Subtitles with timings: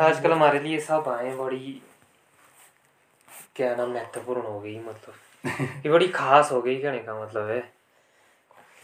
[0.00, 1.82] आजकल हमारे लिए सब आए बड़ी
[3.56, 5.14] क्या नाम महत्वपूर्ण हो गई मतलब।
[5.86, 7.60] ये बड़ी खास हो गई कहने का मतलब है।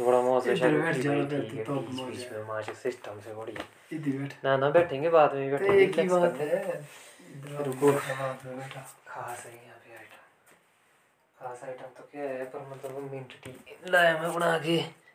[0.01, 0.97] बड़ा बैठ
[1.67, 3.57] तो बीच में मार्च सिस्टम से बड़ी।
[4.45, 6.87] ना ना बैठेंगे बाद में बैठेंगे एक ही बात है।
[7.65, 10.23] रुको। खास है यहाँ पे आइटम
[11.39, 13.55] खास आइटम तो क्या है पर मतलब मिंट टी
[13.91, 15.08] लाया मैं बना के।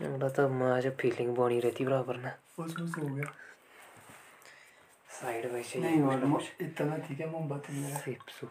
[0.00, 2.28] तो माज फीलिंग बनी रहती बराबर ना।
[2.60, 3.34] बस बस हो गया।
[5.20, 8.50] साइड बाई नहीं और इतना ठीक है मोमबत्ती मेरा सिप सुप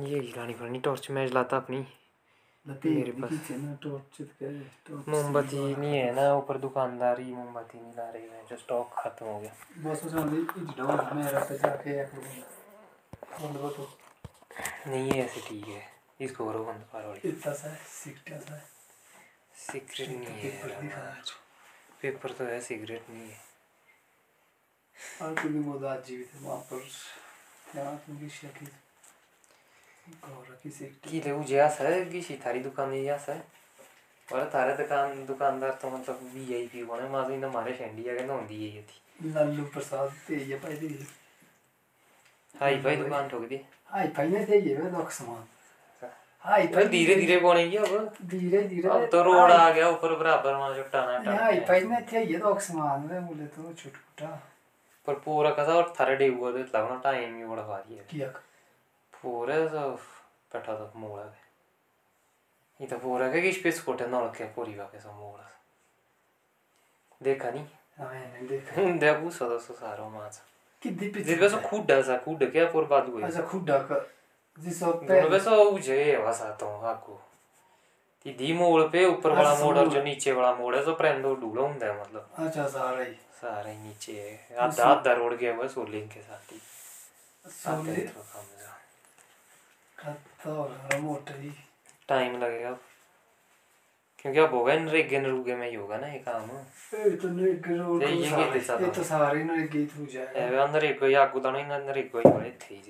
[0.00, 1.86] ये पड़नी टॉर्च मैं जलाता अपनी।
[2.90, 3.32] मेरे पास-
[5.08, 9.26] मोमबत्ती नहीं है ना ऊपर दुकानदार ही मोमबत्ती नहीं ला रही है जो स्टॉक खत्म
[9.26, 10.14] हो गया। बस बस
[11.12, 12.04] मेरा पे जाके
[14.90, 15.82] नहीं ऐसे ठीक है।
[16.20, 18.77] इसको करो बंद पार वाली इतना सा है सिकटा सा है।
[19.58, 21.22] सिगरेट नहीं है
[22.02, 23.36] पेपर तो है सिगरेट नहीं है।
[25.22, 26.88] और तुम्ही बोधा जीवित है वहाँ पर
[27.76, 28.66] यहाँ तुमकी शकी
[30.24, 33.44] गौरा की सिकटी की ले उजे आसा है कि थारी दुकान ये आसा है।
[34.28, 38.54] और थारे दुकान दुकानदार तो मतलब वीआईपी बने माजो इन हमारे शेंडी आगे ना होंदी
[38.56, 40.88] ये थी। लालू प्रसाद ते ये पाई दी।
[42.54, 45.46] हाई भाई दुकान ठोक दी। हाई फाई ने थे ये वे लोग समान।
[46.48, 50.74] हाई धीरे धीरे बनेगी अब धीरे धीरे अब तो रोड आ गया ऊपर बराबर वहाँ
[50.74, 54.28] जो टाना हाई फाई ने थे ये लोग समान वे बोले तो छुटपुटा
[55.08, 58.28] पर पूरा कसा और थारे डेगुआ तो लगना टाइम ही बड़ा भारी है किया
[59.14, 59.90] पूरा तो
[60.52, 61.46] बैठा तो मोड़ा है
[62.80, 65.50] ये तो पूरा के किस पे स्कोटे नौड़ के पूरी वाके सब मोड़ा
[67.20, 67.64] देखा नहीं
[67.98, 70.44] हाँ मैंने देखा देखू सदा सो सारो माचा
[70.82, 73.96] कि दीपी जिसपे सो खुड्डा सा खुड्ड क्या पूर बात हुई अच्छा खुड्डा का
[74.58, 75.50] वैसा
[76.66, 77.20] हूँ आपको
[78.26, 78.52] ती
[78.88, 80.74] पे ऊपर वाला मोड़ और जो नीचे वाला मोड़
[81.82, 82.66] है मतलब अच्छा
[83.00, 83.14] ही
[83.66, 86.60] ही नीचे है आधा आधा रोड गया हुआ सोलिंग के साथ ही
[87.46, 88.08] सोलिंग
[92.08, 92.76] टाइम लगेगा
[94.18, 95.20] क्योंकि अब होगा रेगे
[95.54, 96.50] में होगा ना ये काम
[98.80, 99.84] ये तो सारे नरेगे
[100.58, 101.02] अंदर एक
[101.56, 102.10] इन अंदर एक
[102.62, 102.80] थे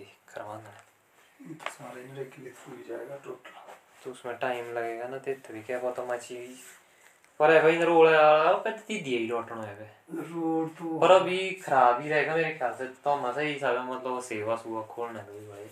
[1.41, 2.25] ये तो सारे ने
[2.89, 3.51] जाएगा टोटल
[4.05, 6.37] तो उसमें टाइम लगेगा ना ते भी क्या पता मची
[7.41, 11.39] पर है भाई रोल वाला पे ती ही रोटनो है। वे रोड तो पर अभी
[11.63, 15.47] खराब ही रहेगा मेरे ख्याल से तो मज़ा ही सारा मतलब सेवा सुवा खोलना है
[15.49, 15.69] भाई।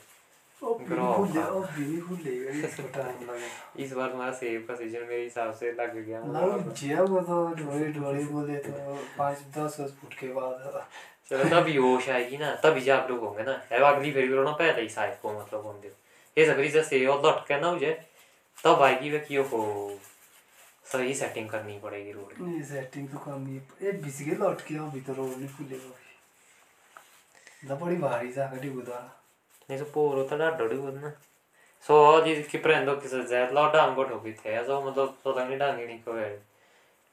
[2.16, 3.37] लेगा
[3.84, 7.44] इस बार तुम्हारा सेव का सीज़न मेरे हिसाब से लग गया। लाओ जिया वो तो
[7.55, 8.72] ढोड़ी ढोड़ी बोले तो
[9.19, 10.87] पाँच दस फुट के बाद।
[11.31, 14.53] चलो तभी होश आएगी ना तभी जाग लोग होंगे ना। है अगली फेरी करो ना
[14.53, 15.91] पहले ही साइड को मतलब होंगे
[16.37, 17.92] ये सकरी से सेव और लट के ना मुझे
[18.64, 19.62] तब आएगी वे क्यों हो
[20.92, 24.60] सही सेटिंग करनी पड़ेगी रोड की। नहीं सेटिंग तो करनी है। ये बिस के लौट
[24.60, 29.00] के अभी तो रोड नहीं खुलेगा अभी। ना बड़ी भारी सा कटी गुदा
[29.70, 31.10] नहीं तो पोरो तो डाडो डी ना।
[31.87, 35.87] सो जी की zet la dango to ki the so mo to to dangi dangi
[35.87, 36.31] ni ko है।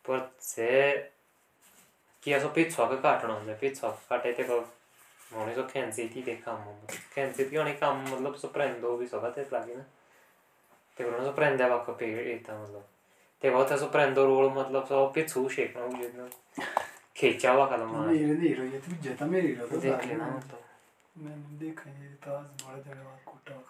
[0.05, 0.69] पर से
[2.23, 4.59] कि ऐसा पिछवा का काटना ਹੁੰਦਾ पिछवा काटे ते को
[5.33, 6.59] मोने so खेंसी थी दे काम
[7.13, 9.83] खेंसी थी होने काम मतलब so prendo भी so ते लगे ना।
[10.97, 12.87] ते को so prendeva को पे इतना मतलब।
[13.41, 16.29] ते बहुत so prendo रोल मतलब so पिछु शेक ना मुझे ना
[17.17, 20.61] खींचा हुआ कदम मेरे नहीं रही तू जता मेरी रहा तो देख लेना। मतलब
[21.17, 23.61] मैंने देखा ये तो आज बड़े बाद कोटा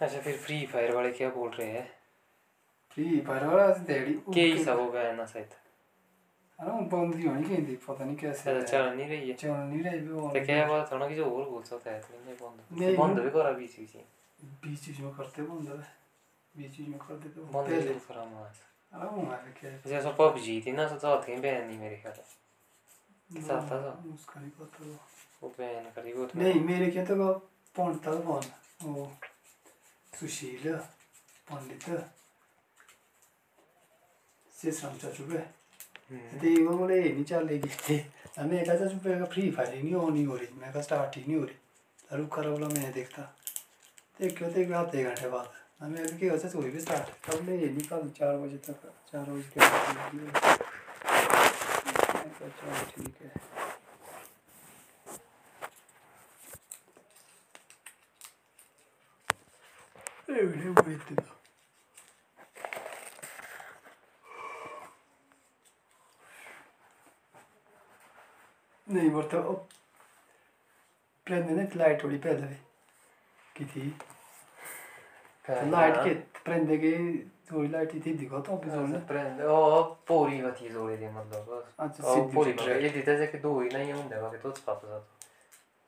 [0.00, 1.86] अच्छा फिर फ्री फायर वाले क्या बोल रहे हैं?
[2.96, 5.54] फायर वाला आज डेढ़ी के ही सब हो गया ना शायद
[6.58, 9.50] अरे वो बंद ही होनी कहीं पता नहीं कैसे अच्छा चल नहीं रही है चल
[9.50, 12.36] नहीं रही वो तो क्या बात होना कि जो और बोल सकता है तो नहीं
[12.36, 14.04] बंद बंद भी करा बीच बीच में।
[14.62, 15.76] बीच बीच में करते बंद है
[16.54, 20.12] बीच बीच में कर देते वो बंद भी करा मास अरे वो मारे क्या जैसे
[20.18, 24.40] पबजी थी ना तो चौथी में बैन नहीं मेरे ख्याल से साथ था तो। उसका
[24.40, 24.98] नहीं पता
[25.42, 27.32] वो बैन करी वो तो नहीं मेरे क्या तो
[27.76, 29.10] पौंडता कौन वो
[30.12, 30.74] सुशील
[31.48, 31.88] पंडित
[36.10, 36.38] हम्म।
[37.86, 37.94] ते
[38.38, 38.64] हमें
[39.26, 42.34] फ्री फायर ही नहीं ऑन हो रही मैं कहा स्टार्ट ही नहीं हो रही रुक
[42.34, 43.22] कर बोला मैंने देखता
[44.20, 46.16] देखो देख आधे घंटे बाद हमें अभी
[46.70, 47.08] भी स्टार्ट
[47.52, 47.68] ये
[48.18, 50.54] चार बजे तक चार बजे के बाद लगी है।
[68.96, 69.52] ठीक है एवढे माहिती ना नाही बरं तर
[71.26, 72.56] प्रेरणेने लाईट थोडी पेदवे
[73.56, 73.92] किती
[75.48, 76.12] Så लाइट के
[76.46, 76.92] prende che
[77.52, 81.72] थोड़ी लाइट ही थी दिखो तो Alltså, जोड़ने prende- Ja, पूरी होती जोड़ी थी मतलब
[81.78, 85.06] अच्छा सीधी पूरी ये देते थे कि दो ही नहीं होंगे बाकी तो पापा था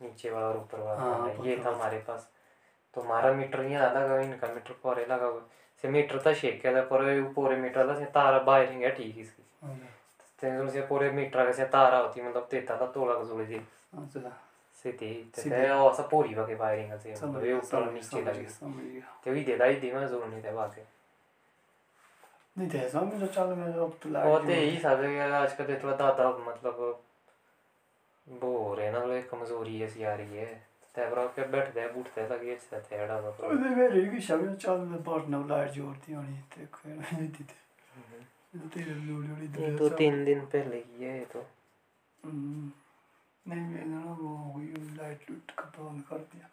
[0.02, 2.30] नीचे वाला और ऊपर वाला हाँ, ये था हमारे पास।
[2.94, 5.40] तो हमारा मीटर यहाँ लगा हुआ इनका मीटर पूरे लगा हुआ
[5.82, 9.42] से मीटर था शेक था पूरे पूरे मीटर था से तारा वायरिंग है ठीक इसकी।
[10.42, 13.58] ते से पूरे मीटर का से तारा होती मतलब देता था तोड़ा का जोड़ी थी
[13.94, 14.32] अच्छा
[14.84, 17.66] से थी ते सीधी। ते और सब पूरी वाके वायरिंग से समझ ये गया ऊपर
[17.66, 20.42] समझ नीचे समझ लगी गया समझ गया ते भी देता ही दी मैं जोड़ नहीं
[20.44, 20.82] थे बाकी
[22.56, 25.82] नहीं थे समझ जो चल मैं अब तो लाइट तो सब है कि आजकल तो
[25.84, 27.02] थोड़ा दादा मतलब
[28.26, 30.46] वो हो रहे ना थोड़ी कमज़ोरी ऐसी आ रही है
[30.94, 35.02] तैबरा के बैठते हैं बूठते हैं लगे इससे सा तो मेरे की शब्द चल मैं
[35.04, 37.44] बाहर ना लाइट जोड़ती होनी ते कोई नहीं दी
[38.54, 41.46] दे तो तीन दिन पहले की है ये तो।
[42.24, 42.70] नहीं
[43.46, 46.48] मैंने ना वो हो गई लाइट लूट का बंद कर दिया।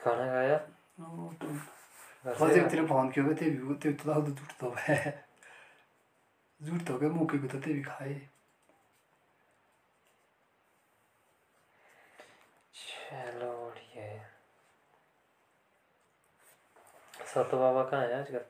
[0.00, 0.56] खाना खाया?
[1.00, 4.14] वो तो घर फ़र्स्ट से एक तेरे फ़ोन किया भी ते तो
[4.60, 5.10] तो है।
[6.60, 8.14] तो के मुँह के तो ते भी खाए।
[12.74, 14.20] चलो बढ़िया है
[17.34, 18.44] सतो बाबा कहाँ है आजकल?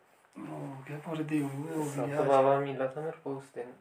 [0.86, 3.72] क्या पूरे हो सतो बाबा मिला था मेरे को उस दिन।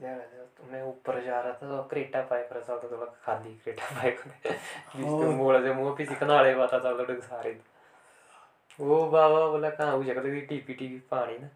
[0.00, 4.22] तो मैं ऊपर जा रहा था तो क्रेटा पाइप रहा था तो खाली क्रेटा पाइप
[4.46, 7.56] जिसके मोड़ से मुँह पीछे कनाड़े बाता था लड़क सारे।
[8.78, 10.20] वो बाबा बोला कहाँ हो जगह?
[10.22, 11.48] लगी टीपी टीपी पानी ना।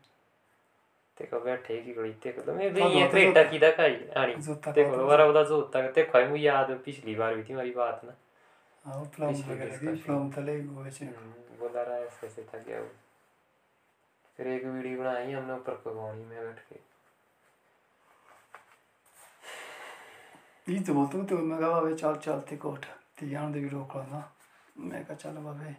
[1.16, 4.34] ते को बैठे की गली ते को मैं भी ये क्रेटा की दा खाई आनी।
[4.72, 8.00] ते को बारा बता जोता ते को मुझे याद पिछली बार हुई थी हमारी बात
[8.04, 8.14] ना।
[8.84, 11.32] हाँ प्लम वगैरह की प्लम तले हुए छे हम्म,
[11.64, 12.88] बोला रहा है ऐसे ऐसे था क्या वो?
[14.38, 16.76] फिर एक वीडियो बनाई हमने ऊपर पकवानी में बैठ के।
[20.66, 22.84] ये तो बोलते तो मैं कहा बाबे चल चलते कोट
[23.18, 24.20] तो यहाँ दे भी रोक लो ना।
[24.78, 25.74] मैं कहा चल बाबे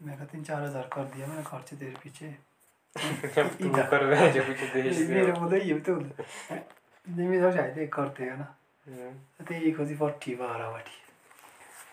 [0.00, 2.28] मैं कहा तीन चार हज़ार कर दिया मैंने खर्च तेरे पीछे।
[2.96, 7.92] तू कर रहे जो कुछ देश में मेरे बोले ये तो नहीं मेरा शायद एक
[7.92, 8.54] करते हैं ना।
[8.86, 11.03] हम्म। तो एक होती फोर्टी बारह वाटी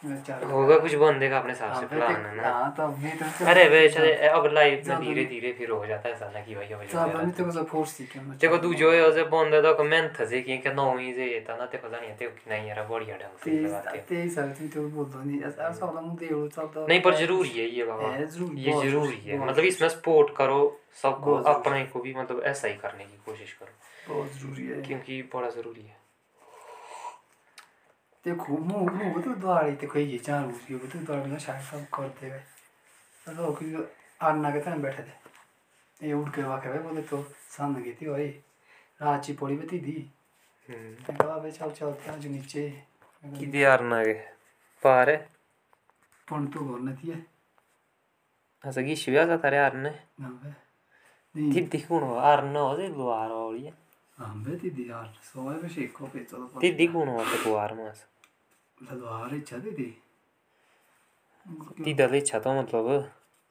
[0.03, 3.45] होगा कुछ बंदे का अपने हिसाब हाँ, से प्लान है ना। हाँ तो मैं तो
[3.45, 6.55] अरे वे चले अब लाइफ में धीरे। धीरे फिर हो जाता है ऐसा ना कि
[6.55, 9.73] भाई हो जाता तो सब फोर्स थी क्या देखो तू जो है। उसे बंदे तो
[9.73, 12.49] कमेंट था से कि क्या नौ ही से था ना ते पता नहीं ते कि
[12.49, 15.69] नहीं यार बढ़िया ढंग से लगाते हैं। तेज सारे तुम तो बोल दो नहीं ऐसा
[15.69, 19.63] ऐसा वाला मुझे एड़ो चलता नहीं पर ज़रूरी है ये बाबा। ये ज़रूरी है। मतलब
[19.65, 20.59] इसमें सपोर्ट करो
[21.01, 25.21] सबको अपने को भी मतलब ऐसा ही करने की कोशिश करो। बहुत ज़रूरी है। क्योंकि
[25.35, 25.99] बड़ा ज़रूरी है।
[28.25, 29.31] तो ते
[33.25, 33.65] तो तो कि
[34.51, 38.27] के बैठे थे ये उड़ के वाके भाई बोले तो सामने गई थी भाई
[39.01, 40.11] रांची पड़ी बती दी।
[40.69, 42.83] हम्म। कहा भाई चल चलते नीचे।
[43.63, 44.13] आरनागे
[44.83, 45.17] पारे
[46.31, 46.59] पण तो
[46.95, 47.25] थी है
[48.65, 48.95] असं की
[49.57, 49.89] आरने।
[51.35, 53.29] नहीं हो आरन हो ते दुवार
[54.17, 56.37] हम बे दी यार सोए पे शेको पे तो
[57.07, 58.10] हो ते दुवार मास?
[58.81, 59.89] लदवार इच्छा दी थी
[61.83, 62.87] तिदा इच्छा तो मतलब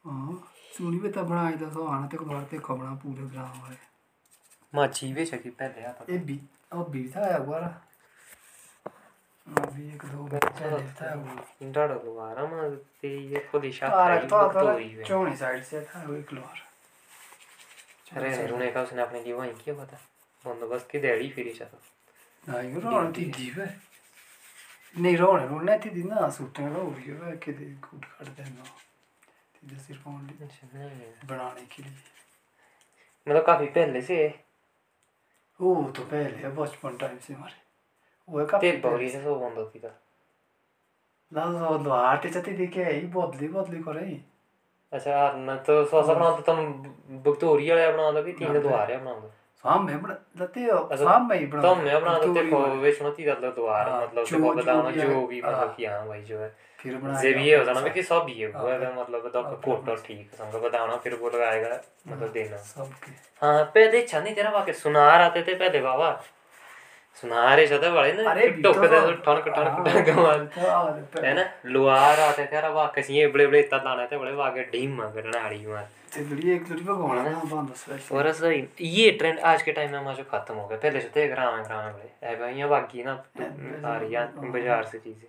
[0.05, 0.43] हाँ
[0.75, 3.77] चूड़ी पे तब बनाई था तो आना ते को बाहर ते कमरा पूरे ग्राम वाले
[4.73, 6.41] माची वे छकी पहले आता ये भी
[6.73, 7.67] अब भी था यार वाला
[9.47, 12.69] अभी एक दो बच्चे था वो इंडाडा दुवार मा
[13.03, 16.33] ते ये खोली ही तो तो तारा ही वे चौनी साइड से था वो एक
[16.33, 16.69] लोअर
[18.13, 19.99] अरे रुने का उसने अपने लिए वहीं किया पता
[20.45, 23.51] बंदोबस्त की देड़ी फिरी चाहता नहीं रोण थी दी
[24.95, 28.29] वे नहीं रोण रोण थी दी ना सूटने रो रही है के दे कूट काट
[28.37, 28.65] देना।
[29.55, 30.09] थी जो सिर्फ़
[31.29, 31.93] बनाने के लिए।
[33.27, 34.17] मतलब काफ़ी पहले से
[35.61, 37.55] वो तो पहले है बचपन टाइम से हमारे।
[38.29, 39.95] वो है काफ़ी ते बौरी से सो। बंद होती था
[41.33, 44.21] लाल दो आटे चती के ही बदली बदली करे। ही
[44.93, 46.59] अच्छा आरन तो बना तो तुम
[47.23, 49.33] बक्तोरी वाले बना दो कि तीन है बना दो।
[49.65, 49.89] शाम
[50.41, 54.25] लते अच्छा, ही बना तो मैं तो देखो ही वे सुनो तीन दुआर हाँ, मतलब
[54.25, 57.45] देखो बताना जो भी मतलब हाँ। कि हाँ भाई जो है फिर बना जे भी
[57.45, 60.97] ये होता कि सब ये हाँ, हुआ है मतलब तो हाँ, फ़ोटो ठीक संग बताना
[60.97, 63.13] फिर वो लगाएगा मतलब देना सबके
[63.47, 66.23] हाँ पहले इच्छा तेरा वाके सुनार आते थे पहले बाबा
[67.15, 71.43] सुनार ऐसा थे बड़े ना ठनक ठनक है ना
[72.43, 74.63] थे वाके ये बड़े बड़े इतना लाने थे बड़े वाके
[75.31, 76.23] नाड़ी मार ते
[78.17, 81.27] और ही ये ट्रेंड आज के टाइम में हमारा खत्म हो गया पहले से थे
[81.29, 84.99] ग्राम में ग्राम में बड़े है भाई यहाँ बाकी ना आ रही है बाज़ार से
[84.99, 85.29] चीज़ें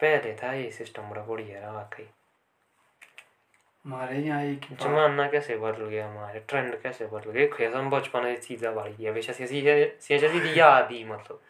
[0.00, 2.08] पहले था ये सिस्टम बड़ा बढ़िया रहा वाकई
[3.84, 7.30] हमारे यहाँ एक ही बात- जमाना कैसे बदल गया हमारे ट्रेंड कैसे बदल
[7.76, 9.32] हम बचपन चीज़ें बढ़ी है वैसे
[10.56, 11.40] याद ही मतलब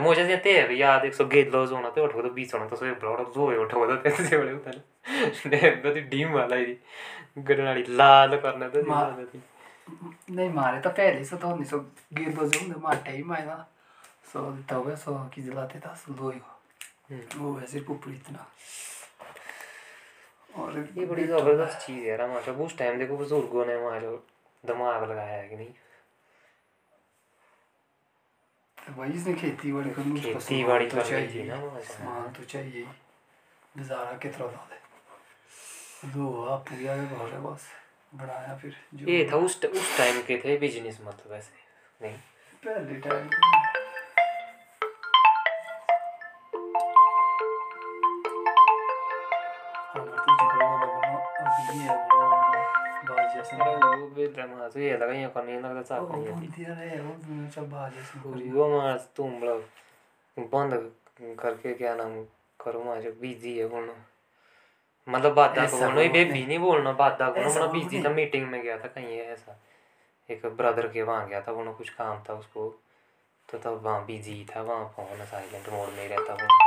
[0.00, 0.52] ते
[0.98, 4.10] ते गेलो होना ते उठो तो बीस होना तो सो बड़ा जोए उठो तो ते
[4.10, 4.80] से बड़े उतल
[5.50, 6.76] ने बदी डीम वाला ही
[7.38, 9.16] गड़नाड़ी लाल करना तो मा-
[10.30, 11.78] नहीं मारे तो पहले से तो नहीं सो
[12.12, 13.66] गिर जो ने माटे ही मायना
[14.32, 16.40] सो तो वे सो की जलाते था सो दो ही
[17.38, 18.46] वो वैसे पुपड़ी इतना
[20.54, 24.08] और ये बड़ी ज़बरदस्त चीज़ है यार हमारे उस टाइम देखो बुज़ुर्गों ने हमारे
[24.66, 25.68] दिमाग लगाया है कि नहीं
[28.96, 32.82] वही इसने खेती बाड़ी करनी खेती बाड़ी तो चाहिए। ना सामान तो चाहिए।
[33.78, 37.66] गुजारा कितना था दे दो आप पूरा के घर है बस।
[38.14, 41.52] बनाया फिर जो ये था उस उस टाइम के थे बिज़नेस मतलब ऐसे।
[42.02, 42.16] नहीं।
[42.64, 43.28] पहले टाइम
[53.54, 56.64] वो भी ड्रामा तो ये लगा ये करनी लगता चाप नहीं थी
[58.20, 60.74] पूरी वो मार तुम लोग बंद
[61.40, 62.22] करके क्या नाम
[62.60, 63.94] करो मार बिज़ी है बोलना
[65.08, 68.78] मतलब बात को ये बेबी नहीं बोलना बात को मतलब बिज़ी था मीटिंग में गया
[68.78, 69.58] था कहीं ऐसा
[70.28, 72.68] एक ब्रदर के वहाँ गया था वो कुछ काम था उसको
[73.48, 76.58] तो तब वहाँ बिज़ी था वहाँ फ़ोन साइलेंट मोड में रहता वो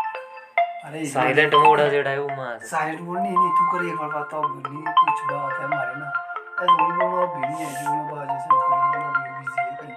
[0.86, 3.96] अरे साइलेंट मोड है जेड़ा है वो मार साइलेंट बोल नहीं नहीं तू कर एक
[3.96, 6.12] बार बात नहीं कुछ बात है हमारे ना
[6.62, 9.94] अब भी नहीं है जो बोलना बात जैसे कर बोलना भी बिज़ी है कहीं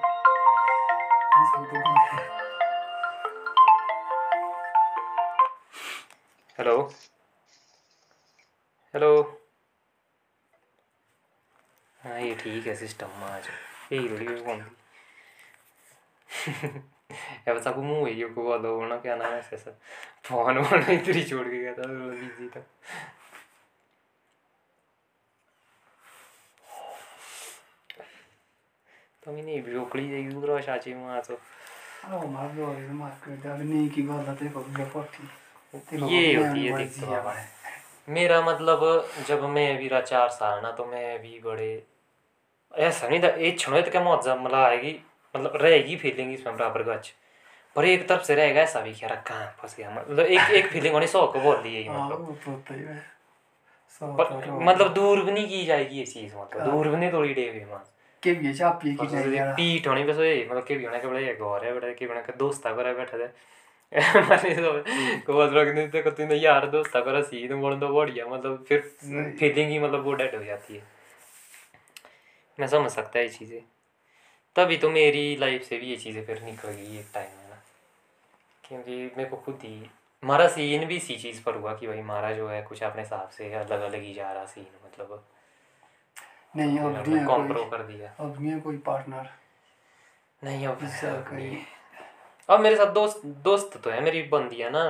[1.38, 1.99] ये सब तो बोल
[6.59, 6.76] हेलो
[8.94, 9.40] हेलो
[12.00, 13.49] हाँ ये ठीक है सिस्टम आज।
[13.92, 14.61] यही थोड़ी कौन
[17.49, 19.71] अब सब मुँह ही को वाला होना क्या नाम है ऐसा।
[20.25, 22.61] फ़ोन वोन इधर ही छोड़ के गया था बिज़ी था।
[29.25, 31.31] तो मैंने ब्रोकली जाएगी उधर शाची में आज
[32.04, 36.12] हाँ मार दो अरे मार कर दे अभी नहीं की बात है को भी पट्टी
[36.12, 38.83] ये होती है दिक्कत मेरा मतलब
[39.28, 41.71] जब मैं भी रहा चार साल ना तो मैं भी बड़े
[42.75, 44.99] ऐसा नहीं था एक क्षण तो क्या मौजा मतलब आएगी
[45.35, 47.12] मतलब रहेगी फीलिंग इसमें बराबर गच
[47.76, 50.71] पर एक तरफ़ से रहेगा ऐसा भी क्या रहा कहाँ फंस गया मतलब एक एक
[50.73, 53.02] फीलिंग होनी सौ को बोल दी यही हाँ मतलब ही है
[54.02, 57.35] पर मतलब दूर भी नहीं की जाएगी ये चीज़ मतलब हाँ। दूर भी नहीं तोड़ी
[57.35, 57.85] डेवी माँ
[58.25, 61.33] के भी की नहीं यार पीठ होनी बस ये मतलब के भी होने के बड़े
[61.45, 63.28] और है बड़े के बड़े के दोस्ता करे बैठे थे
[64.21, 64.73] माने तो
[65.31, 68.81] को ते यार दोस्ता करे सीन बोल तो बढ़िया मतलब फिर
[69.38, 70.83] फीलिंग ही। मतलब वो डेड हो जाती है।
[72.59, 73.61] मैं समझ सकता है ये चीज़ें।
[74.57, 77.62] तभी तो मेरी लाइफ से भी ये चीज़ें फिर निकल गई एक टाइम में ना।
[78.64, 79.75] क्योंकि मेरे को खुद ही
[80.23, 83.28] हमारा सीन भी इसी चीज़ पर हुआ कि भाई हमारा जो है कुछ अपने हिसाब
[83.28, 85.25] से अलग अलग ही जा रहा सीन मतलब
[86.56, 89.28] नहीं अब नहीं है कॉम्प्रो कोई। कर दिया। अब नहीं है कोई पार्टनर
[90.42, 90.78] नहीं अब
[91.32, 91.56] नहीं।
[92.49, 94.84] अब मेरे साथ दोस्त दोस्त तो है मेरी बंदियाँ ना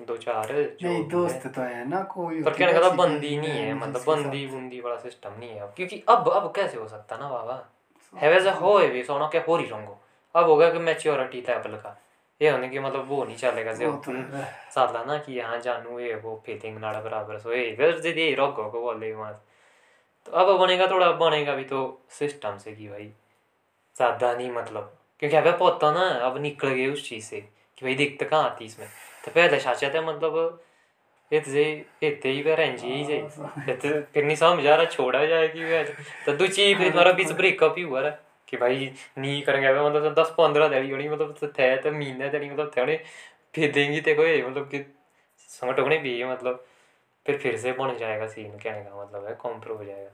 [0.00, 3.74] दो चार नहीं दोस्त तो है ना कोई पर होती कहने का बंदी नहीं है
[3.74, 7.28] मतलब बंदी बुंदी वाला सिस्टम नहीं है अब क्योंकि अब अब कैसे हो सकता ना
[7.28, 7.62] बाबा?
[8.14, 9.98] है वैसे हो है। भी सोना क्या हो रही रंगो?
[10.34, 11.96] अब हो गया कि मैच्योरिटी लेवल का।
[12.40, 14.44] ये होने की मतलब वो नहीं चलेगा जो तो है।
[14.74, 18.34] साला ना कि यहाँ जानू ये वो फीलिंग नाड़ा बराबर सो ये फिर जे ये
[18.34, 19.32] रोको को बोले वहाँ
[20.26, 21.78] तो अब बनेगा थोड़ा, बनेगा भी तो
[22.10, 23.04] सिस्टम से कि भाई,
[23.96, 24.92] ज़्यादा नहीं मतलब।
[25.22, 28.64] क्योंकि अब पता ना, अब निकल गए उस चीज़ से कि भाई दिक्कत कहाँ आती
[28.64, 28.88] है इसमें।
[29.24, 30.60] तो पहले शाचा था मतलब
[31.32, 31.62] इतने
[32.02, 35.92] इतने ही रेंज ही जे। इतने फिर नहीं समझ आ रहा, छोड़ा जाएगी वैसे
[36.26, 38.10] तो दो चीज़, फिर तुम्हारा बीच ब्रेकअप ही हुआ रहा
[38.48, 42.50] कि भाई नहीं करेंगे। मतलब दस पंद्रह दिहाड़ी होनी मतलब तो थे तो महीने दिहाड़ी
[42.50, 42.96] मतलब थे
[43.54, 44.78] फिर देंगी ते कोई मतलब कि
[45.50, 46.64] संगठ होने भी मतलब।
[47.26, 50.10] फिर फिर से बन जाएगा सीन कहने का मतलब है कॉम्प्रो हो जाएगा।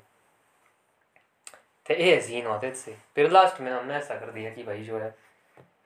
[1.87, 4.99] तो ये सीन होते से फिर लास्ट में हमने ऐसा कर दिया कि भाई जो
[4.99, 5.15] है,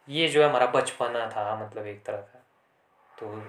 [0.09, 2.43] ये जो है हमारा बचपना था मतलब एक तरह का।
[3.19, 3.43] तो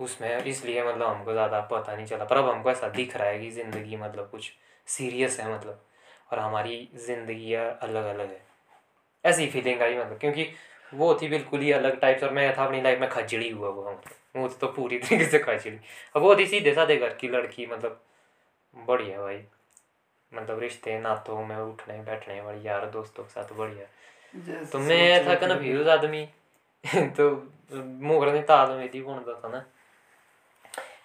[0.00, 3.38] उसमें इसलिए मतलब हमको ज़्यादा पता नहीं चला, पर अब हमको ऐसा दिख रहा है
[3.40, 4.52] कि ज़िंदगी मतलब कुछ
[4.88, 5.84] सीरियस है मतलब
[6.32, 8.40] और हमारी ज़िंदगी अलग अलग है।
[9.24, 10.46] ऐसी फीलिंग आई मतलब क्योंकि
[10.94, 13.90] वो थी बिल्कुल ही अलग टाइप और मैं था अपनी लाइफ में खजड़ी हुआ वो
[13.90, 15.78] मतलब वो तो पूरी तरीके से खजड़ी।
[16.16, 18.00] अब वो थी सीधे साधे घर की लड़की मतलब
[18.76, 19.44] बढ़िया भाई।
[20.34, 23.86] मतलब रिश्ते नातों में उठने बैठने वाली यार दोस्तों के साथ बढ़िया।
[24.64, 26.28] तो मैं था कन्फ्यूज़ आदमी।
[26.96, 27.50] तो
[27.84, 29.66] मुगल ने ताल में थी बुनता था ना।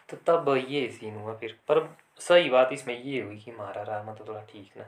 [0.10, 4.03] तो तब ये सीन हुआ फिर। पर सही बात इसमें ये हुई कि मारा रहा
[4.03, 4.84] मतलब थोड़ा ठीक ना।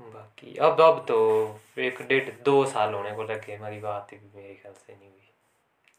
[0.00, 1.18] बाकी अब अब तो
[1.78, 5.16] एक डेढ़ दो साल होने को लगे हमारी बात भी मेरे ख्याल से नहीं हुई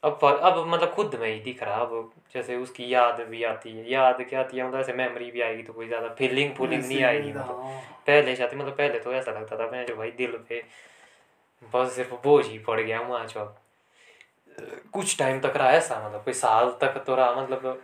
[0.03, 3.71] अब पर अब मतलब खुद में ही दिख रहा अब जैसे उसकी याद भी आती
[3.71, 6.83] है याद क्या आती है मतलब ऐसे मेमोरी भी आएगी तो कोई ज़्यादा फीलिंग फूलिंग
[6.83, 10.11] नहीं आएगी मतलब हाँ। पहले चाहती मतलब पहले तो ऐसा लगता था मैं जो भाई
[10.11, 10.63] दिल पे
[11.73, 13.57] बस सिर्फ़ बोझ ही पड़ गया वहाँ चौक
[14.93, 17.81] कुछ टाइम तक रहा ऐसा मतलब कोई साल तक तो रहा मतलब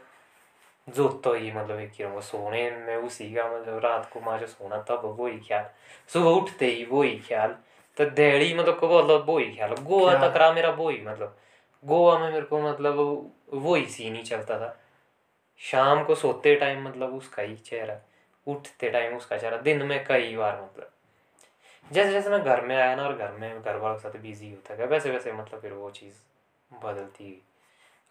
[0.95, 4.47] जो तो ही मतलब एक ही सोने में उसी का मतलब रात को माँ जो
[4.47, 5.65] सोना तब वो ही ख्याल।
[6.13, 7.55] सुबह उठते ही वो ही ख्याल।
[7.97, 10.29] तो डेली मतलब को मतलब ही ख्याल। गोवा क्या?
[10.29, 11.37] तक रहा मेरा वही मतलब।
[11.85, 12.95] गोवा में मेरे को मतलब
[13.53, 14.77] वो ही सीन ही चलता था।
[15.57, 17.99] शाम को सोते टाइम मतलब उसका ही चेहरा
[18.47, 20.91] उठते टाइम उसका चेहरा दिन में कई बार मतलब।
[21.93, 24.49] जैसे जैसे मैं घर में आया ना और घर में घर वालों के साथ बिज़ी
[24.51, 26.15] होता गया वैसे वैसे मतलब फिर वो चीज़
[26.83, 27.41] बदलती गई।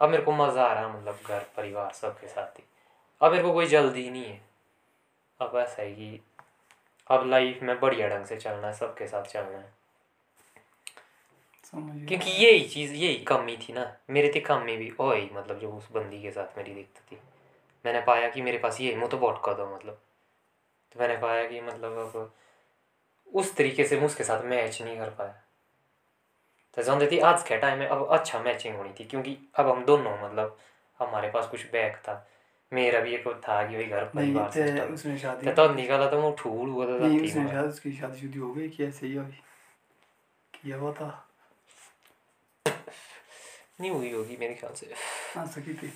[0.00, 2.64] अब मेरे को मज़ा आ रहा है मतलब घर परिवार सबके साथ ही।
[3.20, 4.40] अब मेरे को कोई जल्दी नहीं है।
[5.40, 6.20] अब ऐसा है कि
[7.10, 9.74] अब लाइफ में बढ़िया ढंग से चलना है सबके साथ चलना है।
[12.06, 15.72] क्योंकि यही चीज़ यही कमी थी ना। मेरे थी कमी भी ओ ही मतलब जो
[15.72, 17.18] उस बंदी के साथ मेरी दिक्कत थी।
[17.86, 20.00] मैंने पाया कि मेरे पास ये है, मैं तो बहुत कर दो मतलब।
[20.92, 22.32] तो मैंने पाया कि मतलब अब
[23.34, 25.42] उस तरीके से मैं उसके साथ मैच नहीं कर पाया।
[26.76, 29.84] तो जानते थी आज के टाइम में अब अच्छा मैचिंग होनी थी क्योंकि अब हम
[29.84, 30.56] दोनों मतलब
[31.00, 32.26] हमारे पास कुछ बैग था।
[32.72, 36.34] मेरा भी एक था कि भाई घर परिवार सिस्टम उसने शादी तो निकाला तो मैं
[36.36, 39.40] ठूल हुआ था नहीं तीन शादी उसकी शादी शुदी हो गई कि ऐसे ही अभी
[40.54, 41.08] किया हुआ था
[43.80, 44.92] नहीं हुई होगी मेरे ख्याल से।
[45.34, 45.92] हाँ सकी थी।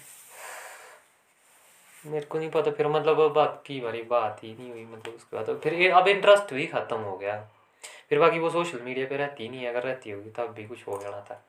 [2.07, 5.15] मेरे को नहीं पता फिर मतलब वो बात की बारी बात ही नहीं हुई मतलब
[5.15, 7.37] उसके बाद। तो फिर अब इंटरेस्ट भी खत्म हो गया।
[7.83, 10.87] फिर बाकी वो सोशल मीडिया पे रहती नहीं है अगर रहती होगी तब भी कुछ
[10.87, 11.47] हो जाना था।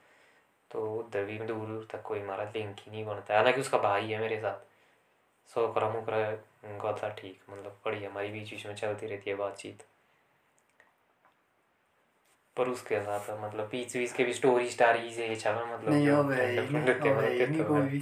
[0.71, 4.07] तो उधर भी दूर दूर तक कोई हमारा लिंक ही नहीं बनता। हालाँकि उसका भाई
[4.07, 4.71] है मेरे साथ।
[5.53, 6.17] सौ करा मुकरा
[6.63, 9.83] उनका था ठीक मतलब बढ़िया हमारी बीच बीच में चलती रहती है बातचीत।
[12.57, 17.39] पर उसके साथ मतलब बीच बीच के भी स्टोरी स्टारी से चला मतलब है ही
[17.39, 18.01] है तो है।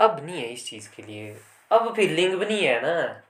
[0.00, 1.40] अब नहीं है इस चीज़ के लिए।
[1.72, 3.22] अब फिर लिंक भी नहीं है ना।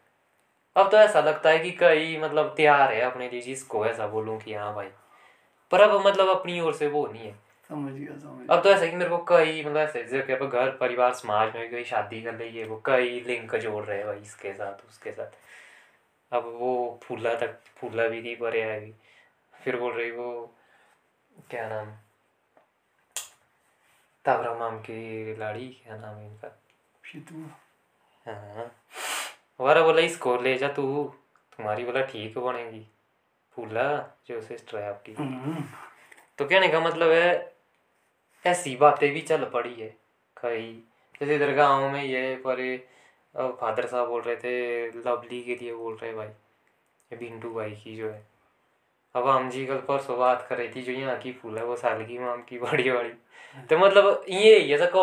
[0.76, 4.40] अब तो ऐसा लगता है कि कई मतलब तैयार है अपने लिए जिसको ऐसा बोलूँ
[4.40, 4.88] कि हाँ भाई।
[5.70, 7.32] पर अब मतलब अपनी ओर से वो नहीं है।
[7.70, 10.70] समझ गया समझ अब तो ऐसा कि मेरे को कई मतलब ऐसे कि अब घर
[10.70, 14.18] परिवार समाज में कोई शादी कर रही है वो कई लिंक जोड़ रहे हैं भाई
[14.18, 15.38] इसके साथ उसके साथ।
[16.32, 18.94] अब वो फूला तक फूला भी नहीं पर है अभी।
[19.54, 20.54] फिर बोल रही वो
[21.50, 21.90] क्या नाम?
[24.24, 26.58] ताबरा माम की लाड़ी क्या नाम है इनका?
[28.26, 28.70] हाँ।
[29.60, 30.82] वारा बोला इसको ले जा तू।
[31.52, 32.86] तुम्हारी बोला ठीक बनेगी।
[33.56, 33.86] फूला
[34.28, 35.12] जो सिस्टर है आपकी
[36.38, 37.54] तो कहने का मतलब है
[38.44, 39.88] ऐसी बातें भी चल पड़ी है
[40.36, 40.72] कई।
[41.20, 42.60] जैसे इधर गाँव में ये पर
[43.60, 46.28] फादर साहब बोल रहे थे लवली के लिए बोल रहे भाई।
[47.10, 48.24] भिंटू बिंटू भाई की जो है।
[49.14, 51.76] अब हम जी कल परसों बात कर रही थी जो यहाँ की फूल है वो
[51.76, 53.10] साल की माम की बड़ी वाली।
[53.70, 55.02] तो मतलब ये ही है सको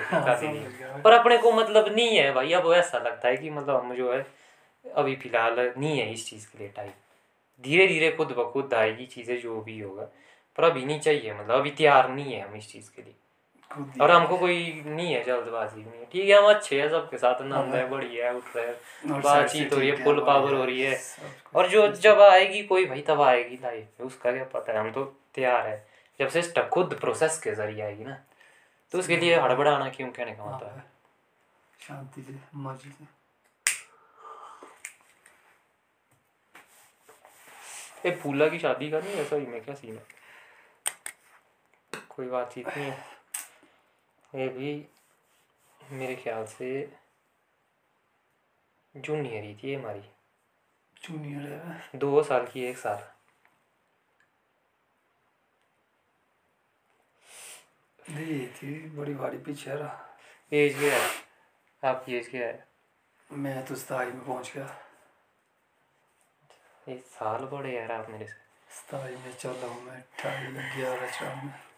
[0.00, 3.50] हाँ, शादी नहीं। पर अपने को मतलब नहीं है भाई अब ऐसा लगता है कि
[3.50, 4.26] मतलब हम जो है
[4.94, 6.90] अभी फ़िलहाल नहीं है इस चीज़ के लिए टाइम।
[7.62, 10.08] धीरे धीरे खुद ब खुद आएगी चीज़ें जो भी होगा।
[10.56, 13.31] पर अभी नहीं चाहिए मतलब अभी तैयार नहीं है हम इस चीज़ के लिए। ही-
[14.00, 17.42] और हमको कोई नहीं है जल्दबाजी नहीं है ठीक है हम अच्छे हैं सबके साथ
[17.42, 20.82] नंद है बढ़िया है उठ रहे हैं। बातचीत हो रही है फुल पावर हो रही
[20.82, 20.98] है
[21.54, 24.90] और जो जब आएगी कोई भाई तब आएगी लाइफ में उसका क्या पता है हम
[24.92, 25.04] तो
[25.34, 25.86] तैयार है।
[26.20, 28.18] जब सिस्टम खुद प्रोसेस के ज़रिए आएगी ना
[28.92, 30.74] तो उसके लिए हड़बड़ाना क्यों कहने का मतलब है?
[30.74, 30.84] हाँ,
[31.80, 33.04] शांति से मर्ज़ी से।
[38.04, 39.24] ये फूला की शादी का नहीं है?
[39.24, 40.02] सही में क्या सीन है?
[42.08, 43.11] कोई बातचीत नहीं है।
[44.32, 44.70] ये भी
[45.80, 46.68] मेरे ख्याल से
[48.94, 50.00] जूनियर ही थी ये हमारी।
[51.02, 53.02] जूनियर है दो साल की एक साल।
[57.98, 60.18] दी थी बड़ी भारी पीछे रहा
[60.52, 61.10] एज क्या है?
[61.82, 62.66] आपकी एज क्या है?
[63.30, 64.66] मैं तो सताई में पहुँच गया।
[66.88, 68.40] ये साल बड़े यार आप मेरे से।
[68.76, 71.71] सताई में चल रहा हूँ मैं अट्ठाई ग्यारह चार में।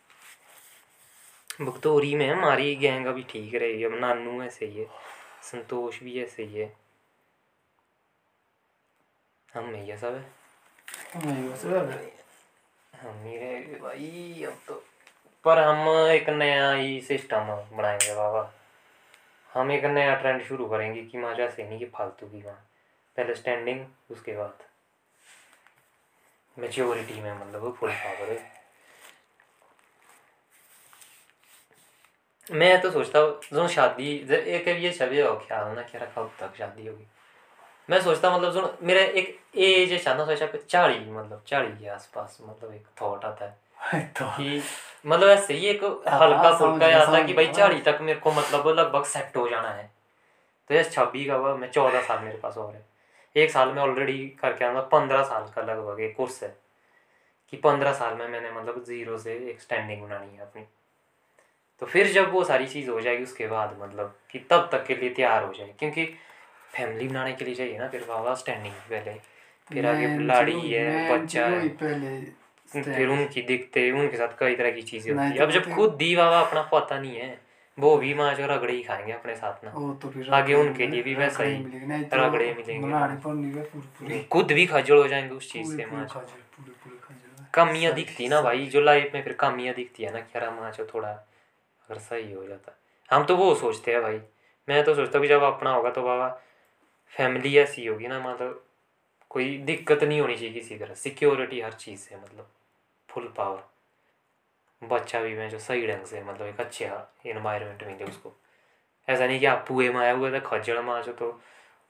[1.60, 4.86] भुगतोरी में हमारी गैंग अभी ठीक रहेगी अब नानू ही है
[5.42, 6.76] संतोष भी ही है।
[9.54, 10.24] हम है सब।
[11.16, 11.82] है रहा
[13.02, 14.84] हम ही रहेंगे भाई अब तो।
[15.44, 17.40] पर हम एक नया ही सिस्टम
[17.76, 18.52] बनाएँगे बाबा।
[19.52, 22.70] हम एक नया ट्रेंड शुरू करेंगे कि माँ जैसे नहीं कि फालतू की माँ
[23.16, 24.58] पहले स्टैंडिंग उसके बाद।
[26.58, 28.63] मेच्योरिटी में मतलब फुल पावर है
[32.52, 36.54] मैं तो सोचता हूँ जो शादी एक ये छवि हो ख्याल ना कि कब तक
[36.58, 37.06] शादी होगी
[37.90, 42.38] मैं सोचता मतलब जो मेरा एक एज है शादी सोचा चाली मतलब चाली के आसपास
[42.42, 43.58] मतलब एक थॉट आता है
[44.22, 44.62] कि
[45.06, 48.32] मतलब ऐसे ही एक हाँ, हल्का फुल्का आता है कि भाई चाली तक मेरे को
[48.32, 49.90] मतलब लगभग सेट हो जाना है।
[50.68, 52.86] तो ये छब्बीस का हुआ मैं चौदह साल मेरे पास और है।
[53.36, 56.56] एक साल में ऑलरेडी करके आऊँगा पंद्रह साल का लगभग एक कोर्स है।
[57.50, 60.62] कि पंद्रह साल में मैंने मतलब ज़ीरो से एक स्टैंडिंग बनानी है अपनी।
[61.82, 64.94] तो फिर जब वो सारी चीज़ हो जाएगी उसके बाद मतलब कि तब तक के
[64.96, 66.04] लिए तैयार हो जाए क्योंकि
[66.74, 69.12] फैमिली बनाने के लिए चाहिए ना फिर बाबा स्टैंडिंग पहले।
[69.70, 72.20] फिर आगे लाड़ी है बच्चा है। पहले
[72.94, 75.94] फिर उनकी दिखते उनके साथ कई तरह की चीज़ें होती है। तो अब जब खुद
[75.94, 77.40] दी बाबा अपना पता नहीं है
[77.78, 81.14] वो भी माँ जो रगड़े ही खाएँगे अपने साथ ना। तो आगे उनके लिए भी
[81.14, 81.56] वैसा ही
[82.04, 86.42] तो रगड़े मिलेंगे। खुद भी खजड़ हो जाएँगे उस चीज़ से माँ खजल
[87.02, 90.70] खजल कमियाँ दिखती ना भाई जो लाइफ में फिर कमियाँ दिखती है ना क्या माँ
[90.72, 91.12] जो थोड़ा
[91.88, 92.76] अगर सही हो जाता
[93.10, 94.20] हम तो वो सोचते हैं भाई।
[94.68, 96.28] मैं तो सोचता कि जब अपना होगा तो बाबा
[97.14, 98.64] फैमिली ऐसी होगी ना मतलब
[99.30, 102.50] कोई दिक्कत नहीं होनी चाहिए किसी तरह। सिक्योरिटी हर चीज़ से मतलब
[103.08, 103.62] फुल पावर
[104.82, 106.90] बच्चा भी मैं जो सही ढंग से मतलब एक अच्छे
[107.26, 108.32] इन्वायरमेंट मिले उसको।
[109.08, 111.30] ऐसा नहीं कि आप पुए में आए हुए थे खजड़ माँ तो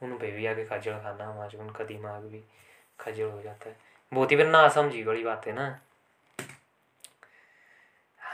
[0.03, 2.43] उन पे भी आके खजड़ खाना माँ उनका दिमाग भी
[3.01, 3.77] खजड़ हो जाता है।
[4.13, 5.69] बहुत ही फिर ना समझी बड़ी बात है ना।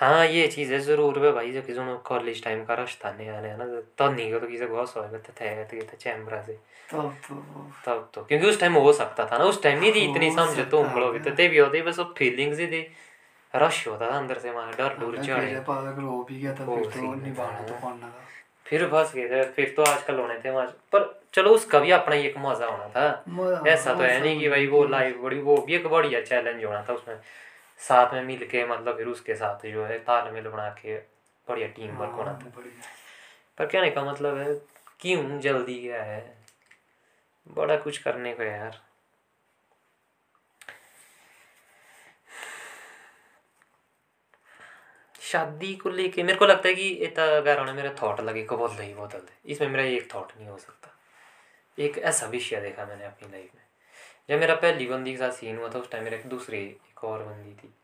[0.01, 3.57] हाँ ये चीज़ है ज़रूर है भाई जो किसी कॉलेज टाइम का रास्ता नहीं आने
[3.57, 3.65] ना
[3.99, 6.53] तो नहीं तो किसी को सौ थे थे थे चैम्बरा से।
[6.93, 7.35] तब तो।
[7.87, 10.59] तब तो क्योंकि उस टाइम हो सकता था ना उस टाइम नहीं थी इतनी समझ
[10.71, 12.81] तो हम सकता लोग है। थे भी होते बस वो फीलिंग्स ही थी।
[13.55, 15.55] रश होता था अंदर से वहाँ डर डूर चढ़े।
[16.57, 17.75] तो वो फिर तो तो
[18.67, 22.15] फिर फंस गए थे फिर तो आजकल होने थे वहाँ पर चलो उसका भी अपना
[22.15, 23.07] ही एक मज़ा होना था।
[23.67, 26.85] ऐसा तो है नहीं कि भाई वो लाइफ बड़ी वो भी एक बढ़िया चैलेंज होना
[26.89, 27.17] था उसमें।
[27.81, 30.99] साथ में मिल के मतलब फिर उसके साथ जो है तालमेल बना के
[31.49, 32.53] बढ़िया टीम वर्क होना था। हाँ।
[33.59, 34.55] पर कहने का मतलब है
[35.01, 36.39] क्यों जल्दी क्या है?
[37.49, 38.81] बड़ा कुछ करने को यार।
[45.21, 48.83] शादी को लेके मेरे को लगता है कि इतना उन्हें मेरे थॉट लगे को बदल
[48.83, 50.91] ही बदल दे इसमें मेरा एक थॉट नहीं हो सकता।
[51.79, 53.63] एक ऐसा विषय देखा मैंने अपनी लाइफ में।
[54.31, 57.05] जब मेरा पहली बंदी के साथ सीन हुआ था उस टाइम मेरा एक दूसरी एक
[57.05, 57.75] और बंदी थी।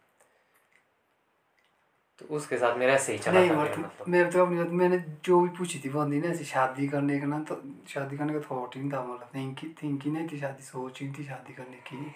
[2.19, 4.99] तो उसके साथ मेरा ऐसे ही चला नहीं था मेरा मतलब। मेरे तो अपनी मैंने
[5.25, 8.41] जो भी पूछी थी बंदी ने ऐसे शादी करने का ना तो शादी करने का
[8.41, 11.77] थॉट ही नहीं था मतलब। थिंकी थिंकी नहीं थी शादी सोच ही थी शादी करने
[11.77, 12.15] की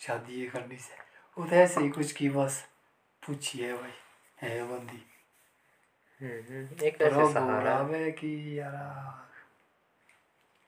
[0.00, 0.94] शादी ये करनी से।
[1.38, 2.68] वो तो ऐसे ही कुछ की बस
[3.26, 3.90] पूछी है भाई
[4.40, 5.06] है बंदी।
[6.20, 9.26] हम्म, हम्म, एक है। कि यार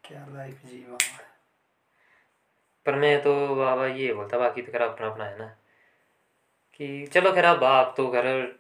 [0.04, 1.18] क्या लाइफ जी मामा
[2.86, 5.56] पर मैं तो बाबा ये बोलता बाकी तो अपना अपना है ना।
[6.80, 8.58] कि चलो खैर अब आप तो खैर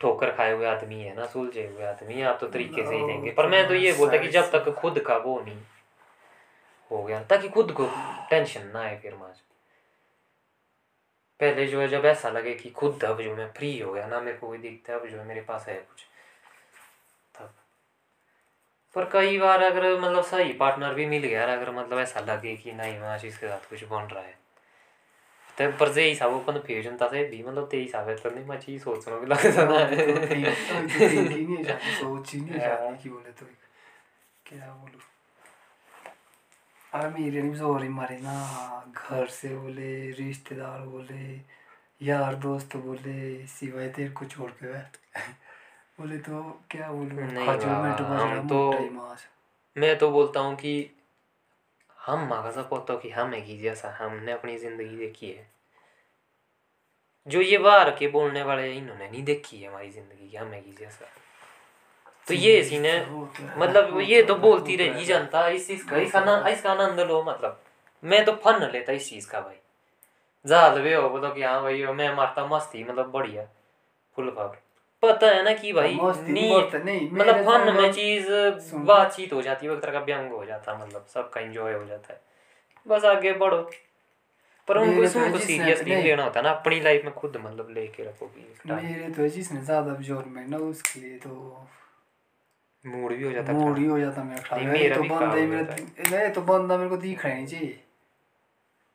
[0.00, 3.30] ठोकर खाए हुए आदमी है ना सुलझे हुए आदमी आप तो तरीके से ही देंगे।
[3.30, 5.60] पर मैं तो ये बोलता कि जब तक खुद का वो नहीं
[6.90, 7.88] हो गया ताकि खुद को
[8.30, 9.40] टेंशन ना आए फिर माज
[11.40, 14.20] पहले जो है जब ऐसा लगे कि खुद अब जो मैं फ्री हो गया ना
[14.20, 16.04] मेरे को कोई दिखता है अब जो है मेरे पास है कुछ
[17.38, 17.54] तब।
[18.94, 22.72] पर कई बार अगर मतलब सही पार्टनर भी मिल गया अगर मतलब ऐसा लगे कि
[22.72, 24.37] नहीं मैं इसके साथ कुछ बन रहा है।
[25.58, 28.44] तो पर जे हिसाब वो कन्फ्यूज़न था से भी मतलब ते हिसाब है तो नहीं
[28.44, 32.76] मैं चीज़ सोचना भी लगता ना थिंकी नहीं है शादी सोच ही नहीं है। हाँ।
[32.76, 33.46] शादी की बोले तो
[34.46, 35.00] क्या बोलूँ?
[36.92, 41.40] अरे मेरे नहीं ज़ोर मारे ना घर से बोले रिश्तेदार बोले
[42.02, 44.78] यार दोस्त बोले सिवाय तेरे को छोड़ के
[46.00, 47.32] बोले तो क्या बोलूँ?
[47.32, 49.18] नहीं में तो-
[49.78, 50.90] मैं तो बोलता हूँ कि
[52.08, 55.46] हम माँ का पोतो कि हमें की जैसा हमने अपनी ज़िंदगी देखी है।
[57.26, 61.06] जो ये बाहर के बोलने वाले इन्होंने नहीं देखी है हमारी ज़िंदगी हमें की जैसा।
[62.26, 65.86] तो ये सीन है तो है, मतलब ये तो बोलती तो रही जनता इस चीज़
[65.86, 67.60] का इसका ना इसका आनंद लो मतलब।
[68.02, 69.56] मैं तो फन लेता इस चीज़ का भाई।
[70.44, 73.48] जाल भी हो बोलो कि हाँ भाई मैं मारता मस्ती मतलब बढ़िया।
[74.16, 74.56] Full power.
[75.02, 78.26] पता है ना कि भाई नहीं मतलब फन में चीज़
[78.86, 81.84] बातचीत हो जाती है एक तरह का व्यंग हो जाता है मतलब सबका एंजॉय हो
[81.84, 82.20] जाता है।
[82.86, 83.60] बस आगे बढ़ो।
[84.68, 87.68] पर उनको इसमें तो कुछ सीरियस नहीं लेना होता ना अपनी लाइफ में खुद मतलब
[87.74, 91.30] लेके रखोगी मेरे तो है जिसने ज़्यादा ज़ोर में ना उसके लिए तो
[92.84, 95.46] मूड भी हो जाता है मूड ही हो जाता मेरा खराब मेरा तो बंदा ही
[95.46, 95.76] मेरा
[96.10, 97.78] नहीं तो बंदा मेरे को दिख रहा नहीं चाहिए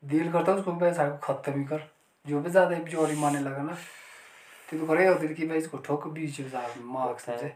[0.02, 1.82] दिल करता उसको पैसा खत्म ही कर।
[2.26, 3.76] जो भी ज़्यादा जोरी मारने लगा ना।
[4.70, 6.14] तो तो करेगा दिल की भाई इसको ठोक में
[6.50, 7.48] साथ में मार्क्स। से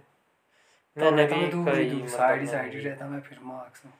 [0.96, 3.84] तो भी मैं दूर कई दूर साइड ही साइड ही भी- रहता मैं फिर मार्क्स
[3.86, 3.92] में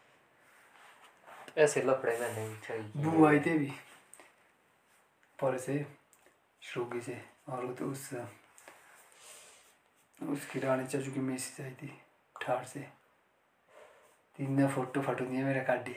[1.59, 3.73] ऐसे लफड़े मैंने भी किए। बू आई थे भी
[5.39, 5.87] पर से
[6.63, 8.11] श्रोगी से और वो तो उस
[10.23, 12.01] उसकी रानी चाचू की मैसेज आई थी
[12.43, 12.81] ठार से
[14.39, 15.95] तीन ने फ़ोटो फाटो दिए मेरे काटी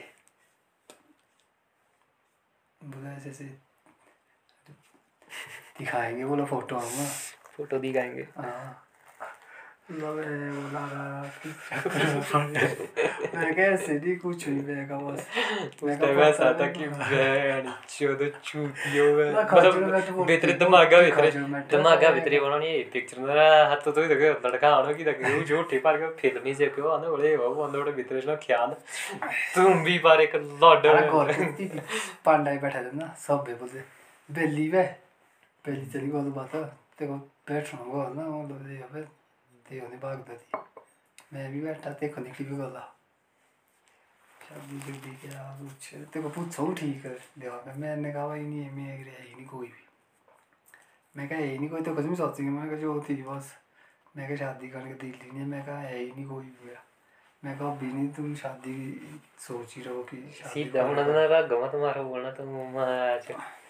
[2.80, 3.44] बोला ऐसे ऐसे
[5.82, 7.06] दिखाएँगे बोला फ़ोटो आऊँगा।
[7.56, 8.88] फ़ोटो दिखाएँगे। हाँ।
[9.92, 10.02] मैं
[14.16, 15.26] कुछ नहीं मैं बस।
[15.82, 15.98] मैं
[16.60, 21.00] था कि मैं चोदो चूतियो में मतलब दिमागा
[21.60, 24.00] दिमागा बनानी पिक्चर ना हाथ तो
[24.48, 27.78] लड़का आनो की तक वो जो टिपार के फ़िल्म ही से आने बोले वो बंदे
[27.78, 28.70] बड़े भीतर ना ख्याल
[29.54, 30.32] तुम भी बारे
[32.24, 33.78] पांडा बैठा था ना सब बोलते
[34.30, 35.01] बेली वे
[35.64, 36.54] बेली चली गो तो बात
[36.98, 39.02] तेको बैठना गो ना वो लोग ये अबे
[39.66, 40.58] ते होने भागता थी
[41.32, 42.80] मैं भी बैठा तेको निकली भी गला
[44.40, 49.22] क्या दी क्या कुछ तेको पूछो ठीक है में मैंने कहा भाई नहीं मैं है
[49.22, 49.86] ही नहीं कोई भी
[51.14, 53.54] मैं कहा है ही नहीं कोई तो कुछ भी सोचेंगे मैं कहा जो थी बस
[54.16, 56.76] मैं कहा शादी करने का दिल नहीं है मैं कहा है ही नहीं कोई भी
[57.44, 58.76] मैं कहा अभी नहीं तुम शादी
[59.38, 61.08] सोच ही रहो कि शादी सीधा होना
[61.68, 63.61] तुम्हारा बोलना तो मुँह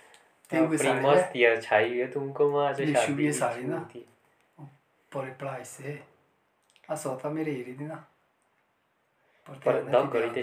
[9.66, 10.42] पर करी थे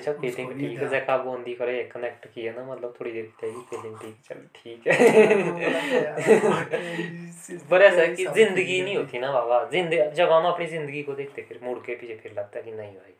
[1.41, 3.32] ठीक करे कनेक्ट किया ना मतलब थोड़ी देर
[4.02, 4.93] ठीक चल ठीक है।
[7.69, 11.41] पर ऐसा कि ज़िंदगी नहीं होती ना बाबा ज़िंदगी जब हम अपनी ज़िंदगी को देखते
[11.41, 13.13] फिर मुड़ के पीछे फिर लगता कि नहीं भाई।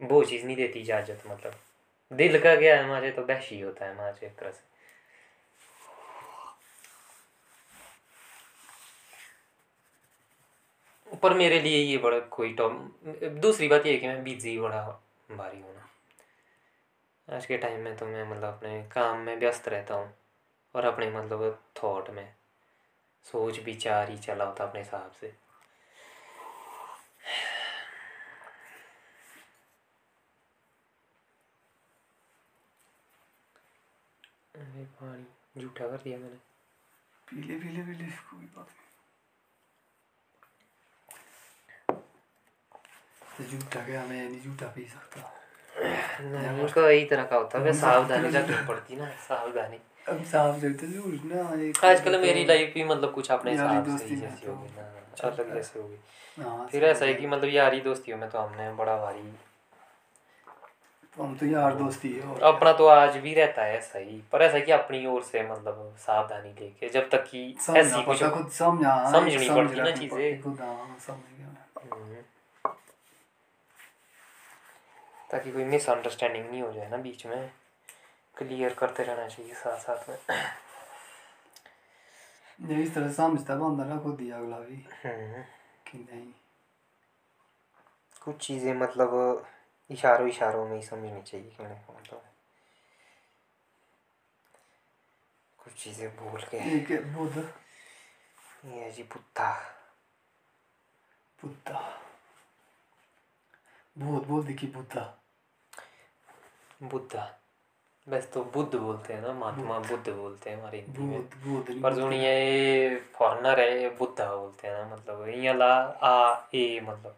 [0.00, 1.54] वो चीज़ नहीं देती इजाज़त मतलब।
[2.12, 4.67] दिल का क्या है हमारे तो बहश ही होता है हमारे एक तरह से।
[11.22, 12.78] पर मेरे लिए ये बड़ा कोई टॉम
[13.40, 14.82] दूसरी बात ये कि मैं बिज़ी बड़ा
[15.30, 15.74] भारी हूँ
[17.28, 20.12] आज के टाइम में तो मैं मतलब अपने काम में व्यस्त रहता हूँ
[20.74, 22.34] और अपने मतलब थॉट में
[23.26, 25.32] सोच विचार ही चला होता अपने हिसाब से।
[35.00, 36.36] पानी झूठा कर दिया मैंने।
[37.28, 38.87] पीले पीले पीले, कोई बात नहीं।
[43.44, 45.32] झूठा क्या मैं नहीं झूठा पी सकता
[46.22, 51.24] नहीं कई तरह का होता है सावधानी रखनी पड़ती ना सावधानी। अब साफ़ जगते झूठ
[51.24, 51.42] ना
[51.88, 54.82] आजकल मेरी लाइफ भी मतलब कुछ अपने हिसाब से जैसी तो। होगी ना
[55.24, 55.98] अलग। जैसे होगी
[56.42, 59.22] हाँ, फिर ऐसा है कि मतलब यारी दोस्तियों में तो हमने बड़ा भारी।
[61.16, 64.20] तो हम तो यार दोस्ती है और अपना तो आज भी रहता है ऐसा ही
[64.32, 67.42] पर ऐसा कि अपनी ओर से मतलब सावधानी लेके जब तक कि
[67.76, 68.18] ऐसी कुछ
[68.54, 72.22] समझा समझनी समझ पड़ती ना चीज़ें। पड़ती खुद हाँ समझ गया मैं हम्म।
[75.30, 77.52] ताकि कोई मिसअंडरस्टैंडिंग नहीं हो जाए ना बीच में।
[78.36, 80.18] क्लियर करते रहना चाहिए साथ साथ में
[82.82, 85.42] इस तरह समझता बंदा ना खुद ही अगला भी। हम्म।
[85.90, 86.32] कि नहीं।
[88.20, 89.46] कुछ चीज़ें मतलब
[89.90, 92.24] इशारों इशारों में ही समझनी चाहिए कहने का मतलब।
[95.58, 97.54] कुछ चीज़ें भूल के। एक है बुद्ध?
[98.64, 99.60] ये जी बुद्धा।
[101.42, 102.07] बुद्धा।
[103.98, 105.02] भूत बोल देखी बुद्धा।
[106.82, 107.34] बुद्धा।
[108.08, 111.94] वैसे तो बुद्ध बोलते हैं ना महात्मा बुद्ध। बोलते हैं हमारे हिंदी में। नहीं पर
[111.94, 117.16] जो। ये फॉरनर है ये बुद्धा बोलते हैं ना मतलब यहाँ ला आ ए मतलब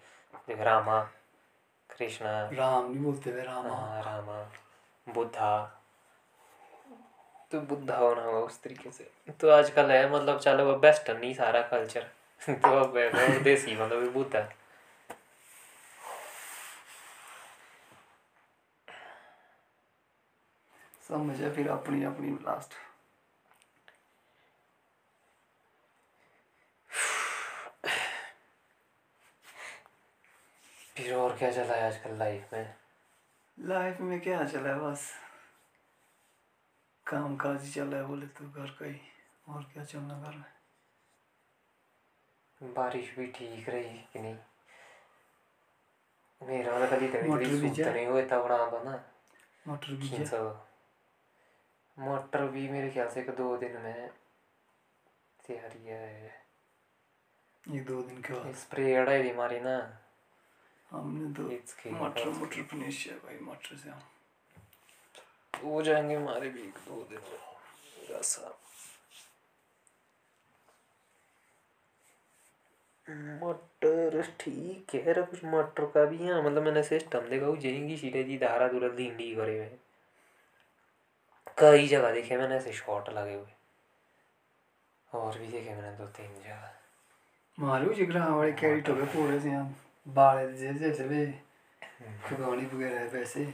[0.60, 1.00] रामा
[1.90, 4.50] कृष्णा। राम नहीं बोलते वे राम। हाँ, रामा
[5.14, 5.76] बुद्धा।
[7.52, 11.34] तो बुद्धा होना होगा उस तरीके से। तो आजकल है मतलब चलो वो वेस्टर्न ही
[11.34, 12.06] सारा कल्चर
[12.50, 12.94] तो अब
[13.42, 14.40] देसी मतलब बुद्धा।
[21.10, 22.74] समझे फिर अपनी अपनी लास्ट
[30.96, 32.74] फिर और क्या चला है आजकल लाइफ में?
[33.60, 35.12] लाइफ में क्या चला है बस?
[37.06, 39.00] काम काज ही चल है बोले तो घर का ही।
[39.48, 40.52] और क्या चलना घर में?
[42.74, 44.38] बारिश भी ठीक रही कि नहीं?
[46.42, 49.04] मेरा वाला कभी तभी मोटर कभी भी नहीं हुए था बना। दो ना
[49.68, 50.08] मटर भी
[52.00, 54.08] मोटर भी मेरे ख्याल से एक दो दिन में
[55.46, 56.04] तैयारी है
[57.64, 59.76] एक दो दिन के बाद। स्प्रे अड़ाई थी हमारी ना।
[60.90, 61.42] हमने तो
[61.94, 64.02] मटर मटर फिनिश है भाई मटर से हम।
[65.54, 68.56] हो जाएँगे हमारे भी एक दो दिन। ऐसा
[73.42, 78.22] मटर ठीक है कुछ मटर का भी है मतलब मैंने सिस्टम देखा वो जाएँगी सीधे
[78.24, 79.70] जी धारा दूरा लींडी करे हुए।
[81.60, 83.52] कई जगह देखे मैंने ऐसे शॉट लगे हुए।
[85.14, 86.70] और भी देखे मैंने दो तीन जगह।
[87.58, 89.74] मारे जिगरा वाले कैरी टोके पूरे से हम
[90.08, 91.26] बाले जैसे जैसे वे
[92.28, 93.44] खुबानी वगैरह वैसे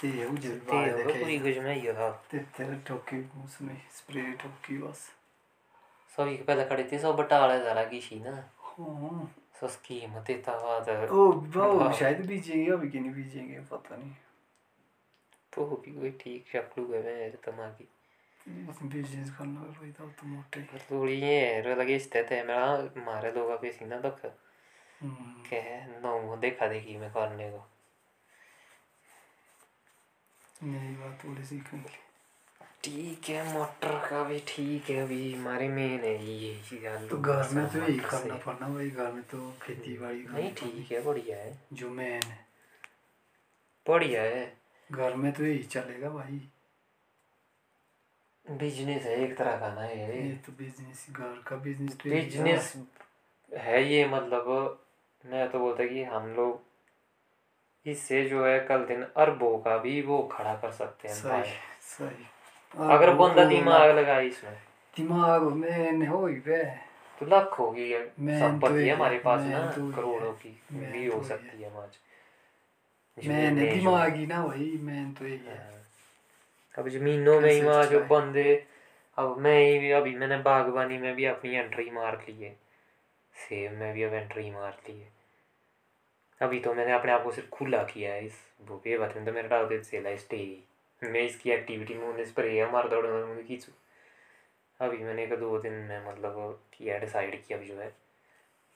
[0.00, 4.32] ते है वो जब बाले पूरी कुछ में ही था। ते तेरे ठोकी उसमें स्प्रे
[4.32, 5.08] ठोकी बस।
[6.16, 11.08] सभी के पहले खड़े थे सब बटाले जरा की सी ना। हाँ। सो स्कीम बाद।
[11.10, 14.12] ओ वो शायद बीजेंगे अभी कि नहीं बीजेंगे पता नहीं।
[15.56, 17.88] तो भी कोई ठीक शक्लू है मेरे दिमागी
[18.82, 23.60] बिज़नेस करना कोई तो तो मोटे थोड़ी ये है लगे स्थित है मेरा मारे लोग
[23.62, 24.20] पे सीना दुख
[25.48, 27.68] के है नो देखा देखी में करने को।
[30.62, 32.06] यही बात थोड़ी सीखेंगे
[32.84, 36.54] ठीक है मोटर का भी ठीक है अभी हमारे मेन है ये
[37.08, 40.92] तो घर में तो यही करना पड़ना भाई घर में तो खेती बाड़ी नहीं ठीक
[40.92, 42.46] है बढ़िया है। जो मेन है।
[43.86, 46.40] बढ़िया है। घर में तो यही चलेगा भाई।
[48.46, 52.72] बिज़नेस है एक तरह का ना ये। ये तो बिज़नेस घर का बिज़नेस तो बिज़नेस
[53.52, 54.78] है ये मतलब
[55.24, 56.64] मैं तो बोलता कि हम लोग
[57.86, 61.52] इससे जो है कल दिन अरबों का भी वो खड़ा कर सकते हैं सही
[61.88, 62.24] सही।
[62.74, 64.54] अगर बंदा तो दिमाग लगाए इसमें।
[64.96, 66.64] दिमाग में हो ही बे
[67.18, 71.62] तो लाख होगी तो संपत्ति हमारे पास ना तो करोड़ों की भी तो हो सकती
[71.62, 71.98] है। आज।
[73.18, 75.84] मैंने दिमाग ही ना भाई मैं तो यही है हाँ।
[76.74, 78.52] अब जमीनों में ही वहाँ जो बंदे
[79.18, 82.50] अब मैं ही भी अभी मैंने बागवानी में भी अपनी एंट्री मार ली है
[83.34, 85.08] सेब में भी अब एंट्री मार ली है
[86.40, 88.42] अभी तो मैंने अपने आप को सिर्फ़ खुला किया है इस
[88.86, 90.42] ये बात तो मेरा डाउट है सेला स्टे
[91.02, 93.72] मैं इसकी एक्टिविटी में उन्हें स्प्रे मार दौड़ मुझे खींचू
[94.80, 97.92] अभी मैंने एक दो दिन में मतलब किया डिसाइड किया अभी जो है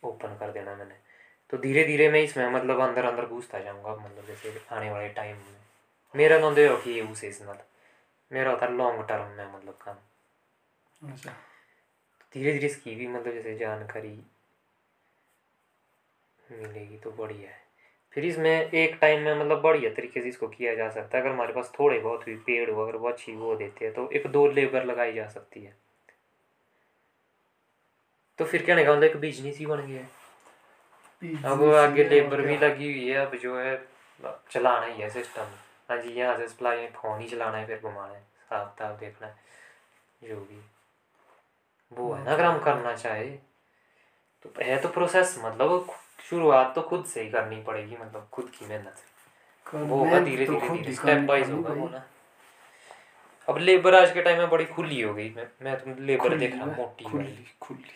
[0.02, 1.09] ओपन कर देना मैंने
[1.50, 5.36] तो धीरे धीरे मैं इसमें मतलब अंदर अंदर घुसता जाऊँगा मतलब जैसे आने वाले टाइम
[5.36, 5.56] में।
[6.14, 7.56] मेरा तो दे कि ये उसे इसना
[8.30, 11.30] मेरा होता लॉन्ग टर्म में मतलब काम। अच्छा।
[12.34, 14.18] धीरे धीरे इसकी भी मतलब जैसे जानकारी
[16.52, 17.58] मिलेगी तो बढ़िया है।
[18.12, 21.32] फिर इसमें एक टाइम में मतलब बढ़िया तरीके से इसको किया जा सकता है। अगर
[21.32, 24.26] हमारे पास थोड़े बहुत भी पेड़ हो अगर वो अच्छी वो देते हैं तो एक
[24.26, 25.76] दो लेबर लगाई जा सकती है।
[28.38, 30.19] तो फिर कहने का मतलब एक बिज़नेस ही बन गया है।
[31.22, 33.76] अब आगे लेबर भी लगी हुई है अब जो है
[34.52, 35.48] चलाना ही है सिस्टम
[35.90, 39.26] हाँ जी यहाँ से सप्लाई फ़ोन ही चलाना है फिर घुमाना है। साफ़ साफ़ देखना
[39.26, 39.34] है
[40.22, 40.60] जो भी।
[41.92, 43.28] वो है ना अगर हम करना चाहे
[44.44, 45.92] तो है तो प्रोसेस मतलब
[46.30, 50.46] शुरुआत तो खुद से ही करनी पड़ेगी मतलब खुद की मेहनत से। वो होगा धीरे
[50.46, 52.04] तो धीरे धीरे स्टेप वाइज होगा वो ना
[53.48, 56.54] अब लेबर आज के टाइम में बड़ी खुली हो गई मैं मैं तुम लेबर देख
[56.54, 57.92] रहा हूँ मोटी खुली खुली।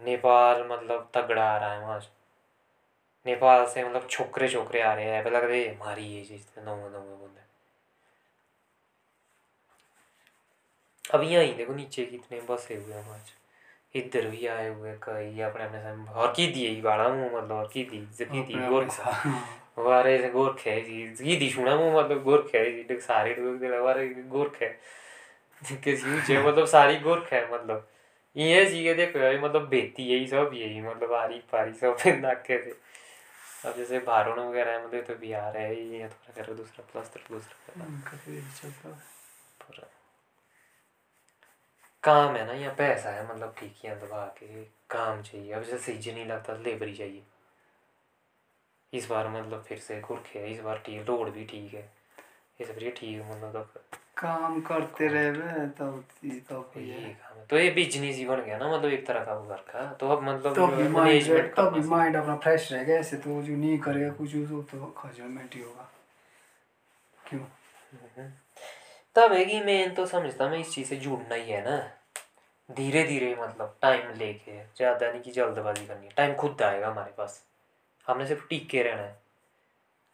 [0.00, 2.00] नेपाल मतलब तगड़ा आ रहा है वहाँ।
[3.26, 7.00] नेपाल से मतलब छोकरे छोकरे आ रहे हैं लग रहे हमारी ये चीज़ नौ नौ
[7.00, 7.40] बंदे
[11.14, 13.32] अब यहाँ ही देखो नीचे कितने बसे हुए हैं आज।
[13.96, 17.70] इधर भी आए हुए कई अपने अपने सामने और की दिए बाड़ा मुँह मतलब और
[17.72, 21.98] की दी की दी अपने गोर अपने साथ- वारे से गोरखे जी दी सुना मुँह
[21.98, 24.68] मतलब गोरखे जी सारे लोग दिला वारे गोरखे
[25.84, 27.88] किसी ऊँचे मतलब सारी गोरखे मतलब।
[28.36, 32.91] ये चीज़ें देखो मतलब बेती यही सब यही मतलब आरी पारी सब नाके से।
[33.66, 37.74] अब जैसे भारुण वगैरह है मतलब तो बिहार है ये थोड़ा करो दूसरा प्लास्टर दूसरा
[37.74, 38.70] करो तो यही
[39.60, 39.88] पूरा।
[42.02, 46.14] काम है ना या पैसा है मतलब टीकियाँ दबा के काम चाहिए। अब जैसे सीज़न
[46.14, 47.22] नहीं लगता तो लेबर ही चाहिए।
[48.92, 51.90] इस बार मतलब फिर से गुरखे है इस बार ठीक रोड भी ठीक है।
[52.60, 53.80] इस बार ये ठीक मतलब तो
[54.16, 56.04] काम करते रहे तब
[56.50, 59.34] तब ये काम है। तो ये बिज़नेस ही बन गया ना मतलब एक तरह का
[59.34, 62.72] वो घर का तो अब मतलब तब जो भी माइंड तब भी माइंड अपना फ्रेश
[62.72, 65.88] रहेगा ऐसे तो जो नहीं करेगा कुछ तो तो खजमेंट ही होगा।
[67.18, 67.40] क्यों?
[67.40, 68.30] हम्म।
[69.16, 71.78] तब है कि मेन तो समझता मैं इस चीज़ से जुड़ना ही है ना।
[72.70, 77.12] धीरे धीरे मतलब टाइम लेके ज़्यादा नहीं कि जल्दबाजी करनी है। टाइम खुद आएगा हमारे
[77.18, 77.42] पास।
[78.06, 79.20] हमने सिर्फ़ टीके रहना है।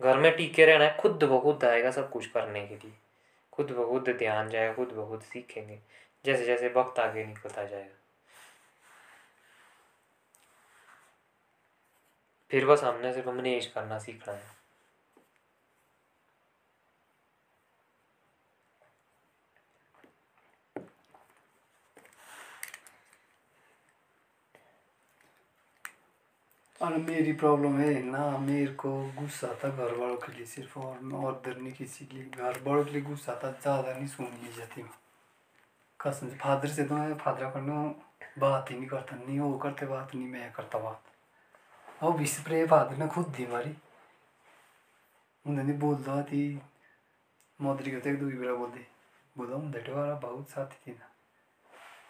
[0.00, 2.92] घर में टीके रहना है खुद ब खुद आएगा सब कुछ करने के लिए।
[3.58, 5.80] खुद ब खुद ध्यान जाएगा, खुद ब खुद सीखेंगे।
[6.24, 7.94] जैसे जैसे वक्त आगे निकलता जाएगा।
[12.50, 14.57] फिर वह सामने सिर्फ़ मैनेज करना सीखना है।
[26.80, 31.12] और मेरी प्रॉब्लम है ना, मेरे को गुस्सा था घर वालों के लिए सिर्फ़ और
[31.14, 34.82] और नहीं किसी के लिए घर वालों के लिए गुस्सा था ज़्यादा नहीं सुनी जाती
[34.82, 34.90] मैं।
[36.00, 37.94] कसम फादर से तो मैं फादर करना
[38.38, 41.02] बात ही नहीं करता, नहीं वो करते बात, नहीं मैं करता बात।
[42.02, 43.76] और भी स्प्रे फादर ने खुद दी मारी।
[45.46, 46.60] उन्होंने बोलता थी
[47.60, 48.84] मोदरी को तो एक दूसरी बार बोल
[49.38, 51.10] बोला उन्हें वाला बहुत साथी थी ना।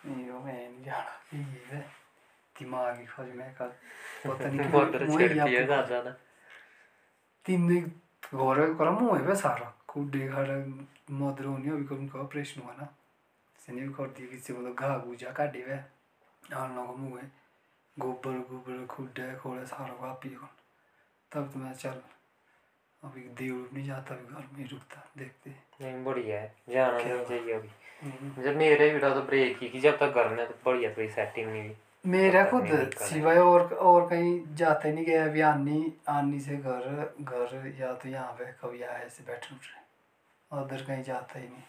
[0.06, 2.07] नहीं, वो मैं नहीं जाना कि ये है।
[2.58, 3.66] दिमाग ही खोज में का
[4.26, 6.16] पता नहीं मोटर मुझे छेड़ती है या ज़्यादा। ना
[7.46, 7.84] तीन दिन
[8.34, 10.56] घर करा मुँह है सारा। कुड्डे खाड़ा
[11.18, 12.88] मदर होनी अभी कभी उनका ऑपरेशन हुआ ना।
[13.62, 15.80] सेने भी कर दिए किसी मतलब घा गुजा काटे वे
[16.56, 17.30] आलना को मुँह है
[17.96, 20.54] गोबर गोबर खुडे खोड़े सारा को ही कौन
[21.32, 22.00] तब तो मैं चल
[23.02, 25.50] अभी देवड़ नहीं जाता अभी घर में रुकता देखते।
[25.80, 30.14] नहीं बढ़िया है जाना नहीं चाहिए अभी। जब मेरे भी तो ब्रेक कि जब तक
[30.14, 34.54] घर में तो बढ़िया कोई सेटिंग नहीं हुई मेरा खुद है। सिवाय और और कहीं
[34.56, 39.08] जाते नहीं गया अभी आनी आनी से घर घर या तो यहाँ पे कभी आए
[39.08, 41.62] से बैठे उठ। रहे उधर कहीं जाता ही नहीं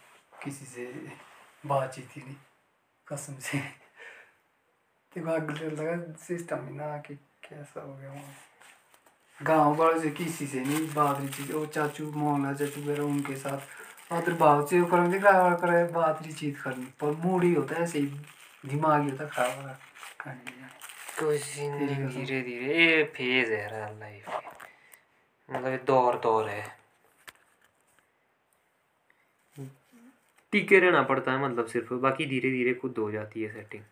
[0.43, 0.85] किसी से
[1.65, 2.35] बातचीत ही नहीं
[3.07, 3.57] कसम से।
[5.11, 8.33] देखो अगले लगा सिस्टम ही ना कि कैसा हो गया वहाँ।
[9.39, 13.35] गाँव वालों से किसी से नहीं बात नहीं चीज़ वो चाचू मोहल्ला चाचू वगैरह उनके
[13.35, 15.19] साथ उधर भाव से करेंगे
[15.93, 18.05] बात नहीं चीत करनी। पर मूड ही होता है ऐसे ही
[18.65, 19.87] दिमाग ही होता खराब हो रहा कहीं
[20.19, 24.25] कुछ धीरे धीरे ये फ़ेज़ है यार लाइफ
[25.49, 26.63] मतलब दौर दौर है।
[30.53, 33.83] टिके रहना पड़ता है मतलब सिर्फ़ बाकी धीरे धीरे खुद हो जाती है सेटिंग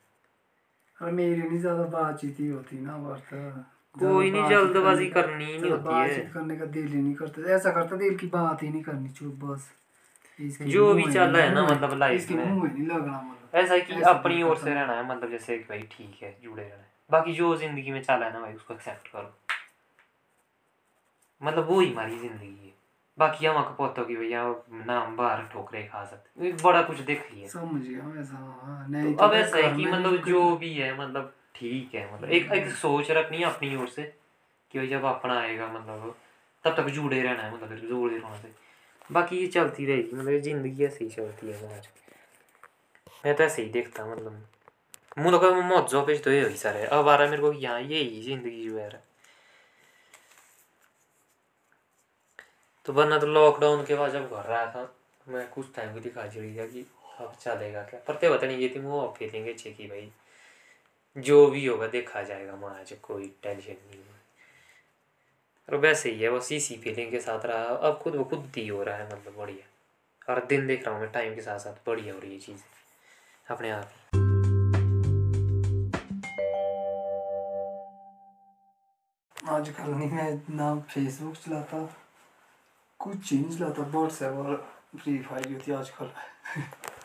[0.97, 3.33] और मेरी नहीं ज़्यादा बातचीत ही होती ना बट
[3.95, 7.53] कोई नहीं जल्दबाजी करनी ही नहीं होती है। बातचीत करने का दिल ही नहीं करता।
[7.55, 9.69] ऐसा करता दिल की बात ही नहीं करनी चुप बस।
[10.67, 13.36] जो भी चल रहा है ना मतलब लाइफ इसके में। मुँह में नहीं लगना मतलब।
[13.53, 16.75] ऐसा है कि अपनी ओर से रहना है मतलब जैसे भाई ठीक है जुड़े रहना
[16.75, 19.33] है। बाकी जो ज़िंदगी में चला है ना भाई उसको एक्सेप्ट करो।
[21.41, 22.73] मतलब वो ही हमारी ज़िंदगी है।
[23.17, 24.43] बाकी हम आपको पता हो कि भैया
[24.85, 29.33] नाम बाहर ठोकरे खा सकते बड़ा कुछ देख लिया समझ गया ऐसा हाँ तो अब
[29.33, 33.37] ऐसा है कि मतलब जो भी है मतलब ठीक है मतलब एक एक सोच रखनी
[33.37, 34.03] है अपनी ओर से
[34.71, 36.15] कि भाई जब अपना आएगा मतलब
[36.65, 38.53] तब तक जुड़े रहना है मतलब जुड़े रहना से
[39.13, 41.81] बाकी ये चलती रहेगी मतलब ज़िंदगी ऐसे ही चलती है
[43.23, 44.45] मैं तो ऐसे ही देखता मतलब
[45.17, 47.79] मुँह तो मौजों पे तो ये ही सारे अब आ रहा है मेरे को यहाँ
[47.81, 48.89] यही ज़िंदगी जो है
[52.85, 54.89] तो वरना तो लॉकडाउन के बाद जब घर रहा था
[55.27, 56.85] मैं कुछ टाइम को दिखा चली था कि
[57.19, 60.11] अब चलेगा क्या पर ते पता नहीं ये थी वो फीलिंग अच्छी भाई
[61.15, 64.15] जो भी होगा देखा जाएगा महाराज कोई टेंशन नहीं है
[65.69, 68.67] और वैसे ही है बस इसी फीलिंग के साथ रहा अब खुद वो खुद ही
[68.67, 71.85] हो रहा है मतलब बढ़िया और दिन देख रहा हूँ मैं टाइम के साथ साथ
[71.87, 72.63] बढ़िया हो रही है चीज़ें
[73.51, 73.91] अपने आप।
[79.33, 81.95] ही आजकल नहीं, मैं ना फेसबुक चलाता,
[82.99, 86.11] कुछ चीज़ चलाता व्हाट्सएप और फ्री फायर होती आजकल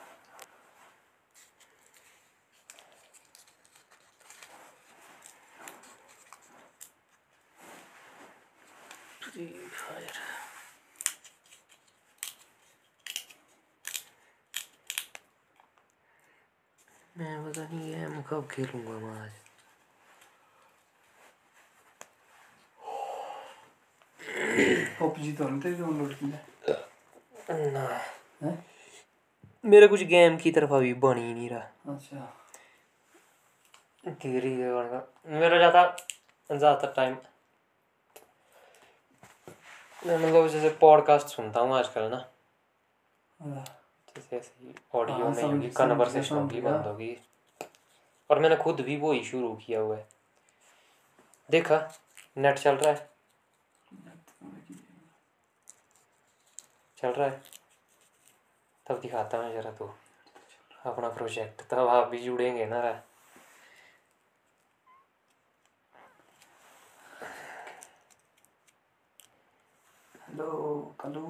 [17.18, 19.30] मैं पता नहीं गेम कब खेलूँगा मैं आज।
[25.00, 26.76] पबजी तो नहीं डाउनलोड किया।
[27.72, 27.86] ना।
[28.42, 28.52] है?
[29.64, 32.32] मेरा कुछ गेम की तरफ़ अभी बन ही नहीं रहा। अच्छा।
[34.08, 35.02] धीरे धीरे बढ़ेगा
[35.40, 35.82] मेरा ज़्यादा
[36.50, 37.16] ज़्यादातर टाइम
[40.06, 42.16] मैं मतलब जैसे पॉडकास्ट सुनता हूँ आजकल ना।
[43.40, 43.64] हाँ,
[44.16, 47.16] जैसे ऐसे ऑडियो हाँ, में होगी कन्वर्सेशन होगी बंद होगी।
[48.32, 50.08] और मैंने खुद भी वो ही शुरू किया हुआ है।
[51.50, 51.76] देखा
[52.38, 53.10] नेट चल रहा है।
[56.98, 57.42] चल रहा है।
[58.86, 59.94] तब दिखाता हूँ जरा तो।
[60.86, 63.02] अपना प्रोजेक्ट तब आप भी जुड़ेंगे ना रहा
[70.28, 71.26] हेलो कलू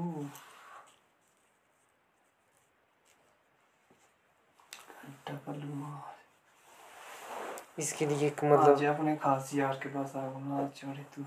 [5.47, 6.12] कलू
[7.79, 11.25] इसके लिए एक मतलब मतलब अपने खास यार के पास आ ना आज छोड़ी तू।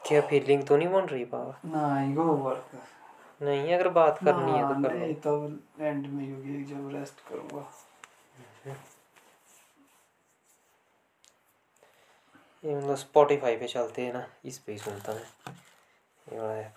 [0.00, 2.80] क्या फीलिंग तो नहीं बन रही बाबा ना ही गो वर्क
[3.40, 7.28] नहीं अगर बात करनी है तो कर नहीं लो। तो एंड में होगी जब रेस्ट
[7.28, 7.66] करूँगा।
[12.64, 15.52] ये मतलब स्पॉटिफाई पे चलते हैं ना इस पे ही सुनता मैं
[16.26, 16.74] ये वाला ऐप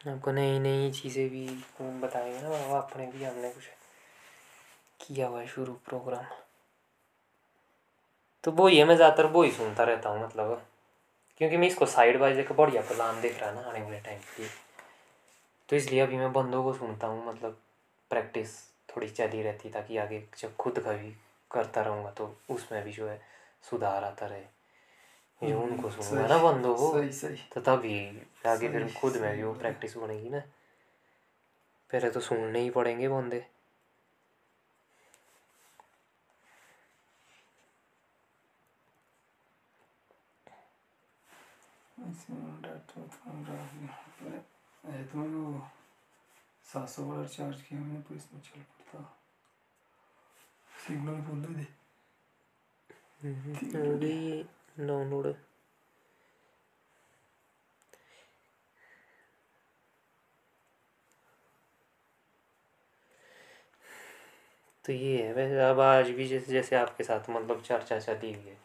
[0.00, 1.46] आपको नई नई चीज़ें भी
[2.00, 3.64] बताएँगे ना बाबा, अपने भी हमने कुछ
[5.00, 6.24] किया हुआ है शुरू प्रोग्राम
[8.44, 10.62] तो वो ही है, मैं ज़्यादातर वो ही सुनता रहता हूँ मतलब।
[11.40, 14.18] क्योंकि मैं इसको साइड बाय एक बढ़िया प्लान देख रहा है ना आने वाले टाइम
[14.18, 14.50] के लिए
[15.68, 17.58] तो इसलिए अभी मैं बंदों को सुनता हूँ मतलब
[18.10, 18.56] प्रैक्टिस
[18.88, 21.12] थोड़ी चली रहती ताकि आगे जब खुद कभी
[21.50, 23.20] करता रहूँगा तो उसमें भी जो है
[23.70, 24.42] सुधार आता रहे।
[25.42, 27.94] ये उनको सुनूँगा ना बंदों को सही सही तो तभी
[28.46, 30.42] आगे फिर खुद में भी वो प्रैक्टिस बनेगी ना
[31.90, 33.44] पहले तो सुनने ही पड़ेंगे बंदे
[46.64, 48.98] सात सौ वाला रिचार्ज किया मैंने तो इसमें चल पड़ता
[50.70, 51.64] सिग्नल बोल दे
[54.78, 55.34] डाउनलोड
[64.84, 68.44] तो ये है वैसे अब आज भी जैसे जैसे आपके साथ मतलब चर्चा चली हुई
[68.44, 68.58] है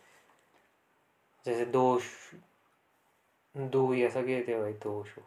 [1.45, 2.01] जैसे दो
[3.57, 5.21] दो ही ऐसा गए थे भाई दो शो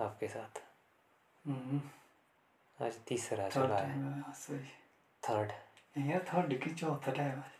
[0.00, 0.62] आपके साथ।
[1.46, 1.82] हम्म।
[2.86, 4.68] आज तीसरा थर्ड चला है। टाइम है सही।
[5.22, 5.52] थर्ड
[6.28, 7.55] थर्ड की चौथा टाइम है।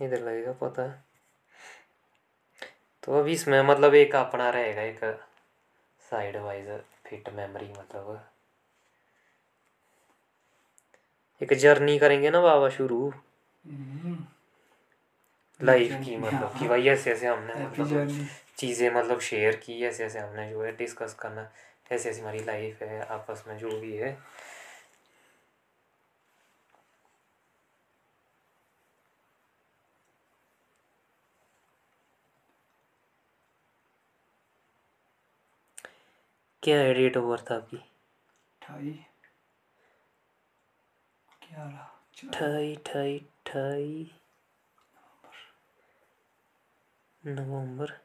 [0.00, 1.04] इधर लगेगा पता।
[3.02, 5.20] तो अब इसमें मतलब एक अपना रहेगा एक
[6.10, 8.28] साइड वाइज फिट मेमोरी मतलब।
[11.42, 13.12] एक जर्नी करेंगे ना बाबा शुरू।
[13.66, 14.26] हम्म।
[15.60, 18.28] लाइफ की मतलब कि भाई ऐसे ऐसे हमने मतलब
[18.58, 21.50] चीज़ें मतलब शेयर की ऐसे ऐसे हमने जो है डिस्कस करना
[21.92, 24.18] ऐसे ऐसी हमारी लाइफ है आपस में जो भी है।
[36.62, 37.76] क्या है डेट ऑफ़ बर्थ आपकी?
[37.76, 38.90] अठाई
[41.42, 44.10] ग्यारह चार। अठाई अठाई अठाई
[47.24, 47.98] नवंबर।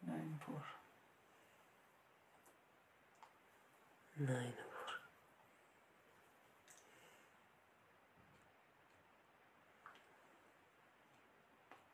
[0.00, 0.62] नाइन फोर
[4.16, 4.52] नाइन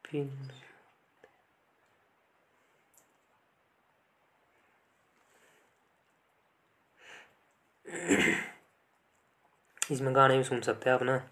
[0.04, 0.28] पिन
[9.90, 11.30] इसमें गाने भी सुन सकते हैं आप ना।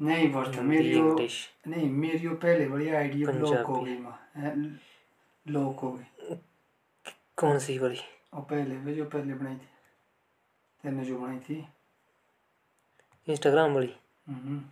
[0.00, 4.30] नहीं बर्थ मेरी वो इंग्लिश नहीं मेरी वो पहले बड़ी आईडी ब्लॉक हो। गई माँ
[5.48, 6.34] लॉक हो गई।
[7.36, 8.00] कौन सी वाली?
[8.34, 9.68] और पहले वे जो पहले बनाई थी।
[10.82, 11.68] तेने जो बनाई थी।
[13.28, 13.96] इंस्टाग्राम वाली?
[14.28, 14.64] हम्म।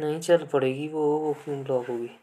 [0.00, 2.20] नहीं चल पड़ेगी वो वो क्यों ब्लॉक होगी?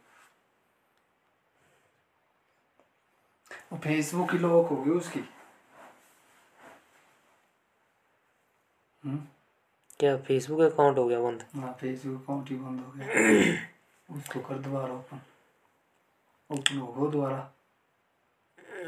[3.73, 5.19] फेसबुक की लॉक हो गई उसकी।
[9.03, 11.43] क्या फेसबुक अकाउंट हो गया बंद?
[11.55, 15.19] हाँ फेसबुक अकाउंट ही बंद हो गया। उसको कर दोबारा ओपन
[16.49, 17.51] ओपन हो गया दोबारा।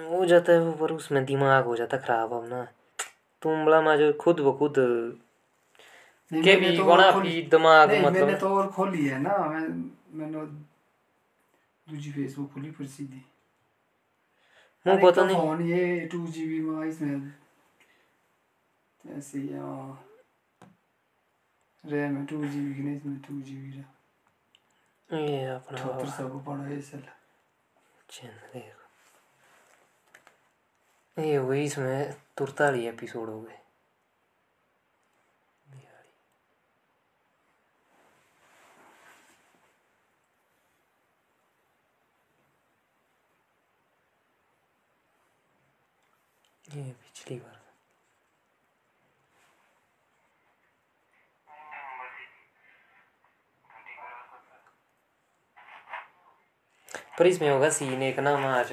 [0.09, 2.63] हो जाता है वो पर उसमें दिमाग हो जाता खराब अब ना।
[3.41, 4.73] तुम बड़ा मैं जो खुद ब खुद
[6.31, 6.83] के भी तो
[7.21, 9.67] भी दिमाग नहीं मैंने मतलब तो और खोली है ना मैं
[10.19, 10.45] मैंने
[11.87, 13.21] दूजी फेसबुक खोली फिर सीधी।
[14.85, 17.42] अरे पता तो नहीं। फ़ोन ये टू जी बी में इसमें।
[19.03, 20.05] ऐसे ही है हाँ।
[21.83, 23.85] रैम है टू जी बी की नहीं इसमें टू जी बी रैम
[25.09, 27.03] ये अपना अठहत्तर सौ को पड़ा है चल
[28.09, 28.81] चैनल देखो।
[31.17, 33.57] ये वही इसमें तुरताली एपिसोड हो गए।
[46.67, 47.52] ये पिछली बार।
[57.13, 58.71] पर इसमें होगा सीन, एक ना माच।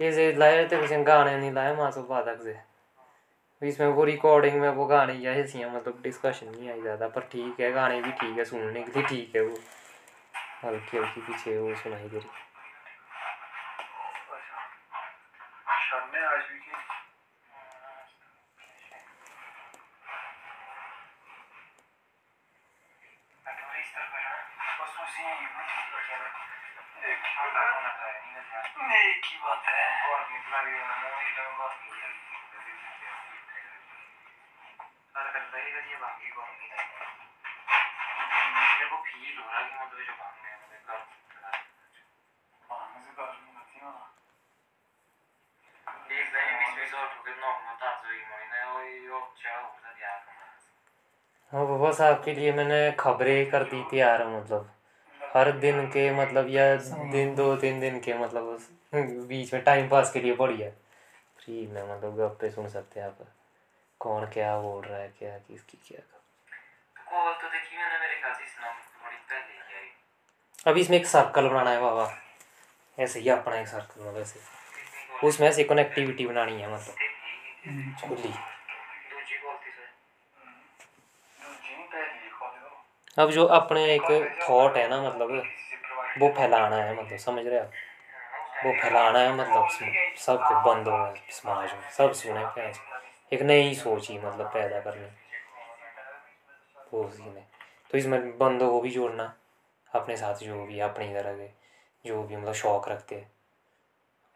[0.00, 2.56] ये से लाया तो कुछ गाने नहीं लाया मासो बाधक से
[3.62, 7.60] इसमें वो रिकॉर्डिंग में वो गाने या ऐसी मतलब डिस्कशन नहीं आई ज़्यादा, पर ठीक
[7.60, 9.56] है, गाने भी ठीक है, सुनने के लिए ठीक है वो।
[10.64, 12.40] हल्की हल्की पीछे वो सुनाई दे रही
[16.24, 16.70] आज भी की
[28.94, 29.82] एक ही बात है
[42.70, 43.90] भागने से कर नहीं होती ना
[51.52, 54.70] हाँ बाबा साहब के लिए मैंने खबरें कर दी थी यार मतलब।
[55.20, 56.76] हर दिन के मतलब या
[57.12, 58.60] दिन दो तीन दिन के मतलब
[59.28, 60.70] बीच में टाइम पास के लिए बढ़िया
[61.38, 63.18] फ्री में मतलब गप्पे सुन सकते हैं आप।
[64.00, 66.00] कौन क्या बोल रहा है क्या किसकी क्या
[67.10, 68.44] कॉल तो देखी मैंने मेरे ख्याल से
[70.70, 72.18] अभी इसमें एक सर्कल बनाना है बाबा।
[72.98, 74.40] ऐसे ही अपना एक सर्कल मतलब ऐसे।
[75.26, 76.94] उसमें ऐसे कनेक्टिविटी बनानी है मतलब।
[83.18, 84.02] अब जो अपने एक
[84.42, 85.30] थॉट है ना मतलब
[86.18, 87.64] वो फैलाना है मतलब समझ रहे हो?
[88.64, 89.68] वो फैलाना है मतलब
[90.18, 92.72] सबके बंदों में समाज में, सब सुने
[93.32, 95.20] एक नई सोच ही मतलब पैदा करनी है
[97.90, 99.34] तो इसमें बंदों को भी जोड़ना,
[99.94, 101.48] अपने साथ जो भी, अपनी तरह के,
[102.04, 103.31] जो भी मतलब शौक रखते हैं।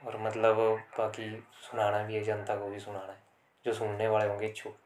[0.03, 0.57] और मतलब
[0.99, 1.31] बाकी
[1.63, 3.23] सुनाना भी है जनता को भी सुनाना है।
[3.65, 4.77] जो सुनने वाले होंगे इच्छुक।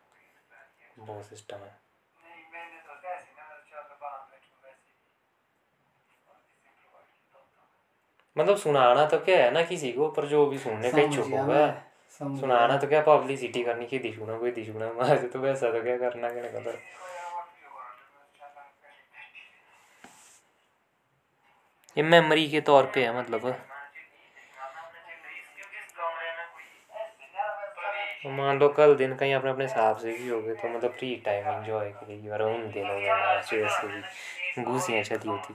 [0.98, 1.78] वो सिस्टम है।
[8.36, 11.68] मतलब सुनाना तो क्या है ना किसी को पर जो भी सुनने का इच्छुक होगा।
[12.20, 16.30] सुनाना तो क्या पब्लिसिटी करनी की दिशुना कोई दिशुना मार तो वैसा तो क्या करना
[16.30, 16.72] क्या नहीं करना
[21.96, 23.69] ये मेमोरी के तौर पे है मतलब।
[28.26, 31.14] मान लो कल दिन कहीं अपने अपने हिसाब से भी हो गए तो मतलब फ्री
[31.16, 33.42] टाइम इंजॉय करेगी और उन दिनों में
[33.88, 35.54] भी घूसियाँ चली होती।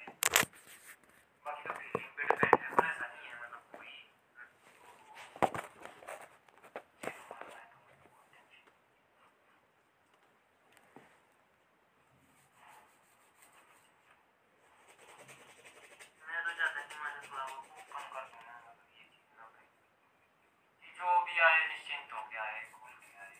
[21.01, 23.37] जो भी आए निश्चिंत हो के आए खुल के आए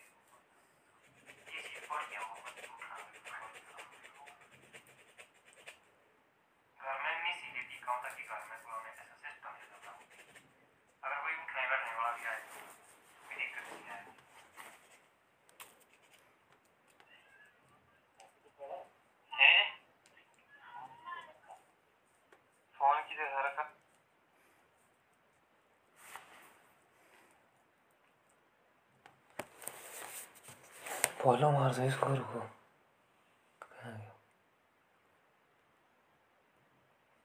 [1.48, 2.96] ये चीज़ बढ़िया हो मत उठा
[6.78, 9.92] घर में नहीं सीधे टीका होता कि घर में कोई हमें ऐसा सिस्टम है होता
[11.02, 12.64] अगर कोई उठने बैठने वाला भी आए तो
[13.22, 14.00] कोई दिक्कत नहीं है
[19.32, 19.62] हैं
[23.26, 23.62] फ़ोन की रखा।
[31.22, 32.40] फॉलो मार दो इसको रुको।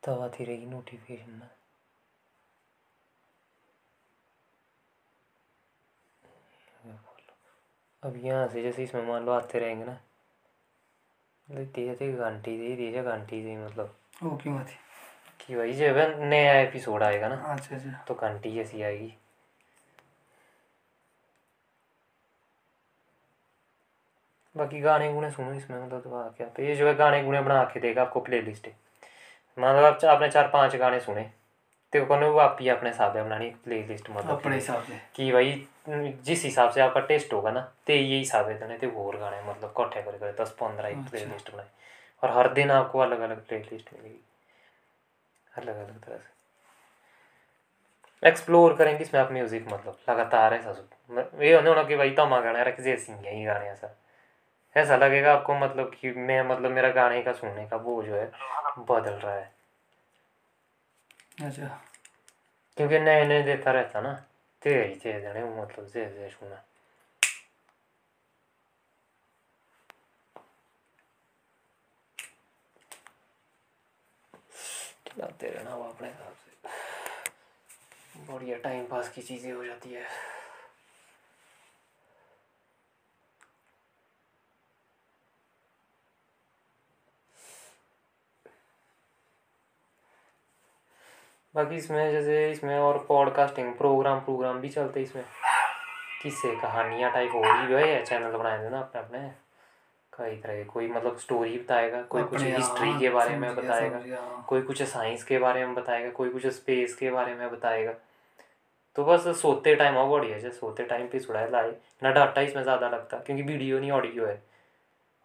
[0.03, 1.49] तब आती रहेगी नोटिफिकेशन ना।
[8.03, 9.99] अब यहाँ से जैसे इसमें मान लो आते रहेंगे ना।
[11.51, 14.86] मतलब धीरे घंटी से धीरे घंटी से मतलब। वो क्यों थी
[15.39, 19.13] कि भाई जब नया एपिसोड आएगा ना अच्छा अच्छा। तो घंटी ऐसी आएगी।
[24.55, 27.41] बाकी गाने गुने सुनो इसमें मतलब तो आ क्या तो ये जो है गाने गुने
[27.41, 28.67] बना के देगा आपको प्ले लिस्ट
[29.57, 31.29] आप आपने चार पाँच गाने सुने
[31.93, 34.99] तो कौन वो आप ही अपने हिसाब से बनानी प्ले लिस्ट मतलब अपने हिसाब से।
[35.15, 39.17] कि भाई जिस हिसाब से आपका टेस्ट होगा ना तो ये हिसाब है तो और
[39.17, 41.67] गाने मतलब इकट्ठे कर कर दस पंद्रह प्ले अच्छा। लिस्ट बनाए।
[42.23, 44.19] और हर दिन आपको अलग अलग प्ले लिस्ट मिलेगी।
[45.57, 46.35] अलग अलग तरह से।
[48.23, 50.71] एक्सप्लोर करेंगे इसमें आप म्यूज़िक मतलब लगातार ऐसा
[51.41, 53.95] ये होने होना कि भाई तमा गाना रख जैसी यही गाने ऐसा।
[54.75, 58.31] ऐसा लगेगा आपको मतलब कि मैं मतलब मेरा गाने का सुनने का वो जो है
[58.79, 59.51] बदल रहा है।
[61.43, 61.67] अच्छा।
[62.77, 64.13] क्योंकि नए नए देता रहता ना।
[64.61, 66.63] तेज तेज देने मतलब जे जे सुना।
[75.17, 76.51] चलाते रहना वो अपने हिसाब से।
[78.31, 80.03] बढ़िया टाइम पास की चीज़ें हो जाती है।
[91.55, 95.23] बाकी इसमें जैसे इसमें और पॉडकास्टिंग प्रोग्राम प्रोग्राम भी चलते इसमें।
[96.21, 99.46] किस्से, कहानियाँ टाइप हो रही है चैनल बनाए थे ना अपने अपने
[100.17, 103.97] कई तरह के कोई मतलब स्टोरी बताएगा कोई कुछ हिस्ट्री यहाँ, के बारे में बताएगा
[104.15, 107.93] हाँ। कोई कुछ साइंस के बारे में बताएगा कोई कुछ स्पेस के बारे में बताएगा।
[108.95, 111.71] तो बस सोते टाइम आओ बढ़िया है सोते टाइम पे छुड़ाए लाए।
[112.03, 114.41] ना डाटा इसमें ज़्यादा लगता क्योंकि वीडियो नहीं ऑडियो है।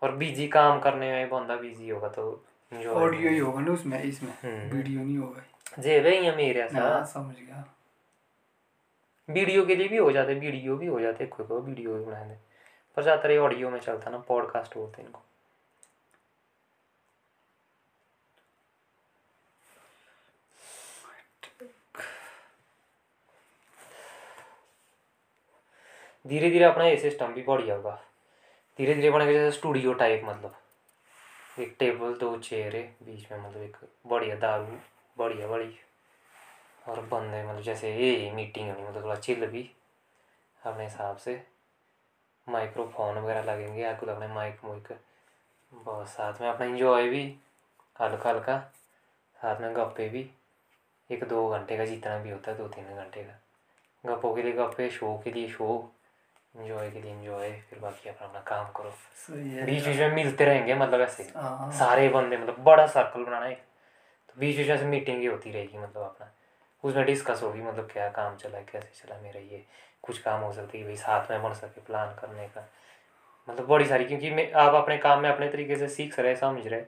[0.03, 2.24] और बिज़ी काम करने में बंदा बिज़ी होगा तो
[2.72, 6.68] ऑडियो ही होगा। ना उसमें इसमें। हम्म। वीडियो नहीं होगा। जे भाई ये मेरे हाँ
[6.68, 7.64] ऐसा समझ गया।
[9.28, 12.38] वीडियो के लिए भी हो जाते वीडियो भी हो जाते कोई कोई वीडियो भी बनाए
[12.97, 15.22] पर ज़्यादातर ये ऑडियो में चलता ना पॉडकास्ट बोलते हैं इनको।
[26.24, 28.01] धीरे धीरे अपना ये सिस्टम भी बढ़िया होगा
[28.78, 30.55] धीरे धीरे बनेगा जैसे स्टूडियो टाइप मतलब।
[31.61, 33.76] एक टेबल दो चेयर है बीच में मतलब एक
[34.07, 34.78] बढ़िया दारू,
[35.16, 35.78] बढ़िया बड़ी
[36.88, 39.70] और बंदे मतलब जैसे ये मीटिंग होनी मतलब थोड़ा चिल भी
[40.61, 41.34] अपने हिसाब से।
[42.49, 44.99] माइक्रोफोन वगैरह लगेंगे आपको अपने माइक मुइक।
[45.72, 47.24] बहुत साथ में अपना इंजॉय भी
[48.01, 48.59] हल्का हल्का।
[49.36, 50.30] साथ में गप्पे भी।
[51.11, 53.38] एक दो घंटे का जितना भी होता है दो तीन घंटे का।
[54.05, 55.93] गप्पों के लिए गप्पे शो के लिए शो
[56.57, 58.95] इंजॉय के लिए इंजॉय फिर बाकी अपना अपना काम करो।
[59.30, 63.55] बीच बीच में मिलते रहेंगे मतलब ऐसे। हाँ। सारे बंदे मतलब बड़ा सर्कल बनाना है
[63.55, 66.30] तो बीच बीच में मीटिंग ही होती रहेगी मतलब अपना।
[66.84, 69.64] उसमें डिस्कस होगी मतलब क्या काम चला, कैसे चला मेरा ये,
[70.02, 72.68] कुछ काम हो सकती है भाई साथ में बन सके प्लान करने का।
[73.48, 76.66] मतलब बड़ी सारी, क्योंकि मैं, आप अपने काम में अपने तरीके से सीख रहे, समझ
[76.66, 76.80] रहे,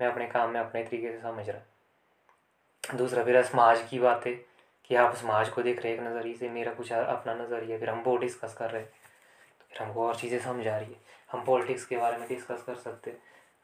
[0.00, 4.32] मैं अपने काम में अपने तरीके से समझ रहा। दूसरा फिर समाज की बात है
[4.84, 7.90] कि आप समाज को देख रहे हैं एक नज़रिए से मेरा कुछ अपना नज़रिया, फिर
[7.90, 10.98] हम वो डिस्कस कर रहे हैं तो फिर हमको और चीज़ें समझ आ रही है।
[11.32, 13.10] हम पॉलिटिक्स के बारे में डिस्कस कर सकते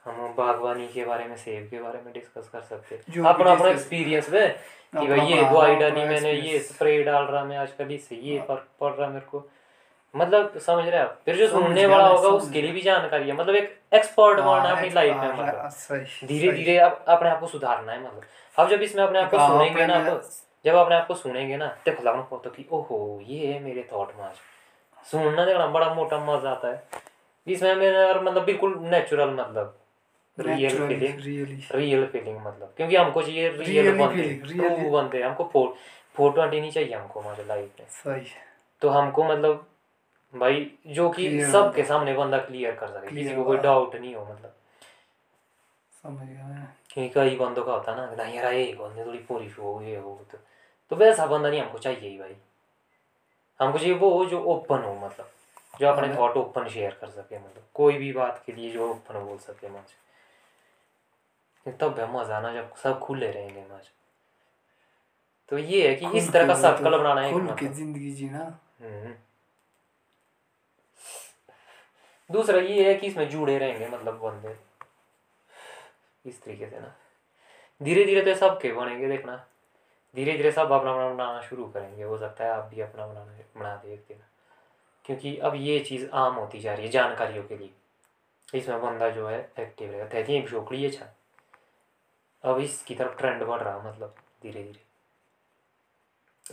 [0.06, 4.28] हम बागवानी के बारे में सेब के बारे में डिस्कस कर सकते अपना अपना एक्सपीरियंस
[4.30, 4.48] है
[4.92, 8.66] कि भाई ये दवाई डाली मैंने ये स्प्रे डाल रहा मैं आजकल इससे ये फ़र्क
[8.80, 9.44] पड़ रहा मेरे को।
[10.14, 11.18] मतलब समझ रहे हैं आप?
[11.24, 14.90] फिर जो सुनने वाला होगा उसके लिए भी जानकारी है। मतलब एक एक्सपर्ट बनना अपनी
[14.90, 18.22] लाइफ में मतलब। हाँ, धीरे धीरे आप अपने आप को सुधारना है मतलब।
[18.56, 21.56] अब जब इसमें अपने आप को हाँ, सुनेंगे ना अपने जब अपने आप को सुनेंगे
[21.56, 24.36] ना देखो लगना होता कि ओहो ये है मेरे थॉट में आज
[25.04, 27.04] सुनना देखना बड़ा मोटा मज़ा आता है।
[27.46, 29.76] इसमें मेरा मतलब बिल्कुल नेचुरल मतलब।
[30.38, 35.74] Real feeling. रियल फीलिंग मतलब। क्योंकि हमको चाहिए रियल really। ट्रू हमको फोर
[36.14, 38.26] फोर नहीं चाहिए हमको हमारे लाइफ में। सही।
[38.80, 39.66] तो हमको मतलब
[40.34, 44.24] भाई जो कि सबके सामने बंदा क्लियर कर सके। किसी को कोई डाउट नहीं हो
[44.24, 44.54] मतलब।
[46.02, 49.48] समझ गया क्योंकि कई बंदों का होता है ना नहीं यार ये बंदे थोड़ी पूरी
[49.48, 50.38] हो ये हो तो।
[50.90, 52.36] तो वैसा बंदा नहीं हमको चाहिए ही भाई।
[53.60, 55.30] हमको चाहिए वो जो ओपन हो मतलब।
[55.80, 59.18] जो अपने। थॉट ओपन शेयर कर सके मतलब। कोई भी बात के लिए जो ओपन
[59.18, 60.05] बोल सके मुझे
[61.72, 63.90] तब है मज़ा ना जब सब खुले रहेंगे मुझे
[65.48, 68.60] तो ये है कि इस तरह का सर्कल तो बनाना है खुल के। ज़िंदगी जीना।
[68.82, 69.14] हम्म।
[72.32, 74.56] दूसरा ये है कि इसमें जुड़े रहेंगे मतलब बंदे।
[76.28, 76.94] इस तरीके से ना।
[77.82, 79.46] धीरे धीरे तो सबके बनेंगे देखना।
[80.16, 83.60] धीरे धीरे सब अपना अपना बनाना शुरू करेंगे। हो सकता है आप भी अपना बनाना
[83.60, 84.18] बना दे एक दिन।
[85.04, 87.70] क्योंकि अब ये चीज़ आम होती जा रही है जानकारियों के लिए।
[88.54, 91.15] इसमें बंदा जो है एक्टिव रहेगा। कहती है छोकरी है छा
[92.46, 94.86] अब इसकी तरफ़ ट्रेंड बढ़ रहा मतलब धीरे धीरे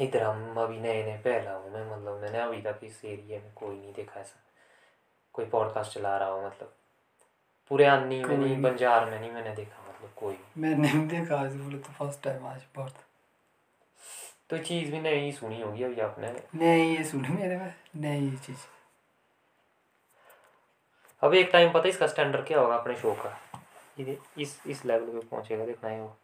[0.05, 3.53] इधर हम अभी नए नए पहला हूँ मैं मतलब मैंने अभी तक इस एरिया में
[3.53, 4.39] कोई नहीं देखा ऐसा।
[5.33, 6.75] कोई पॉडकास्ट चला रहा हो मतलब।
[7.69, 11.55] पूरे अन्नी में नहीं। बंजार में नहीं मैंने देखा मतलब कोई। मैंने नहीं देखा आज
[11.55, 12.93] बोले तो फ़र्स्ट टाइम आज बहुत।
[14.49, 18.37] तो चीज़ भी नहीं सुनी होगी अभी आपने। नहीं ये सुनी मेरे में नहीं ये
[18.37, 18.57] चीज़।
[21.21, 23.39] अब एक टाइम पता है इसका स्टैंडर्ड क्या होगा अपने शो का?
[23.99, 26.15] ये इस इस लेवल पे पहुंचेगा देखना है वो।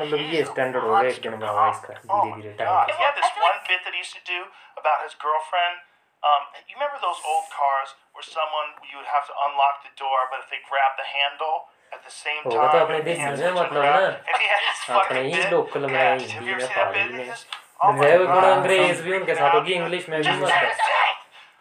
[0.00, 2.14] मतलब he ये is a स्टैंडर्ड होगा एक दिन monster बाद इसका comic.
[2.14, 2.88] Oh धीरे my धीरे God.
[2.88, 4.40] Time He had this I feel one like- bit that he used to do
[4.82, 5.84] about his girlfriend.
[6.28, 10.20] Um, you remember those old cars where someone you would have to unlock the door,
[10.30, 11.58] but if they grab the handle
[11.96, 14.00] at the same होगा time, तो अपने the देश hands में would मतलब grab.
[14.00, 15.52] ना And he had this अपने fucking ही bit.
[15.52, 17.12] Local में Yeah, Hindi have you ever में seen that पहाड़ी bit?
[17.18, 19.48] में It's just- oh my रहे God, गुण I'm अंग्रेज़ so भी उनके freaking साथ
[19.50, 19.54] out.
[19.60, 20.42] होगी इंग्लिश में भी Just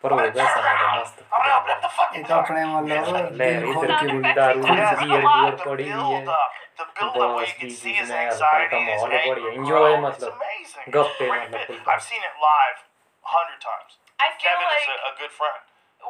[0.04, 0.40] मस्त say है it.
[0.40, 2.38] पर होगा ऐसा मस्त I'm gonna open up the fucking एक door.
[2.42, 5.56] अपने मतलब ले दिल खोल इधर के की बोली दारू Yes, beer I love beer
[5.56, 6.52] the पड़ी हुई build है up.
[6.80, 8.90] The build up where बस you can beach see beach his में हल्का हल्का anxiety,
[8.90, 9.58] his माहौल anger बढ़िया grow.
[9.58, 10.86] इंजॉय It's मतलब amazing.
[10.96, 11.66] गप्पे Great मतलब bit.
[11.66, 12.78] Full I've seen it live
[13.24, 13.98] a hundred times.
[14.20, 15.60] I feel Kevin like is a, a good friend.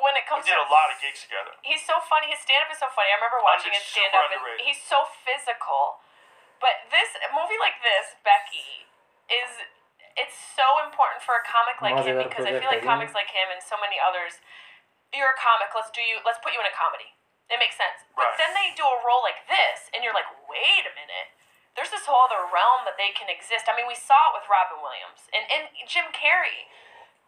[0.04, 1.52] when it We comes did to a lot of gigs together.
[1.70, 2.28] he's so funny.
[2.32, 3.10] His stand up is so funny.
[3.14, 4.66] I remember watching his super stand up and underrated.
[4.66, 5.82] he's so physical.
[6.64, 8.86] But this a movie like this, Becky,
[9.40, 9.50] is
[10.15, 13.51] it's so important for a comic like him because I feel like comics like him
[13.51, 14.39] and so many others,
[15.11, 17.11] you're a comic, let's do you let's put you in a comedy.
[17.51, 18.01] It makes sense.
[18.17, 18.41] But Right.
[18.41, 21.29] then they do a role like this and you're like, wait a minute.
[21.77, 23.67] There's this whole other realm that they can exist.
[23.67, 26.71] I mean, we saw it with Robin Williams and, and Jim Carrey.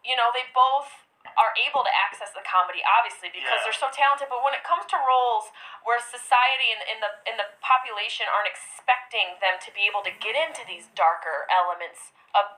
[0.02, 0.88] You know, they both
[1.36, 3.68] are able to access the comedy obviously because Yeah.
[3.68, 5.52] they're so talented but when it comes to roles
[5.84, 10.14] where society and, and the and the population aren't expecting them to be able to
[10.14, 12.56] get into these darker elements of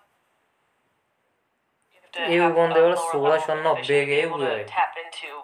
[2.15, 5.39] to ये have बंदे a वाला lower 1690 level के हुए to tap into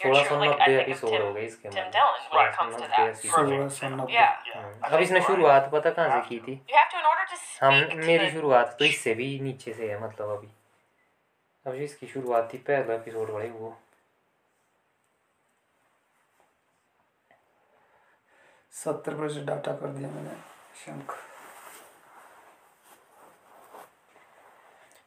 [0.00, 3.22] सोलह सौ नब्बे episode हो गए इसके Tim Dillon when it comes to that.
[3.24, 6.60] 1690 सोलह सौ नब्बे अब इसने शुरुआत पता कहाँ से की थी
[7.62, 7.74] हम
[8.04, 10.48] मेरी शुरुआत तो इससे भी नीचे से है मतलब अभी
[11.66, 13.76] अभी इसकी शुरुआत थी पहला एपिसोड वाले वो
[18.72, 20.34] सत्तर परसेंट डाटा कर दिया मैंने
[20.80, 21.14] शंख।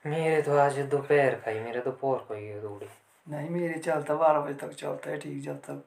[0.05, 2.87] मेरे तो आज दोपहर का ही मेरे तो पोर को ही दौड़ी।
[3.27, 5.83] नहीं मेरे चलता बारह बजे तक चलता है ठीक जब तक।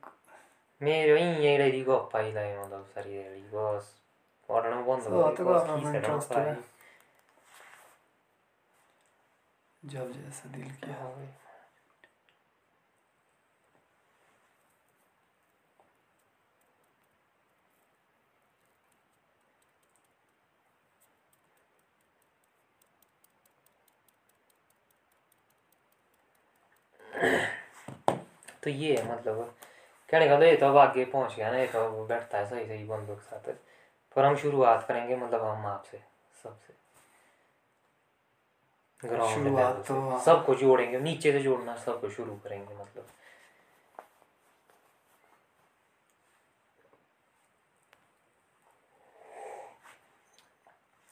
[0.82, 3.94] मेरे ही यहीँ रहेगी गप्पा ही लाए मतलब सारी रहेगी बस।
[4.48, 6.58] पढ़ना बंद तो हो तो। है।
[9.84, 11.41] जब जैसा दिल किया। हाँ
[27.22, 29.54] तो ये है मतलब
[30.08, 32.48] कहने का तो ये तो अब आगे पहुँच गया ना ये तो अब बैठता है
[32.50, 33.54] सही सही बंदों के साथ।
[34.16, 36.00] पर हम शुरुआत करेंगे मतलब हम आपसे
[36.42, 36.74] सबसे।
[39.00, 43.06] ग्राउंड शुरुआत तो। सबको जोड़ेंगे नीचे से जोड़ना सबको शुरू करेंगे मतलब।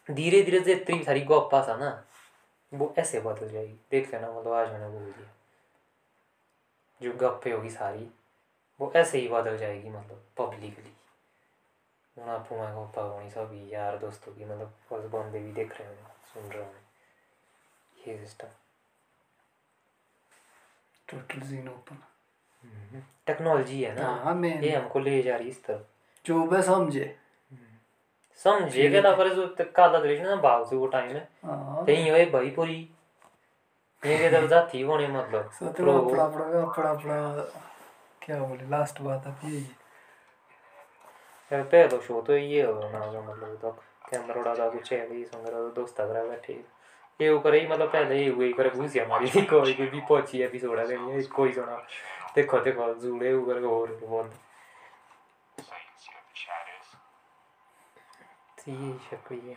[0.09, 1.91] धीरे धीरे जितनी सारी गप्पा सा ना
[2.73, 5.29] वो ऐसे बदल जाएगी। देख लेना मतलब आज मैंने बोल दिया
[7.03, 8.11] जो गप्पे होगी सारी
[8.81, 10.93] वो ऐसे ही बदल जाएगी मतलब पब्लिकली
[12.17, 15.89] हूँ आपको मैं गप्पा होनी सब यार दोस्तों की मतलब बस बंदे भी देख रहे
[15.89, 16.89] हैं सुन रहे हैं
[18.09, 18.49] ये सिस्टम
[21.09, 22.03] टोटल जीन ओपन
[23.27, 24.07] टेक्नोलॉजी है ना?
[24.25, 25.83] हाँ ये हमको ले जा रही इस तरफ़।
[26.27, 27.17] जो मैं समझे।
[28.45, 29.47] समझे क्या था पर जो
[29.77, 32.89] काला दृश्य ना भाग से वो टाइम है। हाँ। कहीं भाई पूरी
[34.07, 37.45] ये के तरफ़ जाती होने मतलब प्रो- पड़ा पड़ा पड़ा पड़ा
[38.23, 39.81] क्या बोले लास्ट बात अब यही है।
[41.53, 43.71] यार शो तो ये हो ना मतलब तो
[44.11, 46.65] कैमरा उड़ा दा कुछ है भी संग रहा दोस्त अगर बैठे।
[47.21, 50.01] ये वो करे ही मतलब पहले ये हुई करे भूसी हमारी थी कोई कोई भी
[50.01, 51.87] पहुँची एपिसोड है नहीं कोई सुना।
[52.35, 54.29] देखो देखो जुड़े ऊपर और बोल.
[58.59, 59.57] तो ये शक्ल है।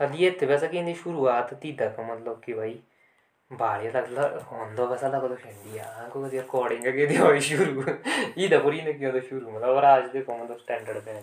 [0.00, 2.78] ये तो वैसा कि इनकी शुरुआत थी तक मतलब कि भाई
[3.50, 7.82] भाड़े लगला होंदो वैसा लगा तो खेली हाँ को रिकॉर्डिंग के दिया शुरू।
[8.44, 9.50] इधर पूरी ने किया तो शुरू?
[9.50, 11.18] मतलब और आज देखो मतलब स्टैंडर्ड पे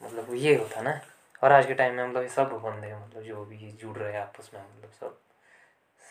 [0.00, 1.00] मतलब ये होता ना।
[1.42, 4.20] और आज के टाइम में मतलब ये सब बंदे मतलब जो भी जुड़ रहे हैं
[4.20, 5.18] आपस में मतलब सब।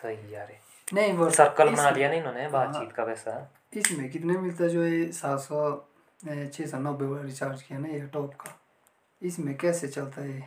[0.02, 0.58] सही रहे
[0.94, 3.32] नहीं वो सर्कल बना लिया ना इन्होंने बातचीत का वैसा
[3.74, 5.70] इसमें कितने मिलता है जो ये सात सौ
[6.26, 8.58] छः सौ नब्बे वाला रिचार्ज किया ना ये टॉप का।
[9.22, 10.44] इसमें कैसे चलता है ये?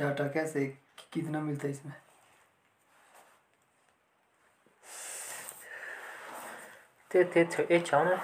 [0.00, 0.64] डाटा कैसे
[1.12, 1.94] कितना मिलता है इसमें?
[7.10, 7.40] ते ते
[7.70, 8.16] ये ना?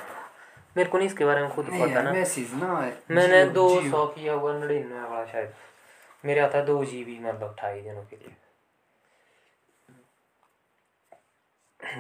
[0.77, 2.69] मेरे को नहीं इसके बारे में खुद पता ना। मैसेज ना
[3.11, 5.55] मैंने दो सौ किया हुआ नड़िन्नवे वाला शायद।
[6.25, 8.37] मेरे आता है दो जी बी मतलब अठाई दिनों के लिए।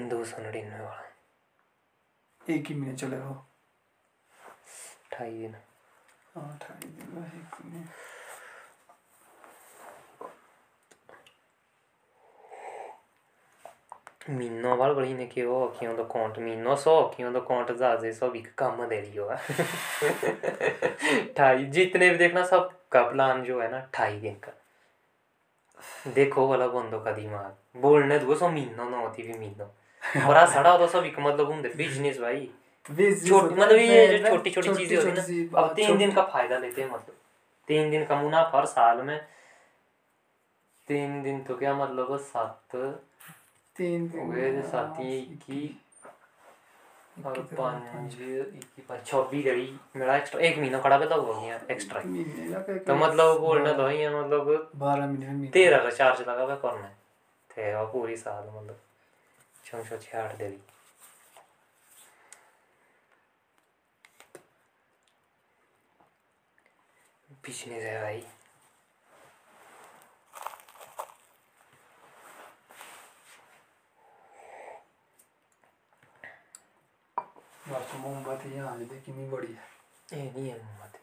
[0.08, 1.02] दो सौ नड़िन्नवे वाला।
[2.54, 3.30] एक ही महीने चलेगा
[5.12, 5.54] अठाई दिन।
[6.34, 7.84] हाँ अठाई दिन एक महीने।
[14.28, 18.28] Minno valgolinneki jó, aki on the count, minno सौ की on the count हज़ार सौ
[18.30, 19.36] भी कम दे रही होगा
[21.38, 24.52] ढाई जितने भी देखना सब का प्लान जो है ना ढाई दिन का
[26.14, 30.76] देखो वाला बंदो का दिमाग बोलने दो सौ महीनो ना होती भी महीनो बड़ा सड़ा
[30.78, 32.48] तो सब एक मतलब घूमते बिज़नेस भाई
[32.86, 36.58] छोटी मतलब ये जो छोटी छोटी चीज़ें होती है ना अब तीन दिन का फ़ायदा
[36.58, 37.16] लेते हैं मतलब
[37.68, 39.18] तीन दिन का मुनाफा हर साल में
[40.88, 42.76] तीन दिन तो क्या मतलब सात
[43.78, 45.64] तीन दिन हाँ, इक्की
[47.16, 48.14] और पाँच
[48.88, 49.46] पाँच छब्बीस
[49.96, 53.86] मेरा एक्स्ट्रा एक महीना खड़ा पे तो हो गया एक्स्ट्रा का तो मतलब बोलना तो
[53.88, 56.94] ही है मतलब बारह महीने तेरह का चार्ज लगा हुआ करना है
[57.50, 58.80] थे और पूरी साल मतलब
[59.64, 60.60] छः सौ छियाठ दे दी
[67.44, 68.22] बिज़नेस है भाई
[77.68, 79.64] मोमबत्ती यहाँ कितनी बड़ी है
[80.12, 81.00] ये नहीं है मोमबत्ती।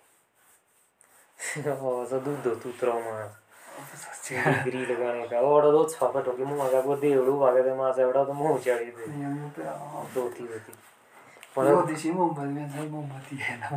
[1.72, 3.32] ओ सब दूध दो तू मास
[4.32, 8.24] डिग्री लगाने का और दो छापा टोके मुँह का वो देवड़ू भागे दे मास बड़ा
[8.24, 10.74] तो मुँह चढ़ी दे। नहीं हम पे हाँ, दो थी दो थी
[11.58, 13.68] वो दिशी मोमबत्ती में सही मोमबत्ती है ना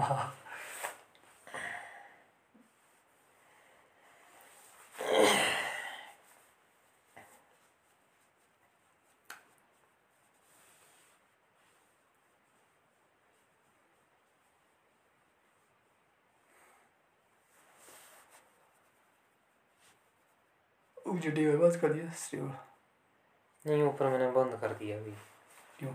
[21.27, 22.53] छुट्टी हुई बस कर दिया स्ट्रीम
[23.66, 25.12] नहीं ऊपर मैंने बंद कर दिया अभी।
[25.79, 25.93] क्यों?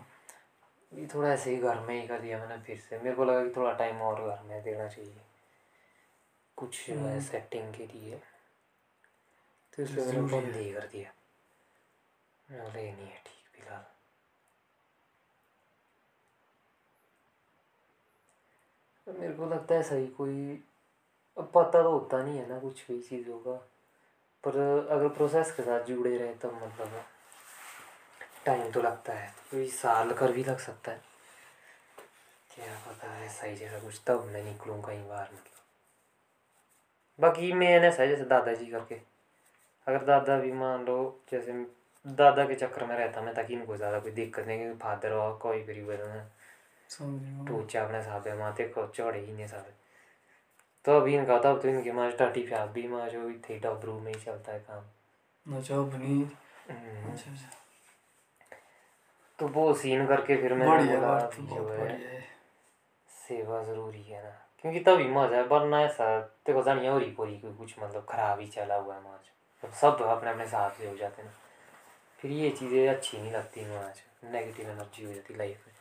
[0.92, 3.46] अभी थोड़ा ऐसे ही घर में ही कर दिया मैंने फिर से। मेरे को लगा
[3.46, 5.22] कि थोड़ा टाइम और घर में देना चाहिए।
[6.58, 8.22] कुछ जो हम्म। सेटिंग के लिए।
[9.78, 11.14] तो इसलिए मैंने बंद ही। कर दिया।
[12.52, 13.86] ये नहीं है ठीक फ़िलहाल।
[19.20, 20.64] मेरे को लगता है सही कोई
[21.38, 23.71] अब पता तो होता नहीं है ना कुछ भी चीज़ों का।
[24.44, 24.58] पर
[24.92, 27.04] अगर प्रोसेस के साथ जुड़े रहे तो मतलब
[28.46, 31.02] टाइम तो लगता है। कोई साल कर भी लग सकता है।
[32.52, 35.60] क्या पता है सही जैसा कुछ तब मैं निकलूँ कहीं बाहर मतलब।
[37.20, 38.96] बाकी मैंने ऐसा है जैसे दादाजी करके
[39.88, 40.98] अगर दादा भी मान लो
[41.32, 41.52] जैसे
[42.06, 45.38] दादा के चक्कर में रहता मैं ताकि इनको ज़्यादा कोई दिक्कत नहीं क्योंकि फादर और
[45.38, 46.26] कोई गया
[47.48, 49.81] टूचे अपने साहबे माते को चढ़े ही नहीं साहबे
[50.86, 54.14] तो अभी इनका तब तो इनके माँ टाटी फ्याक भी माँ जो थे डबरू में
[54.14, 56.14] ही चलता है काम। अच्छा बनी
[56.70, 57.50] हम्म, अच्छा अच्छा।
[59.40, 62.20] तो वो सीन करके फिर मैंने बढ़िया बोला तो जो है
[63.10, 64.30] सेवा ज़रूरी है ना।
[64.62, 68.40] क्योंकि तभी मज़ा है वरना ऐसा देखो जानिए और ही पूरी कोई कुछ मतलब खराब
[68.40, 69.30] ही चला हुआ है माज
[69.64, 71.36] अब सब अपने अपने हिसाब से हो जाते हैं ना।
[72.20, 75.74] फिर ये चीज़ें अच्छी नहीं लगती माज नेगेटिव एनर्जी हो जाती लाइफ में।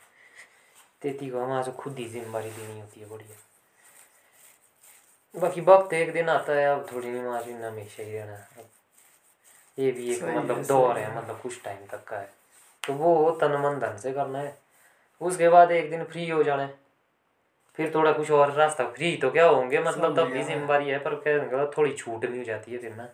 [1.03, 3.49] तेती को हमारे खुद ही ज़िम्मेदारी देनी होती है बढ़िया।
[5.34, 8.46] बाकी वक्त एक दिन आता है अब थोड़ी नहीं माज इन हमेशा ही रहना
[9.78, 12.28] ये भी एक मतलब दौर है। मतलब कुछ टाइम तक का है।
[12.82, 14.56] तो वो तन मन धन से करना है।
[15.20, 16.74] उसके बाद एक दिन फ्री हो जाना है।
[17.78, 21.14] फिर थोड़ा कुछ और रास्ता फ्री तो क्या होंगे मतलब तब भी जिम्मेवारी है पर
[21.14, 23.08] कहने मतलब थोड़ी छूट भी हो जाती है फिर ना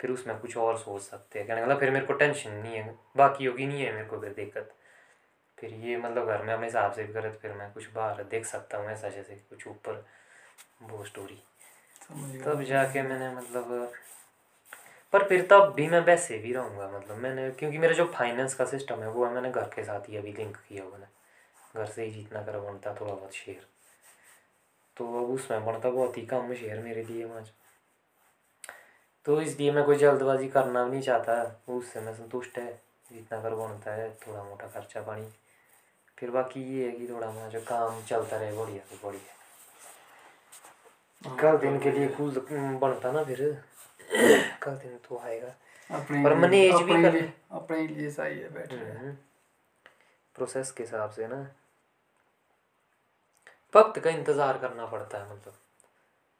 [0.00, 2.74] फिर उसमें कुछ और सोच सकते हैं। कहने का मतलब फिर मेरे को टेंशन नहीं
[2.74, 4.72] है बाकी होगी नहीं है मेरे को फिर दिक्कत।
[5.58, 8.22] फिर ये मतलब घर में अपने हिसाब से भी करे तो फिर मैं कुछ बाहर
[8.30, 10.04] देख सकता हूँ ऐसा जैसे कुछ ऊपर
[10.82, 11.42] वो स्टोरी
[12.44, 13.92] तब जाके मैंने मतलब
[15.12, 18.64] पर फिर तब भी मैं वैसे भी रहूँगा मतलब मैंने क्योंकि मेरा जो फाइनेंस का
[18.64, 21.08] सिस्टम है वो है मैंने घर के साथ ही अभी लिंक किया हुआ है।
[21.76, 23.66] घर से ही जितना कर बनता थोड़ा बहुत शेयर
[24.96, 27.50] तो अब उसमें बनता बहुत ही कम शेयर मेरे लिए आज।
[29.26, 32.72] तो इसलिए मैं कोई जल्दबाजी करना भी नहीं चाहता। उससे मैं संतुष्ट है
[33.12, 35.28] जितना कर बनता है थोड़ा मोटा खर्चा पानी।
[36.18, 39.35] फिर बाकी ये है कि थोड़ा मैं जो काम चलता रहे बढ़िया तो बढ़िया।
[41.28, 42.30] कल दिन के लिए कुल
[42.78, 43.64] बनता ना फिर।
[44.62, 45.48] कल दिन तो आएगा।
[45.92, 49.12] पर लिए- manage भी कर- अपने लिए सही है बैठ रहे
[50.34, 51.52] प्रोसेस के हिसाब से ना।
[53.76, 55.56] वक्त का इंतज़ार करना पड़ता है मतलब।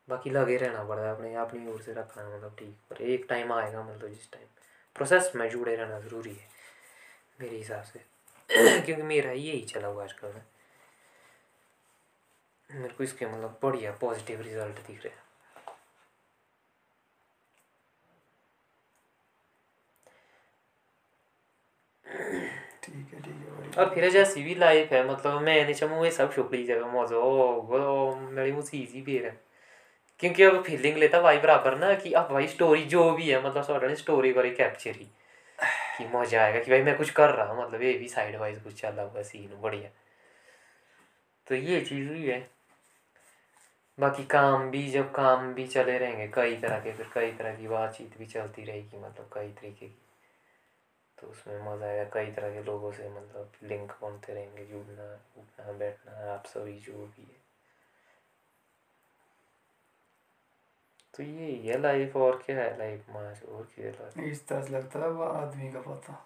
[0.09, 3.53] बाकी लगे रहना पड़ता है अपने अपनी ओर से रखना मतलब ठीक। पर एक टाइम
[3.53, 4.47] आएगा मतलब जिस टाइम
[4.95, 6.49] प्रोसेस में जुड़े रहना ज़रूरी है
[7.41, 7.99] मेरे हिसाब से।
[8.81, 10.43] क्योंकि मेरा यही चला हुआ आजकल में
[12.71, 15.25] मेरे को इसके मतलब बढ़िया पॉजिटिव रिज़ल्ट दिख रहे हैं।
[22.83, 23.37] ठीक है ठीक
[23.75, 27.23] है और फिर जैसी भी लाइफ है मतलब मैंने चमू ये सब शुक्ली जगह मौजो
[27.71, 29.31] वो मेरी मुझे इजी भी है।
[30.21, 33.65] क्योंकि अब फीलिंग लेता भाई बराबर ना कि अब भाई स्टोरी जो भी है मतलब
[33.65, 35.07] सॉरी स्टोरी करी कैप्चर ही
[35.99, 38.63] कि मज़ा आएगा कि भाई मैं कुछ कर रहा हूँ मतलब ये भी साइड वाइज
[38.63, 39.91] कुछ चला हुआ सीन बढ़िया।
[41.47, 42.39] तो ये चीज़ हुई है।
[43.99, 47.69] बाकी काम भी जब काम भी चले रहेंगे कई तरह के फिर कई तरह की
[47.69, 49.99] बातचीत भी चलती रहेगी मतलब कई तरीके की।
[51.19, 55.73] तो उसमें मज़ा आएगा कई तरह के लोगों से मतलब लिंक बनते रहेंगे जुड़ना उठना
[55.73, 57.45] बैठना आप सभी जो भी है।
[61.15, 63.43] तो ये ही है लाइफ और क्या है लाइफ में?
[63.43, 66.23] और क्या है इस तरह से लगता है वो आदमी का पता।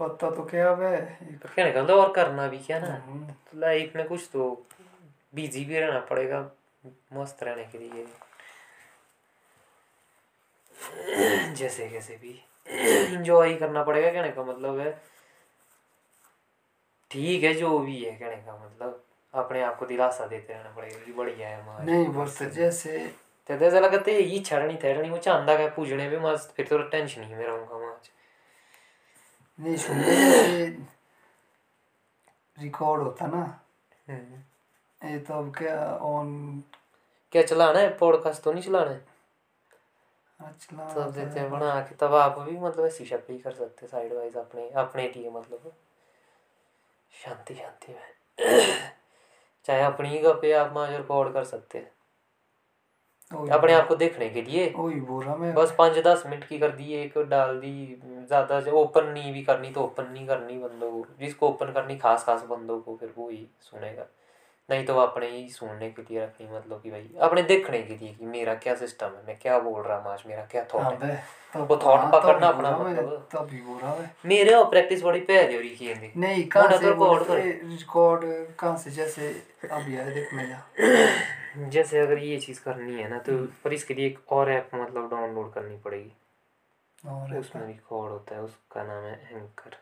[0.00, 1.00] पता तो क्या है?
[1.22, 2.94] कहने का मतलब और करना भी क्या ना?
[2.96, 4.66] हम्म, तो लाइफ में कुछ तो
[5.32, 6.40] बिज़ी भी रहना पड़ेगा
[7.12, 8.06] मस्त रहने के लिए।
[11.54, 12.40] जैसे कैसे भी
[13.14, 14.90] इंजॉय करना पड़ेगा कहने का मतलब है।
[17.10, 19.04] ठीक है जो भी है कहने का मतलब।
[19.34, 22.98] अपने आप को दिलासा देते रहना पड़ेगा कि बढ़िया है हमारा नहीं बस जैसे
[23.48, 26.78] ते ऐसा लगा ते यही छड़नी थेड़नी वो चांदा का पूजने भी मस्त फिर तो
[26.88, 27.94] टेंशन ही में रहूँगा मैं।
[29.58, 30.66] नहीं जैसे
[32.58, 33.42] रिकॉर्ड होता ना।
[34.08, 34.42] हम्म।
[35.02, 36.62] ये तो अब क्या ऑन
[37.32, 37.96] क्या चलाना है?
[37.98, 39.04] पॉडकास्ट तो नहीं चलाना है?
[40.40, 43.86] चला तो देते हैं बना के तब आप भी मतलब ऐसी शक्ल ही कर सकते
[43.86, 45.72] साइड वाइज अपने अपने लिए मतलब।
[47.14, 48.00] शांति शांति में।
[49.66, 51.90] चाहे अपनी ही गपे आप माँ रिकॉर्ड कर सकते हैं।
[53.50, 55.00] अपने आप को देखने के लिए। वही
[55.40, 59.42] मैं। बस पाँच दस मिनट की कर दी एक डाल दी ज़्यादा ओपन नहीं भी
[59.42, 63.12] करनी तो ओपन नहीं करनी बंदों को। जिसको ओपन करनी खास खास बंदों को फिर
[63.18, 64.06] वो ही सुनेगा।
[64.70, 68.14] नहीं तो अपने ही सुनने के लिए रखनी मतलब कि भाई अपने देखने के लिए
[68.14, 71.02] कि मेरा क्या सिस्टम है मैं क्या बोल रहा हूँ आज मेरा क्या हाँ थॉट
[71.02, 75.20] है तब वो thought हाँ, पकड़ना अपना मतलब। तभी बोला मैं। मेरे और प्रैक्टिस बड़ी
[75.20, 78.24] पहले हो रही हिंदी नहीं कहाँ से record बोले रिकॉर्ड
[78.58, 79.28] कहाँ से जैसे
[79.72, 84.06] अभी आया देख मेरा जैसे अगर ये चीज़ करनी है ना तो पर इसके लिए
[84.06, 86.12] एक और ऐप मतलब डाउनलोड करनी पड़ेगी।
[87.08, 89.76] और उसमें रिकॉर्ड होता है उसका नाम है एंकर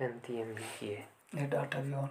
[0.00, 1.00] पैंती एम बी की है
[1.34, 2.08] ये डाटा भी ऑन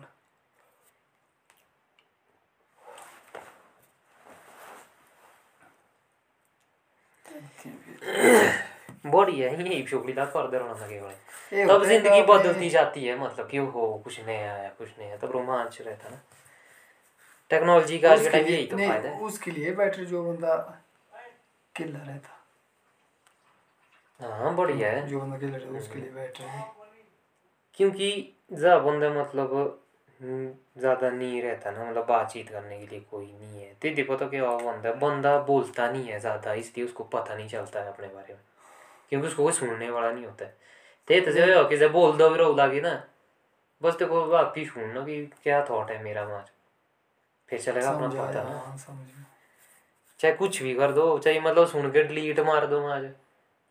[9.05, 13.47] बढ़िया है यही चोकड़ीदार कर दे रहना लगे बड़े तब ज़िंदगी बदलती जाती है मतलब
[13.49, 16.19] कि हो कुछ नया आया कुछ नया तब रोमांच रहता ना।
[17.51, 20.55] टेक्नोलॉजी का आज के टाइम यही तो फ़ायदा है। उसके लिए बैटरी जो बंदा
[21.75, 22.29] किलर रहता।
[24.19, 26.78] हाँ बढ़िया है। जो बंदा किलर है उसके लिए बैटरी है।
[27.79, 28.07] क्योंकि
[28.53, 29.51] जा बंदा मतलब
[30.19, 34.15] हम्म, ज़्यादा नहीं रहता ना मतलब बातचीत करने के लिए कोई नहीं है तो देखो
[34.15, 38.07] तो क्या बंदा बंदा बोलता नहीं है ज़्यादा इसलिए उसको पता नहीं चलता है अपने
[38.07, 38.41] बारे में
[39.09, 40.57] क्योंकि उसको कोई सुनने वाला नहीं होता है।
[41.07, 42.91] ते तो जो कि जब बोल दो भी रो लागे ना
[43.81, 46.45] बस देखो आप ही सुनना कि क्या थॉट है मेरा मार।
[47.49, 48.75] फिर चलेगा अपना पता।
[50.19, 53.09] चाहे कुछ भी कर दो चाहे मतलब सुन के डिलीट मार दो आज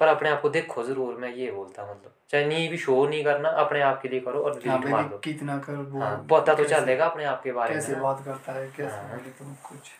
[0.00, 3.06] पर अपने आप को देखो ज़रूर मैं ये बोलता हूँ मतलब। चाहे नहीं भी शो
[3.08, 5.76] नहीं करना अपने आप के लिए करो और हाँ डिलीट मार कि दो कितना कर
[5.76, 8.68] वो हाँ पता तो कैसे- चलेगा अपने आप के बारे में। ना। बात करता है
[8.76, 9.90] कैसे हाँ। तुम कुछ?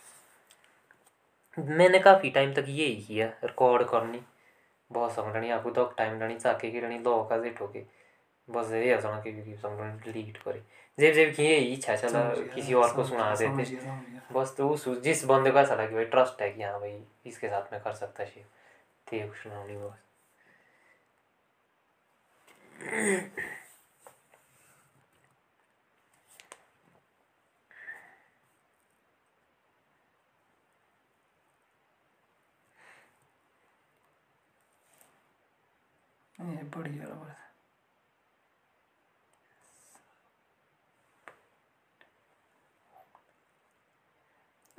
[1.59, 4.20] मैंने काफ़ी टाइम तक यही किया रिकॉर्ड करनी।
[4.92, 7.82] बहुत समझनी आपको तो टाइम लनी चाके की रनी लो का जेठ होके
[8.51, 10.62] बस ये हंसना कि समझ डिलीट करे।
[10.99, 12.20] जेब जेब की यही इच्छा चला
[12.55, 16.05] किसी और को सुना देते समझ। बस तो उस जिस बंदे को ऐसा लगे भाई
[16.05, 18.57] ट्रस्ट है कि हाँ भाई इसके साथ में कर सकता है
[19.11, 19.94] Ти якщо наліво.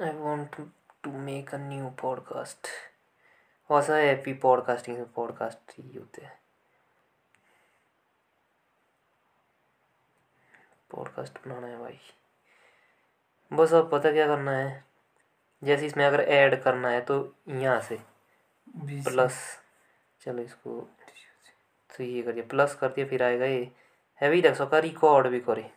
[0.02, 2.89] I want to make a new podcast.
[3.72, 6.40] वैसा हैप्पी पॉडकास्टिंग से पॉडकास्ट ही होते हैं।
[10.92, 12.00] पॉडकास्ट बनाना है भाई।
[13.54, 14.86] बस अब पता क्या करना है?
[15.64, 18.00] जैसे इसमें अगर ऐड करना है तो यहाँ से
[18.76, 19.60] प्लस
[20.22, 20.90] चलो इसको
[21.98, 23.72] तो ये करिए प्लस कर दिया फिर आएगा ये।
[24.22, 25.72] है भी देख सका रिकॉर्ड भी करे।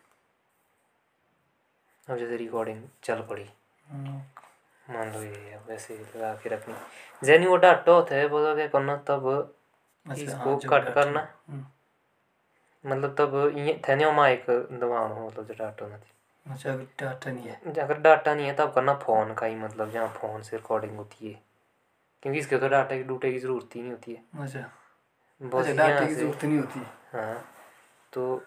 [2.09, 3.49] अब जैसे रिकॉर्डिंग चल पड़ी।
[3.87, 4.21] हम्म,
[4.89, 6.75] मान लो ये वैसे लगा के रखनी।
[7.23, 9.53] जैनी वो डाटा होता है वो क्या करना तब
[10.07, 11.65] अच्छा, इसको हाँ, कट करना। हम्म,
[12.85, 16.11] मतलब तब ये थैने माइक दबाना मतलब जो डाटा होना थी
[16.45, 19.91] अच्छा अगर डाटा नहीं है। अगर डाटा नहीं है तब करना फ़ोन का ही मतलब
[19.91, 21.41] जहाँ फ़ोन से रिकॉर्डिंग होती है।
[22.21, 24.59] क्योंकि इसके तो डाटा की डूटे की ज़रूरत ही नहीं होती है। अच्छा।
[25.59, 26.79] अच्छा डाटा की ज़रूरत नहीं होती।
[27.13, 27.45] हाँ
[28.13, 28.45] तो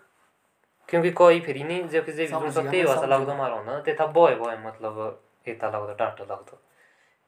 [0.88, 4.06] क्योंकि कोई फिर नहीं जब किसी ते मैं वैसा समझ लगता मारा होना ते था
[4.06, 5.22] बॉय बॉय मतलब
[5.52, 6.58] इतना लगता डाटा लगता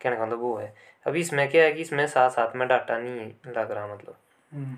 [0.00, 0.74] कहने का मतलब वो है?
[1.06, 4.16] अभी इसमें क्या है कि इसमें साथ साथ में डाटा नहीं लग रहा मतलब।
[4.52, 4.76] हम्म,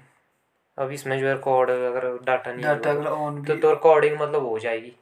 [0.79, 4.47] अब इसमें जो है रिकॉर्ड अगर डाटा नहीं डाटा अगर ऑन तो तो रिकॉर्डिंग मतलब
[4.47, 4.95] हो जाएगी।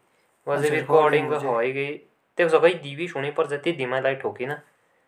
[0.46, 1.92] वैसे अच्छा, भी रिकॉर्डिंग हो हो गई
[2.38, 4.60] देखो सका दी भी सुनी पर जती धीमा लाइट होगी ना।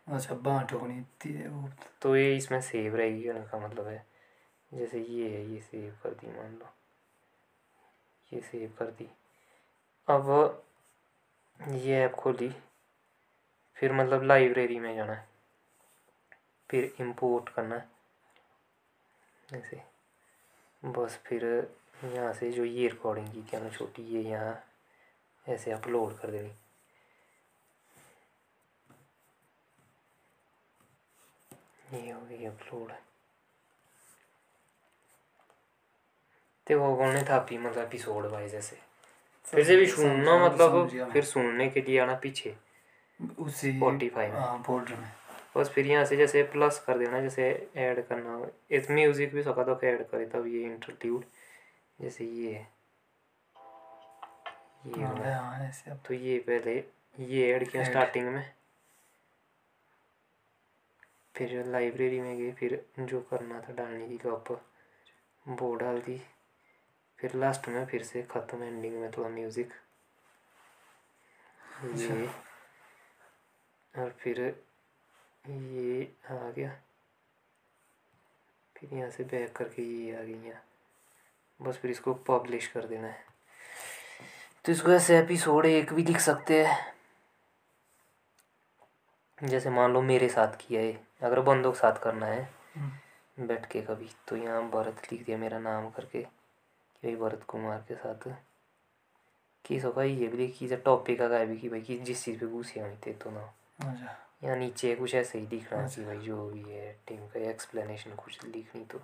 [0.06, 0.34] अच्छा
[0.72, 1.32] होनी थी
[2.02, 4.04] तो ये इसमें सेव रहेगी कहने का मतलब है।
[4.70, 6.72] जैसे ये है ये सेव कर दी मान लो।
[8.32, 9.08] ये सेव कर दी।
[10.08, 10.62] अब
[11.60, 12.52] ये ऐप खोली।
[13.80, 15.28] फिर मतलब लाइब्रेरी में जाना है।
[16.70, 17.88] फिर इंपोर्ट करना है।
[19.48, 19.80] ऐसे।
[20.82, 21.44] बस फिर
[22.04, 24.62] यहाँ से जो ये रिकॉर्डिंग की थी हमने छोटी ये यहाँ
[25.46, 26.52] ऐसे अपलोड कर देनी।
[31.94, 32.92] ये हो गई अपलोड
[36.66, 38.78] देखो कौन था पी मतलब एपिसोड वाइज ऐसे।
[39.46, 42.56] फिर से भी सुनना मतलब फिर सुनने के लिए आना पीछे।
[43.38, 45.10] उसी 45 में। हाँ फोल्डर में।
[45.56, 48.40] बस फिर यहाँ से जैसे प्लस कर देना जैसे ऐड करना।
[48.70, 51.24] इस म्यूज़िक भी सका तो ऐड करे तब ये इंटरट्यूड
[51.98, 52.68] जैसे ये। है।
[54.88, 55.70] ये हाँ,
[56.06, 56.76] तो ये पहले
[57.18, 58.44] ये ऐड किया स्टार्टिंग में।
[61.34, 64.50] फिर लाइब्रेरी में गए फिर जो करना था डालने की कप
[65.46, 66.20] वो डाल दी।
[67.18, 69.72] फिर लास्ट में फिर से ख़त्म एंडिंग में थोड़ा म्यूज़िक
[71.96, 72.28] ये
[73.94, 74.40] और फिर
[75.44, 76.70] ये आ गया।
[78.76, 80.62] फिर यहाँ से बैक करके ये आ गई यहाँ
[81.60, 83.24] बस फिर इसको पब्लिश कर देना है।
[84.64, 86.94] तो इसको ऐसे एपिसोड एक भी लिख सकते हैं।
[89.38, 90.92] जैसे मान लो मेरे साथ किया है।
[91.22, 92.48] अगर बंदों के साथ करना है।
[93.40, 97.84] बैठ के कभी। तो यहाँ भरत लिख दिया मेरा नाम करके। कि भाई भरत कुमार
[97.88, 98.28] के साथ।
[99.64, 102.46] की सो भाई ये भी लिखी। टॉपिक का भी कि भाई कि जिस चीज़ पे
[102.46, 106.62] घुसे थे तो ना। अच्छा। यहाँ नीचे कुछ ऐसे ही लिखना चाहिए भाई जो भी
[106.62, 108.98] है टीम का एक्सप्लेनेशन कुछ लिखनी तो।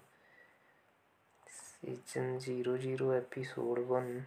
[1.51, 4.25] Season zero zero episode one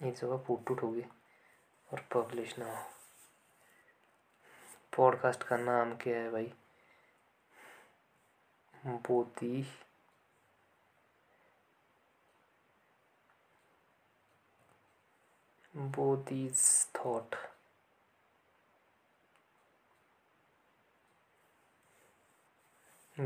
[0.00, 1.04] ये जगह पुट उठ होगी
[1.90, 2.88] और पब्लिश ना हो।
[4.96, 6.52] पॉडकास्ट का नाम क्या है भाई?
[8.84, 9.62] बोधी
[15.74, 16.62] बोधीज
[16.96, 17.34] थॉट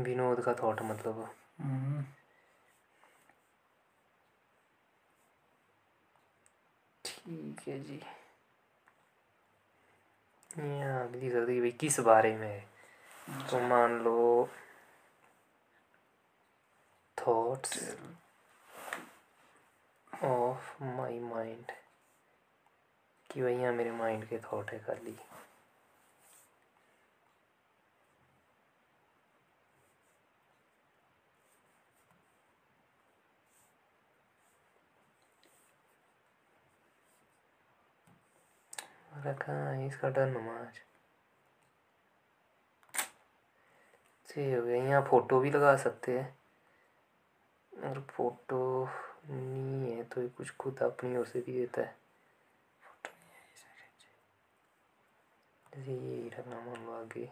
[0.03, 1.27] विनोद का थॉट मतलब।
[1.61, 2.03] हम्म,
[7.05, 8.01] ठीक है जी।
[10.51, 12.59] यहाँ अगली सर्दी भाई किस बारे में है?
[13.49, 14.49] तो मान लो
[17.17, 17.79] थॉट्स
[20.11, 21.71] ऑफ़ माय माइंड
[23.29, 25.15] कि भाई यहाँ मेरे माइंड के थॉट है खाली।
[39.25, 40.79] रखा है इसका डर नमाज़
[44.29, 46.27] सही हो गया यहाँ फ़ोटो भी लगा सकते हैं
[47.73, 48.63] अगर फ़ोटो
[49.29, 51.95] नहीं है तो ये कुछ खुद अपनी ओर से भी देता है
[55.73, 57.29] जैसे ये रखना आगे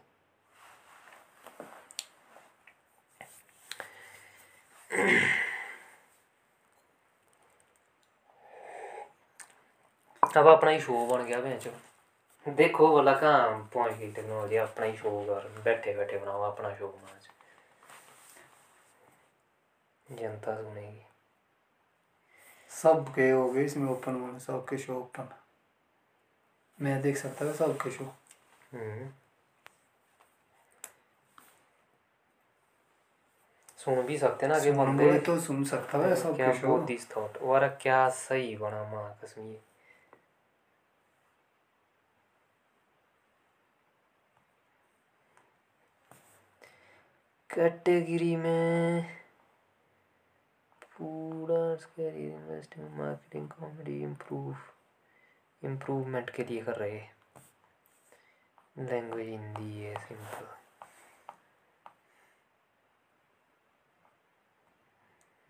[10.37, 11.71] अब अपना ही शो बन गया भैंचो
[12.45, 16.87] देखो बोला कहाँ पहुँच गई टेक्नोलॉजी अपना ही शो कर बैठे बैठे बनाओ अपना शो
[16.87, 17.19] बना
[20.07, 21.05] जनता सुनेगी।
[22.71, 25.29] सबके हो गए इसमें ओपन वन सबके शो ओपन
[26.79, 28.03] मैं देख सकता था सबके शो
[28.73, 29.07] हम्म।
[33.85, 36.85] सुन भी सकते ना सुन बंदे। बोले तो सुन सकता है क्या सबके शो बोल
[36.85, 39.53] दिस थॉट और क्या सही बना माँ कसम
[47.53, 49.03] कैटेगरी में
[50.93, 54.55] पूरा scary investing marketing comedy improve
[55.63, 57.15] improvement के लिए कर रहे हैं।
[58.77, 60.47] लैंग्वेज हिंदी है सिंपल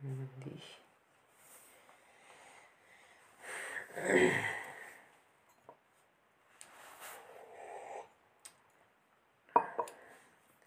[0.02, 0.62] हिंदी।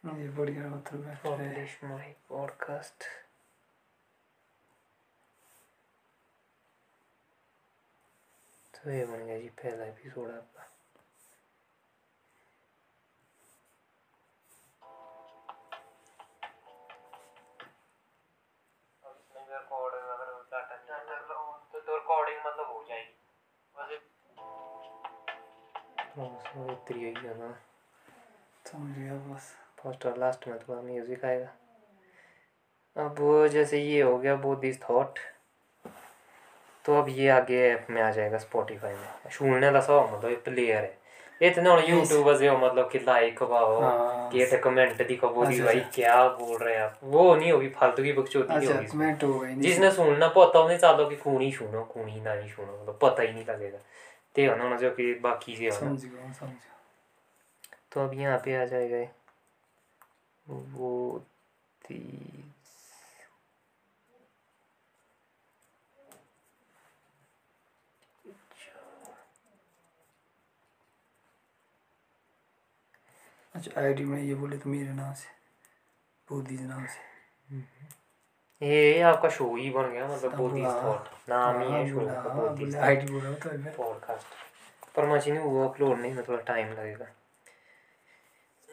[0.07, 3.05] ये बढ़िया मतलब बैठ रहे पब्लिश माय पॉडकास्ट
[8.74, 10.62] तो ये बन गया जी पहला एपिसोड आपका।
[21.89, 23.15] रिकॉर्डिंग मतलब हो जाएगी
[23.77, 23.97] वैसे
[26.19, 27.55] बस वो इतनी ही है ना
[28.66, 29.55] समझ गया बस।
[29.87, 31.49] फ़र्स्ट और लास्ट में थोड़ा म्यूज़िक आएगा
[32.97, 35.19] अब जैसे ये हो गया बोथ दिस थॉट
[36.85, 40.85] तो अब ये आगे ऐप में आ जाएगा स्पॉटिफाई में। सुनने का सब मतलब प्लेयर
[40.85, 40.99] है।
[41.49, 45.81] इतने और यूट्यूब से मतलब कि लाइक हाँ। कि ये कमेंट दिखो बोली अच्छा, भाई
[45.81, 46.99] अच्छा। क्या बोल रहे हैं आप?
[47.03, 50.61] वो नहीं होगी फालतू की बकचोदी नहीं अच्छा होगी। कमेंट हो गई जिसने सुनना पता
[50.61, 53.79] उन्हें चालो कि खूनी सुनो खूनी ना ही सुनो मतलब पता ही नहीं लगेगा।
[54.35, 56.51] ते होना जो कि बाकी से होना समझ गया समझ
[57.93, 59.05] तो अब यहाँ पे आ जाएगा।
[60.47, 61.24] वो
[61.82, 62.44] तीस
[73.55, 75.28] अच्छा आईडी में ये बोले तो मेरे नाम से
[76.28, 77.56] बोधी नाम से।
[78.62, 82.78] ये आपका शो ही बन गया मतलब बोधिस थॉट नाम ही है शो का बोले
[82.78, 87.06] आईडी बोला तो पॉडकास्ट पर मशीन वो अपलोड नहीं में थोड़ा टाइम लगेगा।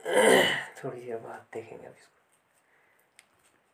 [0.05, 2.09] थोड़ी देर बाद देखेंगे अब इसको।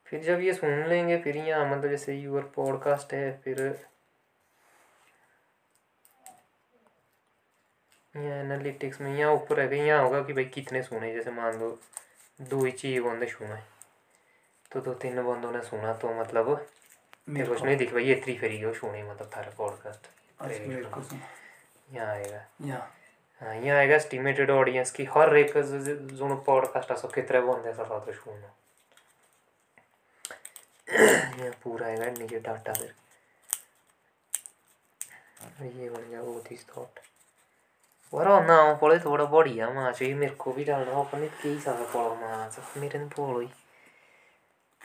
[0.06, 3.88] फिर जब ये सुन लेंगे फिर यहाँ मतलब जैसे यूर पॉडकास्ट है फिर
[8.16, 11.80] यहाँ एनालिटिक्स में यहाँ ऊपर है यहाँ होगा कि भाई कितने सुने जैसे मान लो
[12.42, 13.66] दो ही चाहिए बंदे सुना
[14.72, 16.68] तो दो तीन बंदों ने सुना तो मतलब
[17.30, 20.08] मेरे कुछ नहीं दिख भाई ये थ्री फेरी हो सुनी मतलब थारा पॉडकास्ट
[20.40, 21.28] अच्छा सुना।
[21.92, 22.99] यहाँ आएगा। यहाँ।
[23.42, 28.14] हाँ यहाँ आएगा एस्टिमेटेड ऑडियंस की हर एक जो पॉडकास्ट असो कितने बंदे सर तो
[28.14, 28.50] सुनो
[31.40, 32.94] यहाँ पूरा आएगा नीचे डाटा फिर
[35.66, 37.00] ये बन गया वो दिस थॉट
[38.14, 42.16] वरो नाम पड़े थोड़ा बढ़िया माच ये मेरे को भी डालना अपने कई सारा पड़ो
[42.16, 43.48] माच मेरे ने पड़ो ही।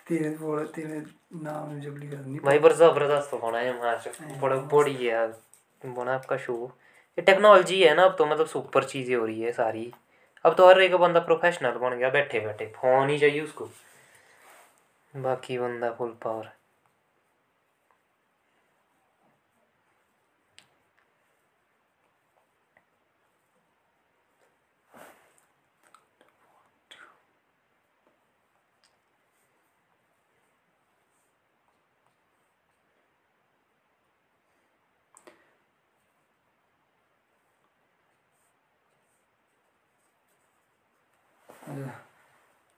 [0.08, 1.02] तेरे बोल तेरे
[1.42, 4.08] नाम जब लिखा नहीं भाई पर ज़बरदस्त बना है माच
[4.40, 5.26] बड़ा बढ़िया।
[5.84, 6.56] बना आपका शो
[7.18, 9.92] ये टेक्नोलॉजी है ना, अब तो मतलब सुपर चीज़ें हो रही है सारी।
[10.44, 13.68] अब तो हर एक बंदा प्रोफेशनल बन गया बैठे बैठे फ़ोन ही चाहिए उसको।
[15.14, 16.50] बाकी बंदा फुल पावर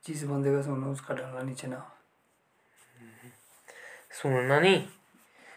[0.06, 1.92] जिस बंदे का सुनो उसका डालना नीचे ना
[4.22, 4.86] सुनना नहीं?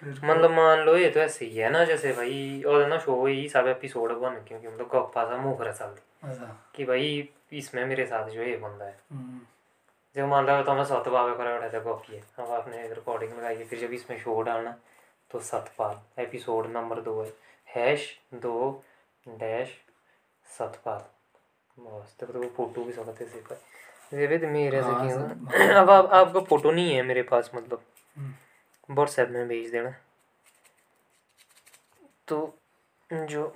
[0.03, 3.49] मतलब मान लो ये तो ऐसे ही है ना जैसे भाई और ना शो ही
[3.49, 5.87] सब एपिसोड बन क्योंकि मतलब गप्पा सा मुँह रहा
[6.23, 6.45] अच्छा।
[6.75, 9.39] कि भाई इसमें मेरे साथ जो ये बंदा है। हम्म,
[10.15, 13.33] जब मान लो तो मैं सत बाबे कर बैठा था कॉपी है अब आपने रिकॉर्डिंग
[13.33, 14.75] लगाई फिर जब इसमें शो डालना
[15.31, 17.33] तो सतपाल एपिसोड नंबर दो है।
[17.67, 18.83] हैश दो
[19.27, 19.77] डैश
[20.57, 21.05] सतपाल
[21.77, 23.41] बस तो वो फ़ोटो भी सकते से
[24.11, 27.23] पर ये भी तो मेरे से हाँ, क्यों अब आप आपका फ़ोटो नहीं है मेरे
[27.23, 27.83] पास मतलब।
[28.17, 29.93] हम्म। व्हाट्सएप में भेज देना।
[32.27, 32.59] तो
[33.11, 33.55] जो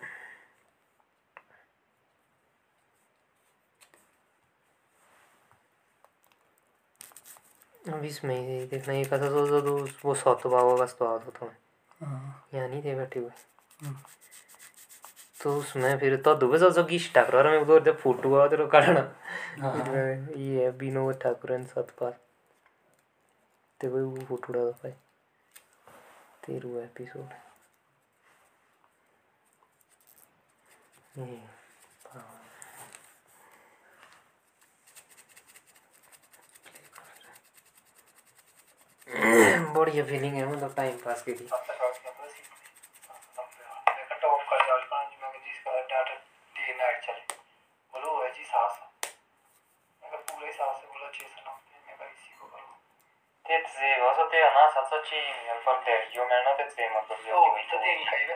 [7.90, 11.46] अब इसमें ही देखना ये कथा तो, तो, तो वो सौत बाबा का स्वाद होता
[11.46, 11.58] है।
[12.02, 13.30] हाँ। यहाँ नहीं थे बैठे हुए।
[13.84, 14.33] हम्म। तो
[15.52, 19.02] उसमें फिर तो दुबे सौ सौ की ठाकुर में उधर जब फ़ोटो आ तो काढ़ना
[19.62, 22.14] हाँ। इसमें ये है विनोद ठाकुर एंड सतपाल.
[23.80, 24.92] ते वो फ़ोटो डाल पाए
[26.44, 27.34] तेरहवा एपिसोड
[31.16, 31.42] ये
[39.74, 41.48] बढ़िया फीलिंग है मतलब टाइम पास के लिए
[44.22, 46.14] टॉप का चाल का जिसमें कि जिसका डाटा
[46.56, 47.36] डे नाइट चले
[47.94, 48.80] बोलो है जी सास
[50.04, 52.70] मैं पूरे सास से बोला छः सौ नब्बे मैं कहा इसी को करो
[53.46, 53.58] Det
[54.34, 56.90] ser vad så det är annars alltså chimney för det ju men att det ser
[56.94, 58.36] man då तो भी तो देख खाई वे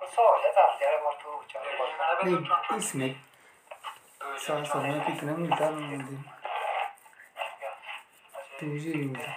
[0.00, 1.70] और सौ या चार यार मर तो चले
[2.24, 3.10] नहीं इसमें
[4.46, 6.22] सात सौ में कितना मिलता है दिन
[8.60, 9.28] तो जी मिलता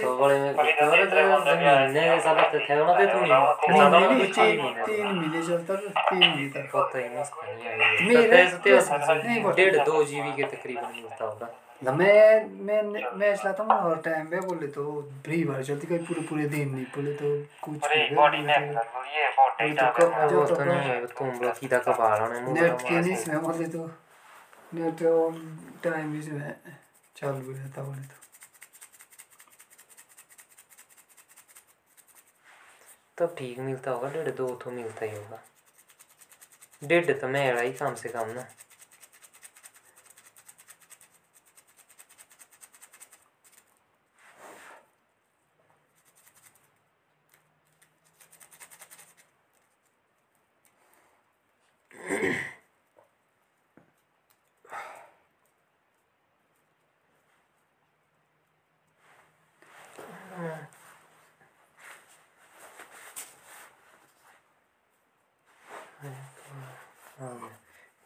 [0.00, 3.98] तो बड़े में कितने तो महीने के साथ तो थे ना ते तुम नहीं ज़्यादा
[3.98, 6.56] नहीं, कुछ तीन नहीं तीन मिले चलता है तीन मिले
[11.82, 14.84] मैं मैं मैं चलाता हूँ हर टाइम पे बोले तो
[15.24, 17.30] फ्री चलती कहीं पूरे पूरे दिन नहीं बोले तो
[17.64, 18.56] कुछ अरे बॉडी ने
[19.74, 22.60] तो तो कब- वो जो तो नहीं है तुम लोग की तक बाहर आने मुँह
[22.60, 23.86] नेट के नहीं इसमें बोले तो
[24.74, 25.02] नेट
[25.84, 26.54] टाइम इसमें
[27.16, 28.24] चालू रहता बोले तो।
[33.18, 35.42] तब ठीक मिलता होगा डेढ़ दो तो मिलता ही होगा।
[36.84, 38.46] डेढ़ तो मेरा ही कम से कम ना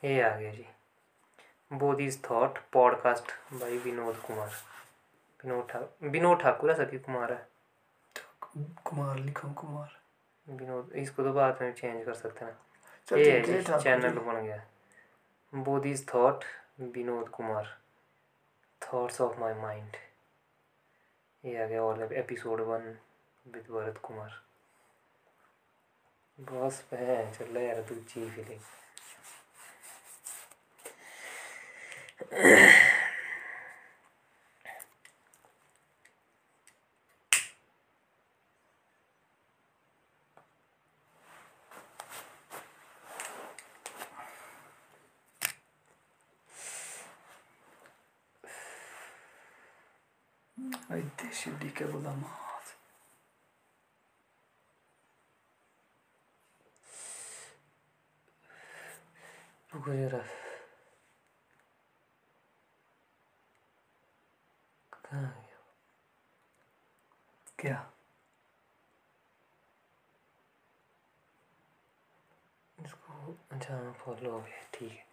[0.05, 0.67] ये आ गया जी
[2.11, 4.49] Bodhis thought podcast by Vinod Kumar
[5.45, 7.47] Vinod Thakur Vinod Thakur है सकी कुमार है।
[8.85, 9.93] कुमार लिखा कुमार।
[10.49, 12.57] विनोद इसको तो बाद में चेंज कर सकते हैं।
[13.19, 14.65] ये चैनल बन गया।
[15.55, 16.45] Bodhis thought
[16.81, 17.77] Vinod Kumar
[18.83, 19.97] thoughts of my mind
[21.45, 22.95] ये आ गया और episode one
[23.47, 24.41] with Bharat Kumar
[26.39, 28.61] बस है चल रहा यार दूसरी फीलिंग
[32.33, 32.71] Ugh.
[67.61, 67.87] क्या।
[72.79, 75.05] इसको अच्छा फॉलो हो गया, ठीक है।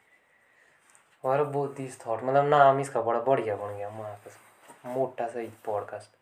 [1.23, 5.45] और बहुत दिस थॉट मतलब नाम इसका बड़ा बढ़िया बन गया, माँ का मोटा सा
[5.65, 6.15] पॉडकास्ट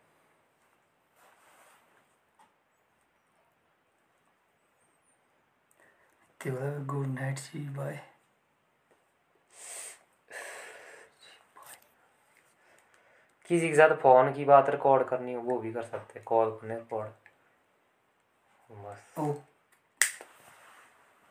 [6.42, 8.00] तेरा गुड नाइट जी बाय
[13.50, 16.52] किसी के साथ फ़ोन की बात रिकॉर्ड करनी हो वो भी कर सकते हैं कॉल
[16.52, 17.10] करने रिकॉर्ड
[18.70, 19.34] बस। ओ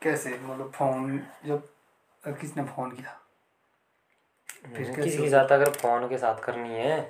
[0.03, 0.31] कैसे?
[0.39, 1.69] मतलब फ़ोन जब
[2.41, 3.21] किसने फ़ोन किया
[4.67, 7.01] फिर किसी के साथ अगर फ़ोन के साथ करनी है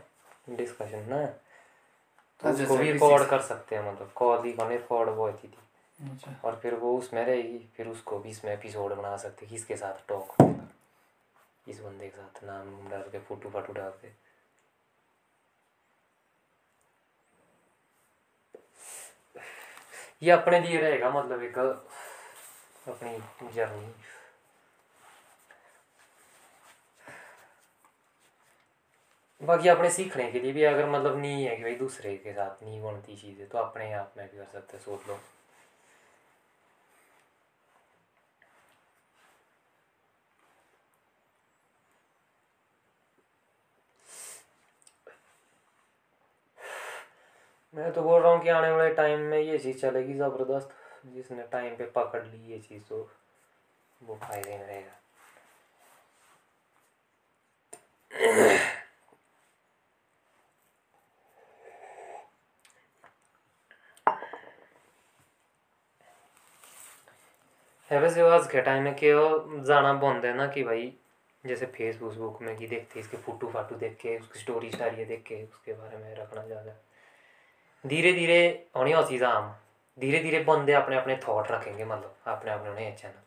[0.51, 4.76] डिस्कशन ना तो अच्छा, उसको भी अच्छा, रिकॉर्ड कर सकते हैं मतलब कॉल ही करने
[4.76, 5.59] रिकॉर्ड वो होती थी।
[6.01, 10.06] अच्छा। और फिर वो उसमें रहेगी फिर उसको भी इसमें एपिसोड बना सकते किसके साथ
[10.09, 10.35] टॉक
[11.68, 14.09] इस बंदे के साथ नाम डाल के फ़ोटो फाटो डाल के।
[20.23, 23.93] ये अपने लिए रहेगा मतलब एक अपनी जर्नी।
[29.41, 32.62] बाकी अपने सीखने के लिए भी अगर मतलब नहीं है कि भाई दूसरे के साथ
[32.65, 35.19] नहीं बनती चीज़ें तो अपने आप में भी कर सकते सोच लो।
[47.75, 50.69] मैं तो बोल रहा हूँ कि आने वाले टाइम में ये चीज़ चलेगी ज़बरदस्त,
[51.15, 53.09] जिसने टाइम पे पकड़ ली ये चीज़ तो
[54.01, 54.93] वो फ़ायदे में रहेगा।
[67.91, 70.93] वैसे आज के टाइम में क्यों जाना बंद है ना कि भाई,
[71.45, 75.43] जैसे फेसबुक में कि देखते इसके फ़ोटो फाटो देख के, उसकी स्टोरी स्टारी देख के,
[75.45, 76.73] उसके बारे में रखना ज़्यादा।
[77.85, 78.39] धीरे धीरे
[78.77, 79.55] होनी हो चीज़ आम
[79.98, 83.23] धीरे धीरे बंदे अपने अपने थॉट रखेंगे मतलब अपने अपने उन्हें अच्छा ना।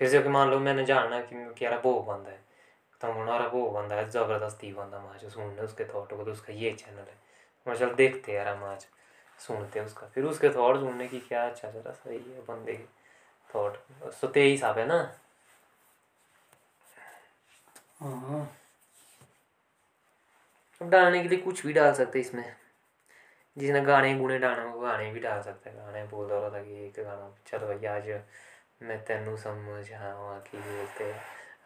[0.00, 2.40] फिर से कि मान लो मैंने जानना कि यार वो बंदा है
[3.00, 6.52] तो हमारा वो बंदा है ज़बरदस्ती बंदा माँ जो सुनने उसके थॉट को तो उसका
[6.52, 7.18] ये चैनल है।
[7.66, 8.86] मैं चल देखते यार हम आज
[9.38, 12.84] सुनते उसका। फिर उसके थॉट सुनने की क्या अच्छा जरा सही है बंदे के
[13.50, 13.76] थॉट
[14.20, 14.98] तो ते हिसाब है ना?
[18.00, 18.48] हाँ।
[20.80, 22.44] अब डालने के लिए कुछ भी डाल सकते इसमें।
[23.58, 26.84] जिसने गाने गुने डालना हो गाने भी डाल सकते हैं। गाने बोल रहा था कि
[26.86, 28.08] एक गाना चलो भैया आज
[28.82, 31.14] मैं तेनू समझावा की बोलते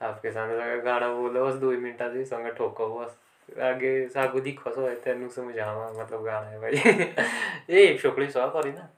[0.02, 3.18] आपके सामने गाना बोलो बस दो मिनट से संग ठोको, बस।
[3.60, 6.72] आगे सागू दिखो सो है तेनू समझावा मतलब गाना है भाई।
[7.70, 8.88] ये छोकरी सौ करी ना।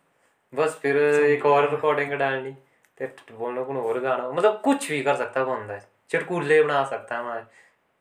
[0.54, 2.52] बस फिर एक और रिकॉर्डिंग डालनी,
[2.98, 7.18] ते बोलना कौन और गाना मतलब कुछ भी कर सकता बंदा। है चटकुले बना सकता
[7.18, 7.46] है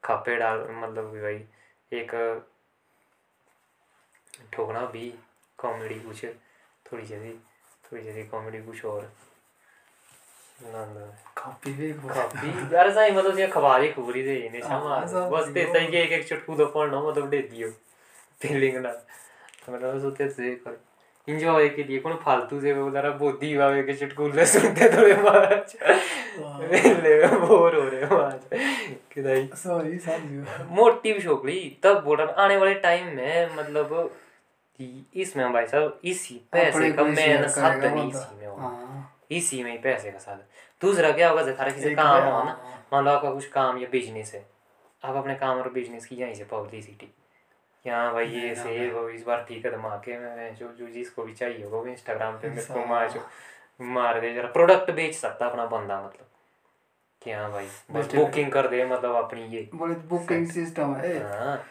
[0.04, 1.46] खापे डाल मतलब भाई,
[1.94, 2.12] एक
[4.54, 5.14] ठोकना भी
[5.60, 6.26] कॉमेडी कुछ
[6.86, 7.32] थोड़ी जैसी
[7.86, 9.12] थोड़ी जैसी कॉमेडी कुछ और।
[11.38, 15.46] कॉपी भी काफ़ी यार सही मतलब ये खबारी खुबरी दे ने हाँ, छमा सब बस
[15.46, 17.70] ते दियो। सही के एक एक चुटकू तो पढ़ना मतलब दे दियो
[18.42, 20.78] फीलिंग ना तो मतलब सोते से कर
[21.28, 25.76] इंजॉय के लिए कौन फालतू से वो जरा बोधी वावे के चुटकुले सुनते थोड़े माच
[27.04, 28.48] ले बोर हो रहे माच
[29.14, 34.12] कि नहीं सॉरी साहब मोटी भी छोकरी तब बोल आने वाले टाइम में मतलब
[35.16, 39.72] इसमें भाई साहब इसी पैसे का मेन साधन ही इसी में होगा हाँ। इसी में
[39.72, 40.44] ही पैसे का साधन
[40.82, 43.78] दूसरा क्या होगा जैसे किसी काम है, हो ना हाँ। मान लो आपका कुछ काम
[43.78, 44.46] या बिज़नेस है
[45.06, 47.06] आप अपने काम और बिज़नेस की यहीं से पब्लिसिटी
[47.86, 50.68] कि हाँ भाई ये नहीं, से नहीं। वो इस बार ठीक है धमाके में जो
[50.80, 53.20] जो जिसको भी चाहिए होगा वो इंस्टाग्राम पे मेरे को। मार
[53.82, 56.28] मार दे जरा प्रोडक्ट बेच सकता अपना बंदा मतलब।
[57.22, 61.64] कि हाँ भाई बस बुकिंग कर दे मतलब अपनी ये बुकिंग सिस्टम है। हाँ।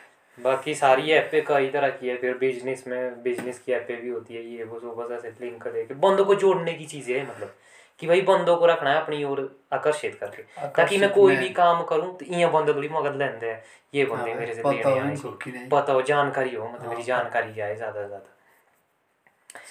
[0.43, 4.35] बाकी सारी ऐपें कई तरह की है फिर बिज़नेस में बिज़नेस की ऐपें भी होती
[4.35, 7.29] है ये वो सो बस ऐसे लिंक कर देके बंदों को जोड़ने की चीज़ें है
[7.29, 7.55] मतलब
[7.99, 11.83] कि भाई बंदों को रखना है अपनी ओर आकर्षित करके ताकि मैं कोई भी काम
[11.85, 13.63] करूँ तो इं बंदे थोड़ी मगर लेंदे हैं।
[13.95, 14.91] ये बंदे हाँ, मेरे से पता
[15.23, 18.40] हो। कि हो जानकारी हो मतलब हाँ, मेरी हाँ। जानकारी जाए ज़्यादा से ज़्यादा।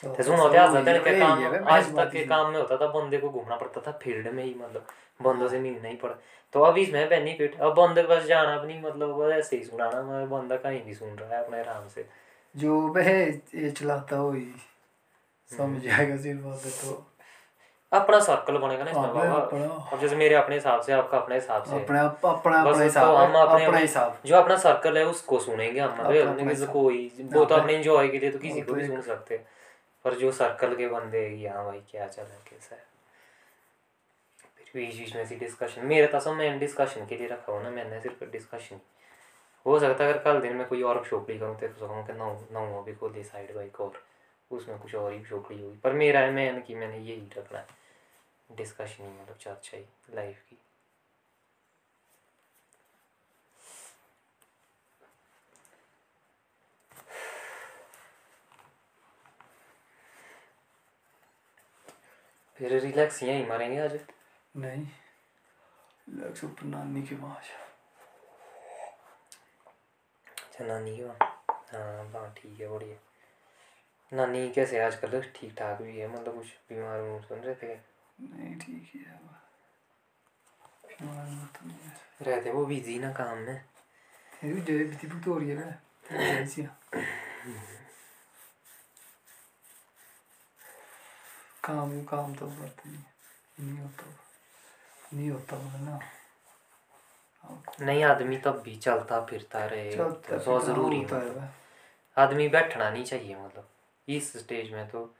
[0.03, 3.17] तो सुनो क्या सो होता के काम आज तक के काम में होता था बंदे
[3.17, 4.85] को घूमना पड़ता था फ़ील्ड में ही मतलब
[5.21, 6.13] बंदों से मिलना ही पड़ा।
[6.53, 10.29] तो अब इसमें बेनिफिट अब बंदे के पास जाना नहीं मतलब ऐसे ही सुनाना मैं
[10.29, 12.05] बंदा कहीं भी सुन रहा है अपने आराम से।
[12.57, 13.09] जो वह
[13.55, 14.47] ये चलाता हो ही
[15.51, 17.05] समझ हम्म। जाएगा सिर्फ़ है तो।
[17.91, 21.35] अपना सर्कल बनेगा ना इसमें बाबा। अपना- अब जैसे मेरे अपने हिसाब से आपका अपने
[21.35, 24.97] हिसाब से। अपने अपना अपना तो हिसाब हम है, अपने अपना हिसाब। जो अपना सर्कल
[24.97, 28.39] है उसको सुनेंगे हम मतलब अपने। कोई वो तो अपने- अपने इंजॉय के लिए तो
[28.39, 29.45] किसी को भी सुन सकते। हैं
[30.05, 32.87] पर जो सर्कल के बंदे हैं, कि हाँ भाई, क्या चल है, कैसा है?
[34.57, 37.61] फिर बीच बीच में से डिस्कशन मेरे तो सब मैंने डिस्कशन के लिए रखा हुआ
[37.61, 38.79] ना, मैंने सिर्फ़ डिस्कशन
[39.65, 42.31] हो सकता है अगर कल दिन में कोई और शोकड़ी करूँ तो कहूँ कि नौ
[42.51, 44.01] नौ अभी खोली साइड बाइक और
[44.51, 47.67] उसमें कुछ और ही शोकड़ी होगी। पर मेरा है मैंने कि मैंने यही रखना है।
[48.49, 49.85] डिस्कशन ही मतलब चर्चा ही
[50.15, 50.57] लाइफ की।
[62.59, 63.99] फिर रिलैक्स यहीं मारेंगे आज।
[64.55, 64.85] नहीं
[66.09, 67.35] लक्ष्य ऊपर नानी के वहाँ
[70.37, 71.17] अच्छा नानी की वहाँ?
[71.73, 72.97] हाँ वहाँ ठीक है बढ़िया।
[74.11, 75.21] नानी कैसे आजकल?
[75.35, 77.75] ठीक ठाक भी है मतलब कुछ बीमार उमार सुन रहे थे
[78.19, 79.35] नहीं ठीक ही है तो।
[82.25, 83.53] रहते। वो बिज़ी ना काम में।
[84.43, 85.71] ये भी डेढ़ बिती बुत हो रही है ना
[91.63, 94.03] काम काम तो करते नहीं नहीं होता
[95.13, 95.99] नहीं होता वो ना।
[97.81, 101.41] नहीं। आदमी तब भी चलता फिरता रहे। चलता तो बहुत ज़रूरी होता है है मतलब।
[101.41, 103.69] वह। आदमी बैठना नहीं चाहिए मतलब।
[104.07, 105.15] इस स्टेज में तो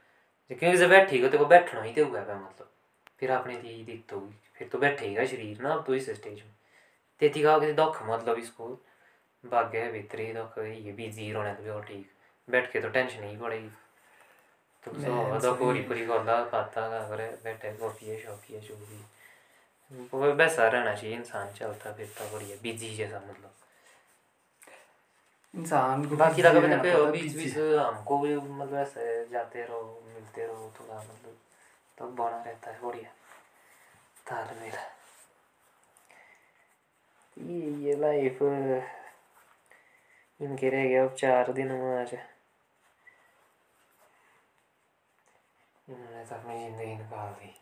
[0.48, 2.70] क्योंकि जब बैठेगा तो बैठना ही तो हुआ है मतलब।
[3.18, 6.54] फिर आपने दी दिक्कत होगी फिर तो बैठेगा शरीर ना अब तो इस स्टेज में।
[7.20, 8.86] तेती का दुख मतलब इसको।
[9.44, 12.10] भाग्य है भीतर दुख ये बिज़ी रहने तो भी और ठीक।
[12.50, 13.70] बैठ के तो टेंशन ही पड़ेगी।
[14.84, 15.54] तो तो
[16.52, 17.28] बाता का करे
[18.76, 19.04] भी
[20.12, 23.54] वो वैसा रहना चाहिए इंसान चलता फिरता बढ़िया बिज़ी जैसा मतलब
[25.54, 30.46] इंसान को बाकी लगा मैंने है, बीच बीच हमको भी मतलब ऐसे जाते रहो मिलते
[30.46, 31.36] रहो थोड़ा मतलब
[31.98, 33.10] तो बना रहता है बढ़िया
[34.30, 34.74] तालमेल
[37.36, 38.42] ये ये लाइफ
[40.40, 42.14] इनके रह गया अब चार दिन में आज
[45.90, 47.52] इन्होंने तो अपनी ज़िंदगी निकाल दी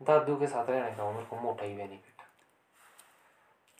[0.00, 2.22] दादू के साथ रहने का मेरे को मोटा ही बेनिफिट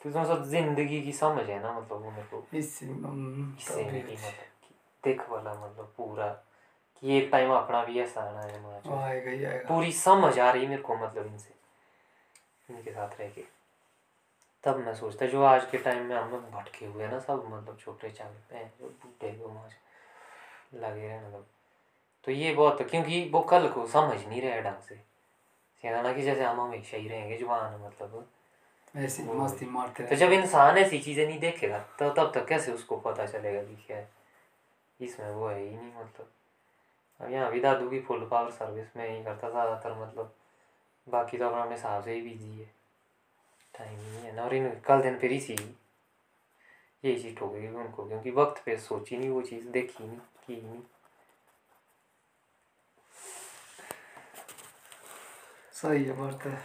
[0.00, 3.56] क्योंकि मतलब ज़िंदगी की समझ है ना मतलब वो मेरे को इससे मतलब
[5.04, 6.28] देख वाला मतलब पूरा
[7.02, 8.60] कि एक टाइम अपना भी ऐसा आना है
[9.32, 11.54] ही पूरी समझ आ रही मेरे को मतलब इनसे
[12.68, 13.44] इनके साथ रह के
[14.66, 17.44] तब मैं सोचता जो आज के टाइम में हम लोग भटके हुए हैं ना सब
[17.48, 19.74] मतलब छोटे चाले हैं जो बूढ़े माज
[20.74, 21.46] लगे रहे मतलब।
[22.26, 26.22] तो ये बहुत क्योंकि वो कल को समझ नहीं रहे ढंग से। सीधा ना कि
[26.22, 28.26] जैसे हम हमेशा ही रहेंगे जवान मतलब।
[28.96, 32.96] ऐसे मस्ती मारते तो जब इंसान ऐसी चीज़ें नहीं देखेगा तो तब तक कैसे उसको
[32.96, 34.08] पता चलेगा कि क्या है?
[35.00, 36.30] इसमें वो है ही नहीं मतलब।
[37.20, 40.34] अब यहाँ भी दादू की फुल पावर सर्विस में ही करता ज़्यादातर मतलब।
[41.06, 42.70] बाकी तो अपना अपने हिसाब से ही बिज़ी है।
[43.78, 45.52] टाइम ही नहीं है। ना और इन कल दिन फिर इसी
[47.04, 50.82] यही चीज़ ठोकेगी उनको क्योंकि वक्त पे सोची नहीं वो चीज़ देखी नहीं की नहीं।
[55.72, 56.62] सही है बढ़ता है।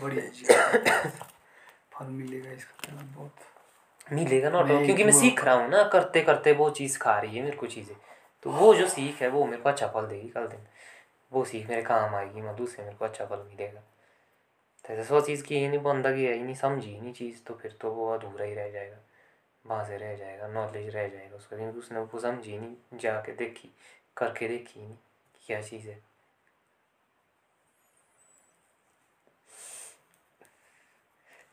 [0.00, 0.44] बढ़िया जी
[1.92, 6.20] फल मिलेगा इसका तो बहुत। मिलेगा ना ऑटो क्योंकि मैं सीख रहा हूँ ना करते
[6.20, 7.96] करते वो चीज़ खा रही है मेरे को चीज़ें।
[8.42, 10.66] तो वो जो सीख है वो मेरे को अच्छा फल देगी कल दिन।
[11.32, 13.82] वो सीख मेरे काम आएगी मैं दूसरे मेरे को अच्छा फल मिलेगा।
[14.84, 17.42] जैसे वो चीज़ की ही नहीं बंदा की है ही नहीं समझी ही नहीं चीज़
[17.46, 18.96] तो फिर तो वो अधूरा ही रह जाएगा
[19.64, 23.70] वहाँ से रह जाएगा नॉलेज रह जाएगा उसका, क्योंकि उसने वो समझी नहीं, जाके देखी,
[24.16, 24.96] करके देखी नहीं
[25.46, 26.00] क्या चीज़ है।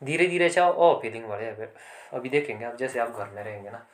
[0.02, 1.74] धीरे धीरे अच्छा और फीलिंग बढ़े फिर
[2.12, 3.86] अभी देखेंगे आप जैसे आप घर में रहेंगे ना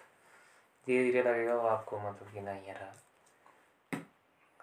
[0.86, 2.93] धीरे धीरे लगेगा वो आपको मतलब कि नहीं रहा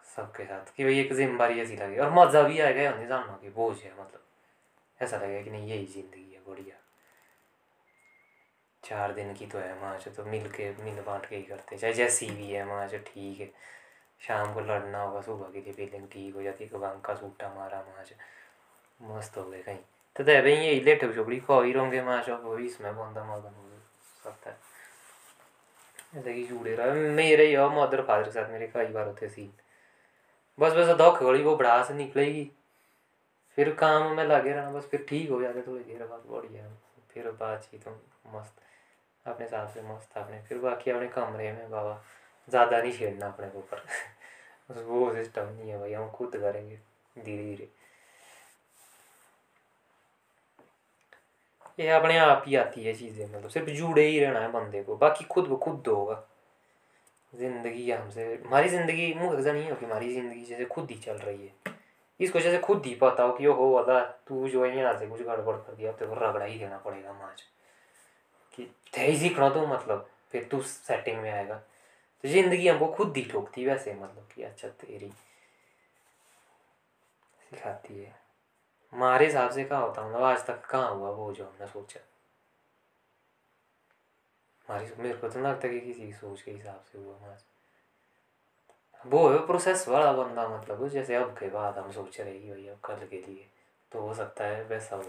[0.07, 3.49] सबके साथ, कि भाई एक ज़िम्मेदारी ऐसी लगे, और मज़ा भी आएगा नहीं जानना कि
[3.51, 4.24] बोझ है मतलब।
[4.99, 6.75] ऐसा लगेगा कि नहीं, यही ज़िंदगी है बढ़िया
[8.83, 11.93] चार दिन की तो है माँ तो मिल के, मिल बांट के ही करते चाहे
[11.93, 13.51] जैसी भी है माँ ठीक है।
[14.21, 17.53] शाम को लड़ना होगा, सुबह के लिए फीलिंग ठीक हो जाती है कबांग का सूटा
[17.55, 18.05] मारा माँ
[19.09, 19.77] मस्त हो गए कहीं।
[20.15, 23.69] तो दे भाई, यही लेटे चुपड़ी खो ही रहेंगे माँ वो इसमें बंदा मगन हो
[24.49, 24.57] है।
[26.15, 29.51] ऐसे कि जुड़े रहा। मेरे ही मदर फादर के साथ मेरे कई बार होते सीन
[30.59, 32.49] बस बस धोख गड़ी वो बड़ा से निकलेगी।
[33.57, 36.69] फिर काम में लगे रहना बस फिर ठीक हो जाते थोड़ी देर बाद बढ़िया
[37.13, 37.87] फिर बातचीत
[38.33, 38.55] मस्त,
[39.25, 42.01] अपने हिसाब से मस्त अपने, फिर बाकी अपने कमरे में बाबा,
[42.47, 43.83] ज़्यादा नहीं छेड़ना अपने ऊपर।
[44.85, 46.79] वो सिस्टम नहीं है भाई, हम खुद करेंगे
[47.15, 47.69] धीरे धीरे
[51.79, 54.95] ये अपने आप ही आती है चीज़ें मतलब सिर्फ़ जुड़े ही रहना है बंदे को,
[54.95, 56.23] बाकी खुद ब खुद होगा।
[57.33, 61.45] ज़िंदगी हमसे, हमारी ज़िंदगी ऐसा नहीं हो कि हमारी ज़िंदगी जैसे खुद ही चल रही
[61.45, 61.74] है।
[62.19, 65.21] इसको जैसे खुद ही पता हो कि हो अदा तू जो है यहाँ से कुछ
[65.21, 67.41] गड़बड़ कर दिया को रगड़ा ही देना पड़ेगा माज
[68.53, 68.65] कि
[68.97, 71.55] थे सीखना तो मतलब फिर तू सेटिंग में आएगा।
[72.23, 75.09] तो ज़िंदगी हमको खुद ही ठोकती वैसे मतलब कि अच्छा तेरी
[77.49, 78.13] सिखाती है।
[78.93, 81.99] हमारे हिसाब से कहाँ होता मतलब आज तक कहाँ हुआ वो जो हमने सोचा?
[84.67, 87.54] हमारी मेरे को तो नहीं लगता कि किसी सोच के हिसाब से हुआ हमारे
[89.05, 92.67] वो है प्रोसेस वाला बंदा मतलब जैसे अब के बाद हम सोच रहे कि भाई
[92.67, 93.45] अब कल के लिए
[93.91, 95.03] तो हो सकता है वैसा हो।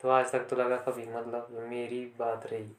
[0.00, 2.76] तो आज तक तो लगा कभी मतलब मेरी बात रही।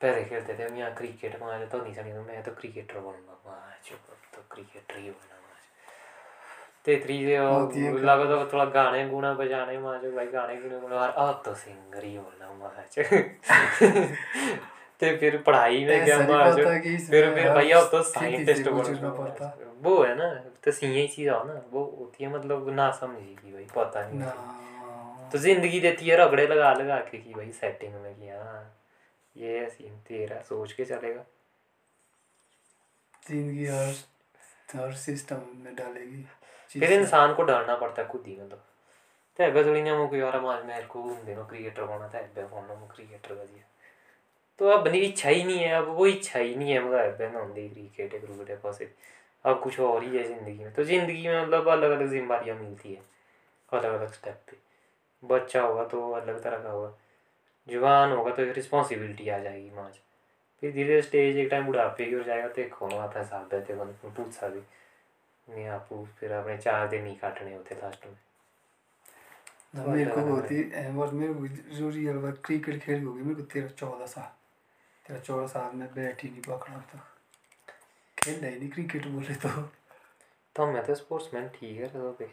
[0.00, 4.16] पहले खेलते थे हम यहाँ क्रिकेट में तो नहीं समझ मैं तो क्रिकेटर बनूँगा। अब
[4.34, 5.34] तो क्रिकेटर ही बनना
[6.84, 11.10] ते त्री बहुत लगा तो थोड़ा गाने गुना बजाने माँ भाई गाने गुने गुना और
[11.10, 12.72] अब तो सिंगर ही होना माँ
[15.04, 16.18] ते फिर पढ़ाई में क्या
[16.50, 16.64] जो
[17.10, 20.28] फिर फिर अब तो साइंटिस्ट पड़ता। वो है ना
[20.64, 24.08] तो सीए ही चीज़ हो ना वो होती है मतलब ना समझी की भाई पता
[24.08, 28.62] नहीं तो ज़िंदगी देती है रगड़े लगा लगा के कि भाई सेटिंग में कि हाँ
[29.36, 31.24] ये सीन तेरा सोच के चलेगा।
[33.28, 33.94] ज़िंदगी हर
[34.74, 36.22] हर सिस्टम में डालेगी।
[36.70, 38.64] फिर इंसान को डरना पड़ता है खुद ही मतलब।
[39.38, 42.42] ते अबे थोड़ी ना मुझे यार आज मेरे को घूमने में क्रिकेटर बनना था अबे
[42.42, 43.64] बनना मैं क्रिकेटर का दिया
[44.58, 47.28] तो अब नहीं इच्छा ही नहीं है अब वो इच्छा ही नहीं है मतलब अबे
[47.30, 48.90] ना होंगे क्रिकेट क्रिकेट पासे
[49.44, 52.92] अब कुछ और ही है ज़िंदगी में। तो ज़िंदगी में मतलब अलग अलग जिम्मेदारियाँ मिलती
[52.92, 53.00] है
[53.68, 54.56] अलग अलग स्टेप पे।
[55.22, 56.92] बच्चा होगा तो अलग तरह का होगा
[57.68, 59.90] जवान होगा तो एक रिस्पॉन्सिबिलिटी आ जाएगी माँ।
[60.62, 63.24] फिर धीरे धीरे स्टेज एक टाइम बुढ़ापे की ओर जाएगा तो एक होना आता है
[63.26, 64.60] साहब बैठे बंद पूछ सा भी
[65.48, 68.16] नहीं आपको फिर अपने चार दिन ही काटने होते लास्ट में।
[69.86, 70.62] मेरे को बहुत ही।
[71.00, 74.30] और मेरे को जो रियल क्रिकेट खेल होगी मेरे को तेरह चौदह साल।
[75.06, 76.98] तेरह चौदह साल में बैट ही नहीं पकड़ा तो
[78.18, 79.48] खेल ही नहीं क्रिकेट बोले तो।
[80.56, 82.26] तो मैं तो स्पोर्ट्समैन ठीक है तो पे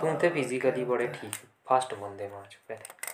[0.00, 1.34] तुम थे फिजिकली बड़े ठीक
[1.68, 3.08] फास्ट बंदे मैच पहले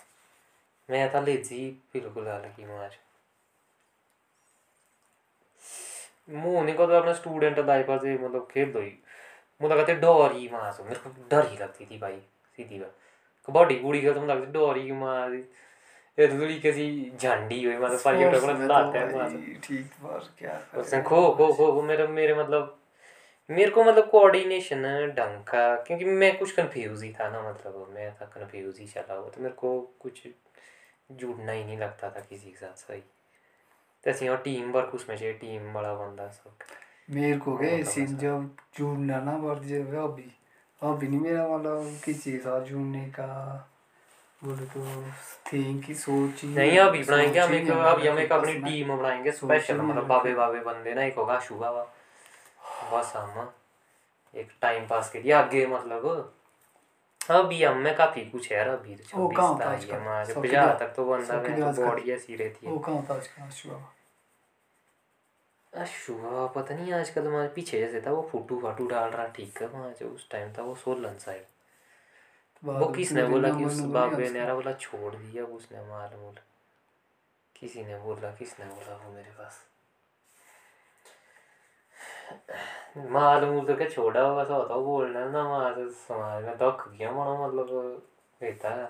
[0.89, 2.97] मैं था लेजी बिल्कुल अलग ही मैच
[6.29, 8.93] मुँह नहीं को तो अपने स्टूडेंट लाइफ से मतलब खेल दो ही।
[9.61, 12.19] मुझे लगता डर ही मास मेरे को डर ही लगती थी भाई
[12.59, 12.95] सीधी बात।
[13.47, 15.31] कबड्डी कुड़ी खेलते मुझे लगती डर ही मार
[16.19, 20.29] ये तो किसी झंडी हुई मतलब सारी Sports अपने में लाते तो हैं ठीक पर
[20.39, 22.77] क्या उसने खो खो खो खो मेरे मेरे मतलब
[23.49, 24.81] मेरे को मतलब कोऑर्डिनेशन
[25.17, 29.13] ढंग का क्योंकि मैं कुछ कंफ्यूज ही था ना मतलब मैं था कंफ्यूज ही चला
[29.13, 30.27] हुआ तो मेरे को कुछ
[31.11, 33.03] जुड़ना ही नहीं लगता था किसी के साथ सही।
[34.03, 36.55] तैसे और टीम वर्क उसमें चाहिए टीम बड़ा बंदा सब।
[37.09, 40.31] मेरे को गए तो सीन जब जुड़ना ना बढ़ जाएगा अभी
[40.81, 43.27] अभी नहीं मेरा मतलब किसी के साथ जुड़ने का।
[46.45, 50.33] नहीं अभी बनाएँगे हम एक नहीं अभी हम एक अपनी टीम बनाएँगे स्पेशल मतलब बाबे
[50.33, 51.71] बाबे बंदे ना एक होगा शुगा
[52.93, 53.53] बस हम
[54.35, 56.33] एक टाइम पास के लिए आगे मतलब।
[57.31, 59.03] अभी हम में काफ़ी कुछ है अभी तो
[59.93, 60.33] हमारे
[60.79, 63.19] तक तो बंदा तो बॉडी ऐसी रहती है। वो कहाँ था
[66.55, 69.95] पता नहीं आजकल हमारे पीछे जैसे था वो फ़ोटो फाटू डाल रहा ठीक है वहाँ
[69.99, 71.45] जो उस टाइम था वो सोलन साइड।
[72.63, 76.43] वो किसने बोला कि उस बाबे ने यार बोला छोड़ दिया उसने मालूम बोला
[77.55, 79.59] किसी ने बोला किसने बोला वो मेरे पास?
[83.11, 87.11] मालूम तो क्या छोड़ा होगा सा होता बोलना ना वहाँ से समाज में दुख गया
[87.11, 87.67] मानो मतलब
[88.43, 88.85] रहता है।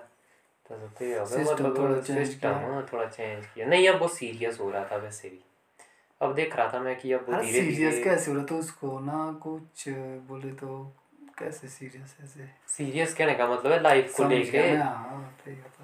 [0.68, 4.70] तो तो ये होगा मतलब थोड़ा सिस्टम। थोड़ा चेंज किया। नहीं अब वो सीरियस हो
[4.70, 5.40] रहा था वैसे भी।
[6.20, 8.98] अब देख रहा था मैं कि अब वो धीरे सीरियस कैसे हो रहा तो उसको
[9.00, 9.88] ना कुछ
[10.28, 10.92] बोले तो
[11.38, 12.48] कैसे सीरियस ऐसे?
[12.68, 15.36] सीरियस कहने का मतलब है लाइफ को लेके। हाँ।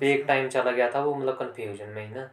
[0.03, 2.31] एक टाइम चला गया था वो मतलब कंफ्यूजन में ही ना।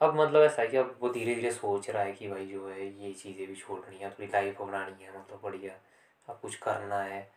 [0.00, 2.68] अब मतलब ऐसा है कि अब वो धीरे धीरे सोच रहा है कि भाई जो
[2.68, 5.72] है ये चीज़ें भी छोड़नी है थोड़ी लाइफ बनानी है मतलब बढ़िया।
[6.28, 7.30] अब कुछ करना है।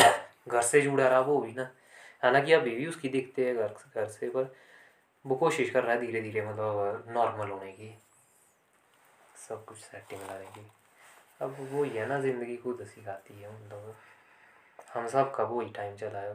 [0.48, 1.70] घर से जुड़ा रहा वो भी ना।
[2.22, 4.54] हालाँकि अभी भी उसकी दिखते है घर घर से पर
[5.26, 7.98] वो कोशिश कर रहा है धीरे धीरे मतलब नॉर्मल होने की।
[9.48, 10.70] सब कुछ सेटिंग लाने की
[11.42, 13.94] अब वो ही है ना ज़िंदगी खुद सिखाती है मतलब।
[14.94, 16.34] हम सब का वो ही टाइम चला है?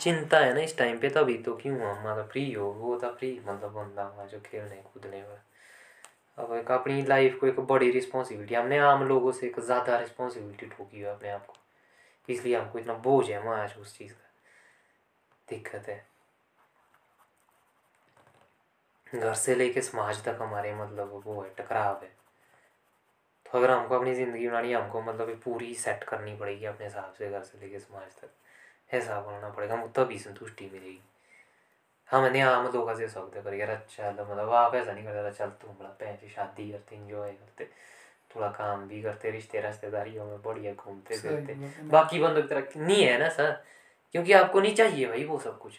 [0.00, 1.76] चिंता है ना इस टाइम पे, तभी तो क्यों?
[1.80, 5.38] हम मतलब फ्री हो, वो था फ्री मतलब बंदा हुआ जो खेलने, कूदने में
[6.38, 10.66] अब एक अपनी लाइफ को एक बड़ी रिस्पॉन्सिबिलिटी हमने आम लोगों से एक ज़्यादा रिस्पॉन्सिबिलिटी
[10.66, 11.54] ठोकी है अपने आप को।
[12.28, 14.30] इसलिए हमको इतना बोझ है वहाँ उस चीज़ का।
[15.48, 16.15] दिक्कत है।
[19.16, 22.10] घर से लेके समाज तक हमारे मतलब वो है टकराव है।
[23.46, 27.12] तो अगर हमको अपनी ज़िंदगी बनानी है हमको मतलब पूरी सेट करनी पड़ेगी अपने हिसाब
[27.18, 31.00] से घर से लेके समाज तक। ऐसा बनाना पड़ेगा हमको तभी संतुष्टि मिलेगी।
[32.08, 35.50] हम नहीं आम लोगों से सकते पर यार अच्छा मतलब आप ऐसा नहीं करते चल
[35.62, 37.64] तुम बड़ा पैसे शादी करते इंजॉय करते
[38.34, 41.54] थोड़ा काम भी करते रिश्ते रिश्तेदारियों में बढ़िया घूमते फिरते।
[41.88, 43.50] बाकी बंदों की तरह नहीं है ना सर?
[44.14, 45.72] क्योंकि आपको नहीं चाहिए भाई वो सब कुछ।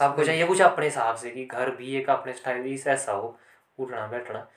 [0.00, 3.38] आपको चाहिए कुछ अपने हिसाब से कि घर भी एक अपने स्टाइल से ऐसा हो
[3.78, 4.48] उठना बैठना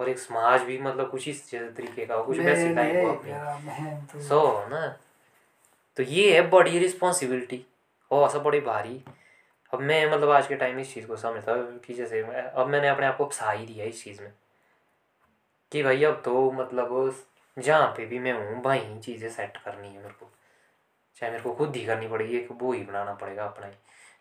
[0.00, 3.12] और एक समाज भी मतलब कुछ इस जैसे तरीके का हो कुछ वैसी टाइप हो
[3.12, 4.98] अपनी। यार, तो। सो ना?
[5.96, 7.66] तो ये है बड़ी रिस्पॉन्सिबिलिटी
[8.10, 9.04] और ऐसा बड़ी भारी।
[9.74, 12.42] अब मैं मतलब आज के टाइम में इस चीज़ को समझता हूँ कि जैसे मैं
[12.42, 14.32] अब मैंने अपने आप को फंसा ही दिया इस चीज़ में।
[15.72, 17.16] कि भाई अब तो मतलब
[17.58, 20.30] जहाँ पे भी मैं हूँ वहीं चीज़ें सेट करनी है मेरे को।
[21.16, 23.72] चाहे मेरे को खुद ही करनी पड़ेगी एक वो ही बनाना पड़ेगा अपना ही।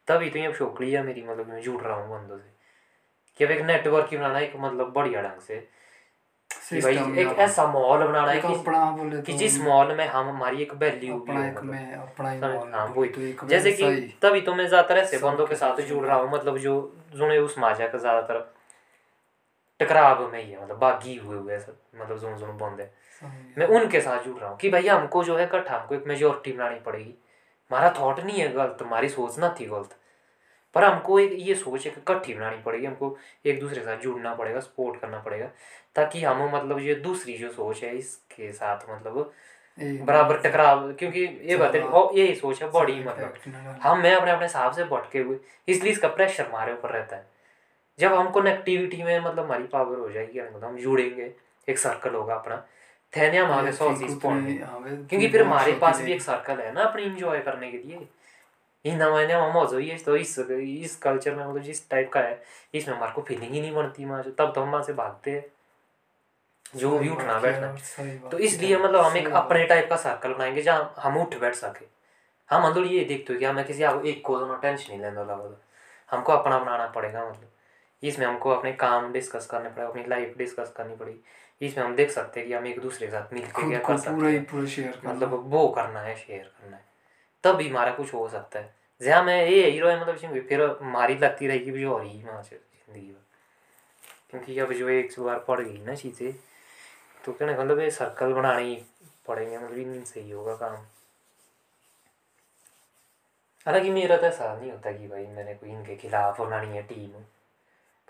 [0.07, 2.55] तभी तो ये अब शौक लिया मेरी मतलब मैं जुड़ रहा हूँ बंदों से।
[3.39, 5.67] कि अब एक नेटवर्क ही बनाना एक मतलब बढ़िया ढंग से।
[6.69, 8.53] कि भाई एक ऐसा माहौल बनाना है कि
[9.21, 13.47] कि तो जिस मॉल में हम हमारी एक वैल्यू हो मतलब। ही हाँ वही। तो
[13.47, 13.83] जैसे कि
[14.21, 17.55] तभी तो मैं ज़्यादातर ऐसे बंदों के साथ जुड़ रहा हूँ मतलब जो जुड़े उस
[17.55, 18.53] समाज का ज़्यादातर
[19.79, 22.91] टकराव में ही है मतलब बागी हुए हुए सब मतलब जोन जोन बंद है
[23.57, 26.53] मैं उनके साथ जुड़ रहा हूँ कि भाई हमको जो है इकट्ठा हमको एक मेजोरिटी
[26.53, 27.15] बनानी पड़ेगी।
[27.71, 29.95] हमारा थॉट नहीं है गलत। हमारी सोच ना थी गलत।
[30.75, 34.33] पर हमको एक ये सोच एक इकट्ठी बनानी पड़ेगी हमको एक दूसरे के साथ जुड़ना
[34.35, 35.49] पड़ेगा सपोर्ट करना पड़ेगा
[35.95, 39.31] ताकि हम मतलब ये दूसरी जो सोच है इसके साथ मतलब
[39.77, 41.81] बराबर टकराव क्योंकि ये बात है
[42.15, 45.37] यही सोच है बॉडी मतलब। हम मैं अपने अपने हिसाब से भटके हुए
[45.67, 47.25] इसलिए इसका प्रेशर हमारे ऊपर रहता है।
[47.99, 51.31] जब हम कनेक्टिविटी में मतलब हमारी पावर हो जाएगी मतलब हम जुड़ेंगे
[51.67, 52.65] एक सर्कल होगा अपना
[53.13, 57.77] पढ़ेंगे हाँ, क्योंकि फिर हमारे पास भी एक सर्कल है ना अपने इंजॉय करने के
[57.77, 58.07] लिए।
[58.85, 59.33] मैंने
[59.77, 62.43] ही तो इस इस कल्चर में मतलब जिस टाइप का है
[62.73, 65.45] इसमें हमारे को फीलिंग ही नहीं बनती तब तो हम वहाँ से भागते हैं।
[66.75, 70.93] जो भी उठना बैठना। तो इसलिए मतलब हम एक अपने टाइप का सर्कल बनाएँगे जहाँ
[70.97, 71.85] हम उठ बैठ सके।
[72.49, 75.57] हम मतलब ये देखते हो कि हमें किसी एक को टेंशन नहीं लेने लगा
[76.11, 77.49] हमको अपना बनाना पड़ेगा मतलब।
[78.03, 81.19] इसमें हमको अपने काम डिस्कस करने पड़ेगा अपनी लाइफ डिस्कस करनी पड़ेगी
[81.61, 83.97] इसमें हम देख सकते हैं कि हम एक दूसरे के साथ मिलकर खुद क्या कर
[83.97, 86.83] सकते पूरा ही। हैं पूरा शेयर मतलब वो करना है शेयर करना है।
[87.43, 91.47] तभी हमारा कुछ हो सकता है। जहाँ मैं ये हीरो है मतलब फिर हमारी लगती
[91.47, 93.21] रहेगी भी और ही वहाँ से ज़िंदगी में।
[94.31, 96.33] क्योंकि अब जो एक बार पड़ गई ना चीज़ें
[97.25, 98.75] तो कहने का मतलब ये सर्कल बनाने ही
[99.27, 100.75] पड़ेंगे मतलब इन से ही होगा काम।
[103.65, 107.09] हालाँकि मेरा तो ऐसा नहीं होता कि भाई मैंने कोई इनके खिलाफ बनानी है टीम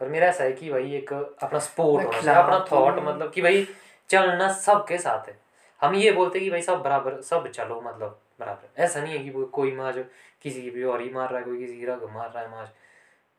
[0.02, 3.32] पर मेरा ऐसा है कि भाई एक अपना सपोर्ट होना चाहिए अपना तो थॉट मतलब
[3.32, 3.68] कि भाई
[4.10, 5.38] चलना सबके साथ है।
[5.82, 9.44] हम ये बोलते कि भाई सब बराबर सब चलो मतलब बराबर। ऐसा नहीं है कि
[9.54, 10.04] कोई माज
[10.42, 12.52] किसी की भी और ही मार रहा है कोई किसी की रग मार रहा है
[12.52, 12.68] माज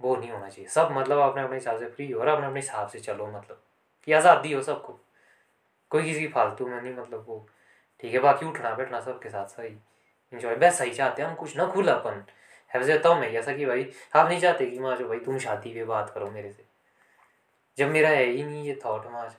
[0.00, 2.60] वो नहीं होना चाहिए। सब मतलब अपने अपने हिसाब से फ्री हो और अपने अपने
[2.60, 3.62] हिसाब से चलो मतलब।
[4.08, 4.98] कि आज़ादी हो सबको।
[5.90, 7.46] कोई किसी की फालतू में नहीं मतलब वो।
[8.02, 9.68] ठीक है बाकी उठना बैठना सबके साथ सही।
[10.32, 12.22] इंजॉय वैसा ही चाहते हैं। हम कुछ ना खुलापन।
[12.74, 15.38] है वैसे तो मैं ऐसा कि भाई आप नहीं चाहते कि माँ जो भाई तुम
[15.38, 16.64] शादी पे बात करो मेरे से।
[17.78, 19.34] जब मेरा है ही नहीं ये थॉट माँ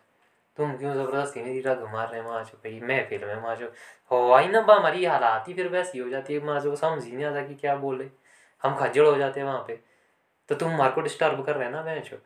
[0.57, 3.55] तुम क्यों ज़बरदस्ती मेरी रग मार रहे माँ भाई मैं फिर में माँ
[4.11, 7.03] हो आई ना बा हमारी हालात ही फिर वैसी हो जाती है माँ जो समझ
[7.05, 8.09] ही नहीं आता कि क्या बोले।
[8.63, 9.79] हम खज्जड़ हो जाते हैं वहाँ पे।
[10.49, 12.17] तो तुम हमारे को डिस्टर्ब कर रहे हैं ना मैं जो?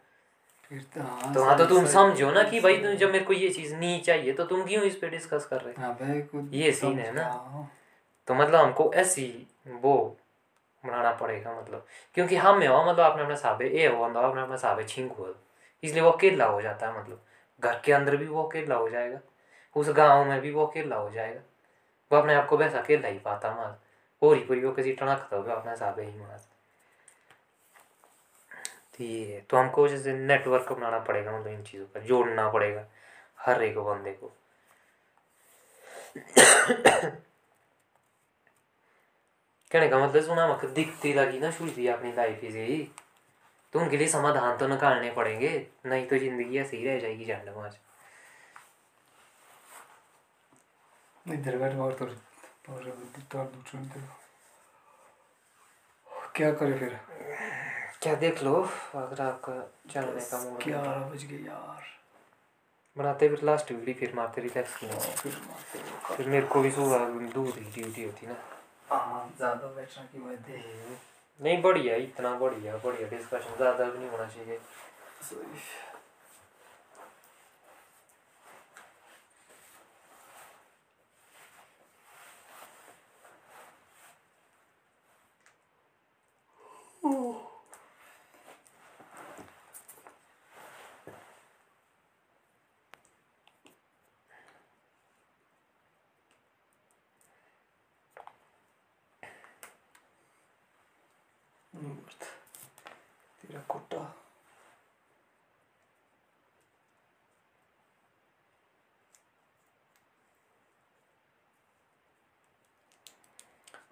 [0.95, 3.49] तो हाँ तो हाँ तो तुम समझो ना कि भाई तुम जब मेरे को ये
[3.49, 5.97] चीज़ नहीं चाहिए तो तुम क्यों इस पे डिस्कस कर रहे हाँ?
[6.51, 7.71] ये सीन है ना। हाँ।
[8.27, 10.17] तो मतलब हमको ऐसी वो
[10.85, 11.85] बनाना पड़ेगा मतलब।
[12.15, 15.11] क्योंकि हम में हो मतलब अपने अपने साबे, ए हो बंदा अपने अपने साबे छिंक
[15.11, 15.33] हो।
[15.83, 17.23] इसलिए वो अकेला हो जाता है मतलब।
[17.59, 19.19] घर के अंदर भी वो अकेला हो जाएगा।
[19.75, 21.41] उस गाँव में भी वो अकेला हो जाएगा।
[22.11, 23.75] वो अपने आप को वैसा अकेला ही पाता मास
[24.21, 26.47] पूरी पूरी वो किसी टणक तो अपने साबे ही मास
[28.97, 32.85] तो ये है। तो हमको जैसे नेटवर्क बनाना पड़ेगा मतलब इन चीज़ों का। जोड़ना पड़ेगा,
[33.39, 34.31] हर एक बंदे को।
[39.73, 42.77] कहने का मतलब सुना मक दिखती लगी ना शुरू अपनी लाइफ से ही
[43.73, 45.49] तो उनके लिए समाधान तो निकालने पड़ेंगे
[45.85, 47.77] नहीं तो ज़िंदगी ऐसे ही रह जाएगी झंड माच
[51.33, 52.05] इधर बैठ और तो
[52.73, 52.83] और
[53.31, 53.89] तो दूसरे में
[56.35, 56.99] क्या करे फिर?
[58.01, 58.53] क्या देख लो
[58.95, 59.53] अगर आपका
[59.91, 61.83] चलने का मूड ग्यारह बज गए यार।
[62.97, 65.29] बनाते फिर लास्ट वीडियो फिर मारते रिलैक्स फिर मारते
[66.15, 68.35] फिर मेरे को भी सुबह दूध की ड्यूटी होती ना।
[69.37, 69.67] ज़्यादा
[71.39, 74.59] नहीं बढ़िया इतना बढ़िया बढ़िया डिस्कशन ज़्यादा भी नहीं होना चाहिए।
[87.05, 87.42] Ooh.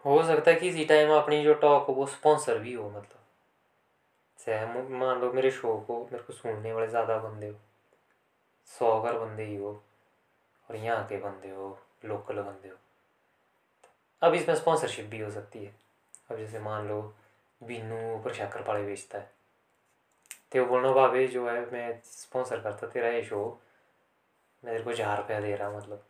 [0.05, 3.17] हो सकता है कि इसी टाइम अपनी जो टॉक हो, वो स्पॉन्सर भी हो मतलब।
[4.47, 7.55] म- मान लो मेरे शो को मेरे को सुनने वाले ज़्यादा बंदे हो
[8.67, 9.83] सौ अगर बंदे ही हो,
[10.69, 12.75] और यहाँ के बंदे हो लोकल बंदे हो
[14.21, 15.75] अब इसमें स्पॉन्सरशिप भी हो सकती है।
[16.31, 17.01] अब जैसे मान लो
[17.61, 19.31] बीनू ऊपर शक्कर पाले बेचता है
[20.53, 23.59] तो बोलना भाभी जो है, मैं स्पॉन्सर करता, तेरा ये शो
[24.63, 26.05] मैं तेरे को हज़ार रुपया दे रहा मतलब।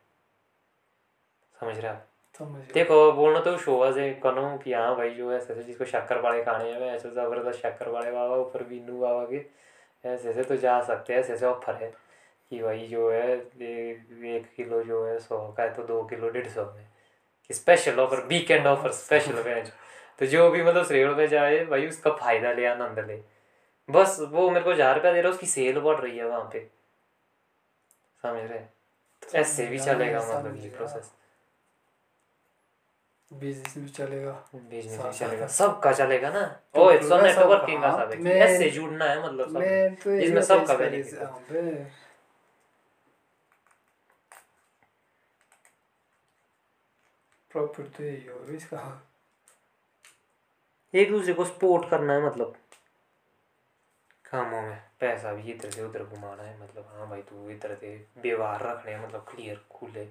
[1.59, 2.11] समझ रहा।
[2.73, 6.43] देखो बोलना तो शो से करो कि हाँ भाई जो है ऐसे जिसको शक्कर वाले
[6.43, 9.45] खाने हैं ऐसे ज़बरदस्त शक्कर वाले बाबा ऊपर बीनू बाबा के
[10.03, 11.91] ऐसे ऐसे तो जा सकते हैं ऐसे ऐसे ऑफ़र है
[12.51, 16.47] कि भाई जो है एक किलो जो है सौ का है तो दो किलो डेढ़
[16.47, 16.88] सौ में।
[17.49, 19.72] Special offer weekend offer special match
[20.19, 23.22] तो जो भी मतलब श्रेण में जाए भाई उसका फ़ायदा ले आनंद ले।
[23.89, 26.49] बस वो मेरे को हज़ार रुपया दे रहा है उसकी सेल बढ़ रही है वहाँ
[26.53, 26.68] पे।
[28.23, 28.59] समझ रहे?
[28.59, 31.11] तो ऐसे भी चलेगा मतलब ये प्रोसेस
[33.32, 36.62] बिज़नेस भी चलेगा। बिज़नेस भी चलेगा। सबका चलेगा ना?
[36.76, 40.12] ओ इट्स पूरा नेटवर्किंग का सबका, सब है ऐसे जुड़ना है मतलब सब। मैं तो
[40.12, 41.90] इसमें सबका सोच benefit है। हाँ,
[47.52, 49.08] प्रॉफिट तो यही होगा इसका।
[50.94, 52.56] एक दूसरे को सपोर्ट करना है मतलब।
[54.26, 58.08] कामों में पैसा भी इधर से उधर घुमाना है मतलब। हाँ भाई तू इधर से
[58.18, 60.08] व्यवहार रखने मतलब क्लियर खुले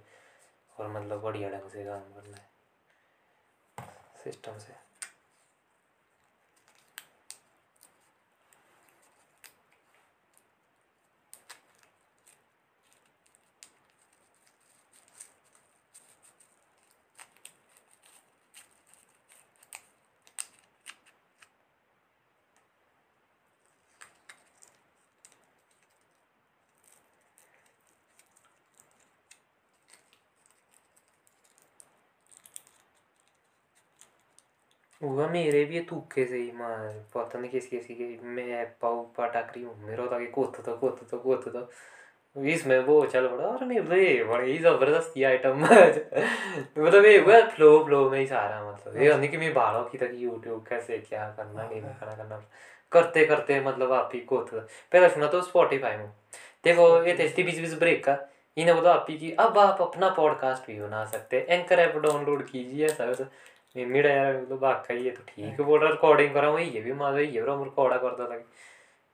[0.78, 2.49] और मतलब बढ़िया ढंग से काम करना है।
[4.24, 4.89] सिस्टम से।
[37.14, 41.00] पता नहीं किस किसी के मैं पाऊ पटाकरी हूँ। मेरा था कि कोत तो कोत
[41.10, 41.70] तो कोत तो।
[42.36, 48.08] इसमें वो चल पड़ा, और मतलब ये बड़ी ज़बरदस्ती आइटम मतलब ये हुआ फ्लो फ्लो
[48.10, 51.68] में ही सारा मतलब। ये नहीं कि मैं बालों की तक यूट्यूब कैसे, क्या करना
[51.68, 52.42] नहीं करना करना।
[52.92, 56.08] करते करते मतलब आप ही कोत पहले सुना तो स्पॉटिफाई में।
[56.64, 58.18] देखो, ये थे बीच बीच ब्रेक का
[58.56, 61.96] इन्हें बोला आप ही की, अब आप अपना पॉडकास्ट भी बना सकते हैं। एंकर ऐप
[61.96, 63.04] डाउनलोड कीजिए ऐसा
[63.76, 67.10] मेरा यार मतलब वाकई ये तो ठीक बोल रहा रिकॉर्डिंग करा वही है भी माँ
[67.12, 68.42] वही है हम रिकॉर्ड करता था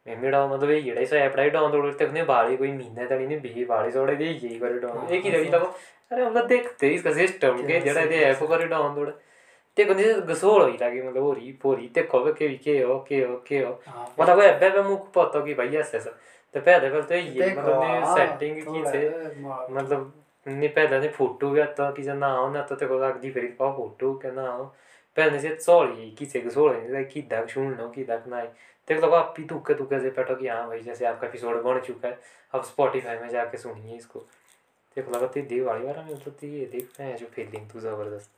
[0.07, 3.39] मैं मेरा मतलब ये जेड़ा इसे ऐप डाउनलोड करते अपने बाड़ी कोई महीने तक नहीं
[3.41, 5.67] भी बाड़ी छोड़े दे यही करे डाउनलोड एक ही जगह लगो
[6.11, 9.13] अरे मतलब देखते इसका सिस्टम के जेड़ा दे ऐप करे डाउनलोड
[9.77, 13.37] ते कंदी गसोड़ होई लगी मतलब होरी पोरी ते कब के के हो के हो
[13.49, 16.11] के हो हाँ, मतलब ऐबे पे मुक पता कि भाई ऐसे ऐसे।
[16.55, 19.09] ते पहले पहले तो ये मतलब हाँ, सेटिंग की थे
[19.75, 20.13] मतलब
[20.49, 23.71] पहले ने फ़ोटो भी आता कि ना हो ना तो ते को लगदी फिर का
[23.77, 24.65] फ़ोटो के ना हो
[25.17, 28.43] पहले से सॉरी कि से सॉरी नहीं कि दक सुन लो कि दक ना
[28.89, 31.81] देख लो आप भी तुक्के तुक्के से बैठो कि हाँ भाई जैसे आपका एपिसोड बन
[31.87, 32.19] चुका है
[32.55, 34.25] अब स्पॉटिफाई में जाके सुनिए इसको।
[34.97, 38.31] लगा ते दिवाली वाला में मतलब ये देख मैं जो फीलिंग तू ज़बरदस्त।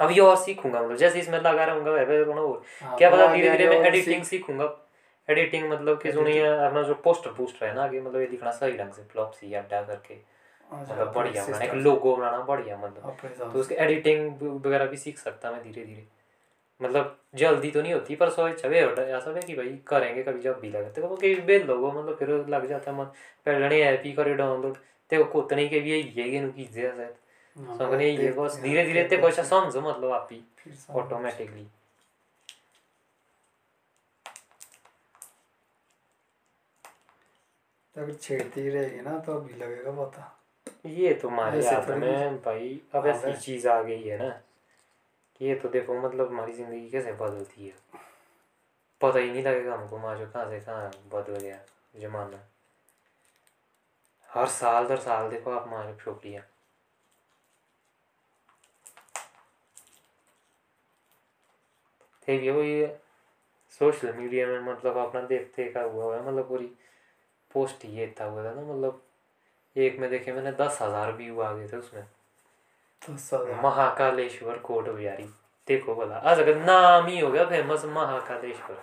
[0.00, 3.68] अब ये और सीखूँगा मतलब जैसे इसमें लगा रहूँगा और। हाँ, क्या पता धीरे धीरे
[3.68, 4.76] मैं एडिटिंग सीखूँगा।
[5.28, 8.76] एडिटिंग मतलब कि सुनिए अपना जो पोस्टर पोस्टर है ना कि मतलब ये दिखना सही
[8.78, 10.14] ढंग से फ्लॉप सी अड्डा करके।
[10.72, 13.16] मतलब बढ़िया बनाना एक लोगो बनाना बढ़िया मतलब।
[13.52, 16.06] तो उसकी एडिटिंग वगैरह भी सीख सकता मैं धीरे धीरे
[16.80, 20.60] मतलब जल्दी तो नहीं होती पर सोच छवे ऐसा है कि भाई करेंगे कभी जब
[20.60, 23.04] भी लगे। तो कभी बेल लोगो मतलब फिर लग जाता मन।
[23.46, 24.76] पहले ऐप ही करे डाउनलोड
[25.10, 27.00] ते कोतने के भी यही है कि शायद।
[27.56, 30.42] हाँ, समझने ये बस धीरे धीरे ते कुछ हैं, समझो मतलब आप ही
[30.90, 31.66] ऑटोमेटिकली
[37.96, 40.34] अगर छेड़ती रहेगी ना तो अभी लगेगा पता।
[40.86, 44.40] ये तो हमारे ऐसे हाथ में भाई अब हाँ, ऐसी चीज़ आ गई है ना।
[45.38, 47.74] कि ये तो देखो मतलब हमारी ज़िंदगी कैसे बदलती है।
[49.00, 51.58] पता ही नहीं लगेगा हमको माँ जो कहाँ से कहाँ बदल गया
[52.00, 52.48] जमाना।
[54.30, 56.44] हर साल दर साल देखो आप माँ छोकरियाँ
[62.28, 63.00] भी वो ये
[63.80, 66.66] सोशल मीडिया में मतलब अपना देखते का हुआ है मतलब पूरी
[67.52, 69.07] पोस्ट ये था हुआ था ना मतलब
[69.76, 72.02] एक में देखे मैंने दस हज़ार व्यू आ गए थे उसमें।
[73.02, 75.24] तो सदा महाकालेश्वर कोट बिहारी।
[75.68, 78.76] देखो बोला आज अगर नाम ही हो गया फ़ेमस महाकालेश्वर।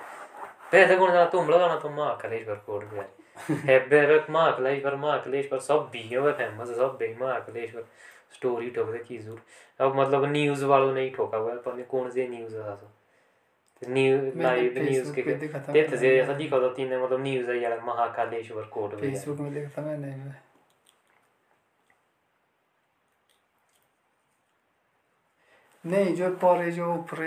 [0.71, 3.23] पहले कौन जाना तुम लोग जाना तो महाकालेश्वर कोट बिहारी।
[3.67, 7.85] है बेबक महाकालेश्वर महाकालेश्वर सब भी है फ़ेमस सब भी महाकालेश्वर।
[8.33, 9.41] स्टोरी ठोक दे की ज़रूर।
[9.79, 12.75] अब मतलब न्यूज़ वालों ने ही ठोका हुआ है पता नहीं कौन से न्यूज़ था।
[13.81, 16.97] तो न्यू मैंने लाइव न्यूज़ के पे देखा था ते से ऐसा दिखा था तीन
[17.03, 20.13] मतलब न्यूज़ है यार महाकालेश्वर कोट फेसबुक में देखा था मैंने।
[25.85, 27.19] नहीं जो पर जो ऊपर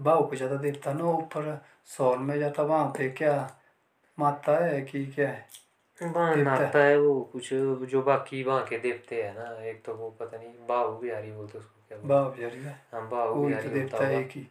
[0.00, 3.34] बाहु पे जाता देवता ना ऊपर सौर में जाता वहाँ पे क्या
[4.18, 5.46] माता है कि क्या है?
[6.02, 7.50] वहाँ देवता। है। वो कुछ
[7.90, 11.58] जो बाकी वहाँ के देवते हैं ना एक तो वो पता नहीं बाहु बिहारी बोलते
[11.58, 13.08] उसको क्या बाहु बिहारी हाँ?
[13.10, 14.46] बाहु बिहारी तो देवता है एक ही।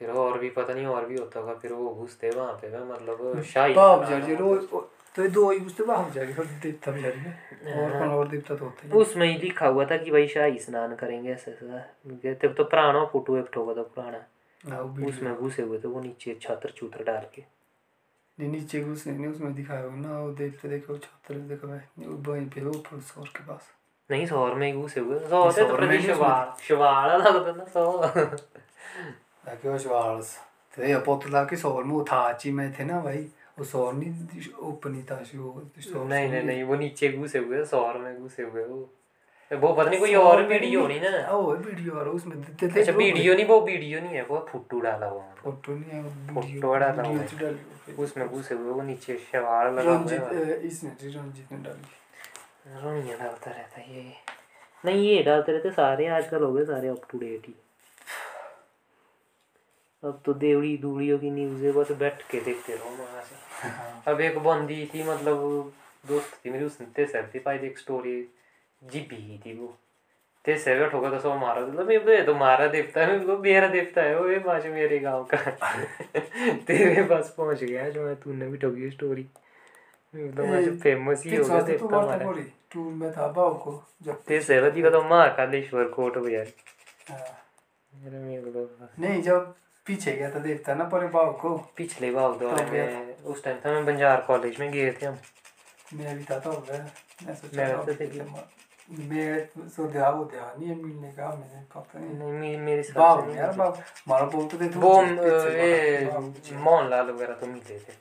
[0.00, 2.84] फिर और भी पता नहीं और भी होता होगा फिर वो घुसते वहाँ पे मैं
[2.94, 4.68] मतलब शाही बाहु बिहारी रोज
[5.14, 8.64] तो ये दो ही उससे बाहु बिहारी और देवता है और कौन और देवता तो
[8.64, 12.54] होते ही उसमें ही लिखा हुआ था कि भाई शाही स्नान करेंगे ऐसा ऐसा तब
[12.54, 14.24] तो पुराना फ़ोटो एक ठोका था पुराना।
[14.64, 17.42] हाँ। उसमें घुसे हुए थे वो नीचे छात्र चूत्र डाल के।
[18.38, 21.68] नहीं नीचे घुसने नहीं उसमें दिखाया हुआ ना वो देखते देखो छात्र देखो
[22.28, 23.70] वहीं पे वो ऊपर सौर के पास।
[24.10, 28.06] नहीं सौर में ही घुसे हुए सौर थे तो शिवाल शिवाला लगता ना सौर
[29.46, 30.20] ताकि वो
[30.76, 33.28] तो ये पोतला की सौर में था आची में थे ना भाई।
[33.58, 38.42] वो सौर नहीं था वो नहीं नहीं नहीं। वो नीचे घुसे हुए सौर में घुसे
[38.42, 38.88] हुए वो।
[39.50, 41.26] वो पता नहीं कोई और वीडियो नहीं। ना?
[41.28, 44.80] ओ वीडियो और उसमें देते थे अच्छा वीडियो नहीं वो वीडियो नहीं है वो फ़ोटो
[44.80, 48.70] डाला हुआ है। फ़ोटो नहीं है फ़ोटो डाला हुआ है। तो है। उसमें घुसे हुए
[48.70, 54.12] वो नीचे शवाल लगा हुआ है। इसने रंजीत ने डाली। रोनिया डालता रहता है ये।
[54.84, 57.54] नहीं ये डालते रहते सारे आजकल हो गए सारे अप टू डेट ही।
[60.02, 64.20] अब तो देवड़ी दूड़ियों की न्यूज़ है बस बैठ के देखते रहो वहाँ से। अब
[64.20, 65.72] एक बंदी थी मतलब
[66.08, 68.20] दोस्त थी मेरी उसने तेसर थी पाई एक स्टोरी
[68.82, 69.74] जीपी ही थी वो।
[70.44, 73.68] तेसर बैठ होगा तो सब मारा मतलब मैं ये तो मारा देवता है वो मेरा
[73.68, 75.36] देवता है वो ये माज मेरे गाँव का।
[76.66, 79.22] तेरे पास पहुँच गया जो मैं तूने भी ठोकी स्टोरी
[80.14, 82.42] तो मैं फ़ेमस ही हो गया देवता हमारा बोली
[82.72, 86.44] टूर में था बाव को जब तेसर थी का तो महाकालेश्वर कोट भैया
[87.10, 87.20] हाँ।
[87.92, 88.66] मेरे मेरे
[88.98, 89.54] नहीं जब
[89.88, 93.72] पीछे गया था देखता ना पर बाव को। पिछले दौरे कब गया उस टाइम था
[93.72, 95.18] मैं बंजार कॉलेज में गए थे हम।
[95.94, 101.12] मैं भी था तो मैं सोचा मैं तो थे। सो ध्यान वो ध्यान नहीं मिलने
[101.12, 105.02] का मैंने पता नहीं। नहीं मे- मेरे साथ बाव यार मिले। बोलते थे वो
[105.50, 106.06] ये।
[106.56, 107.92] मोहनलाल वगैरह तो मिले थे।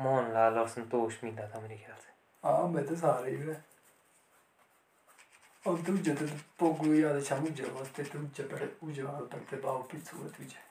[0.00, 2.12] मोहनलाल और संतोष मिला था मेरे ख्याल से।
[2.44, 3.54] हाँ मैं तो सारे ही
[5.66, 6.26] और तुझे तो
[6.58, 10.69] पोगलू याद है मुझे वास्ते तुझे पर मुझे वाल पर ते बाव पीछे हुआ तुझे।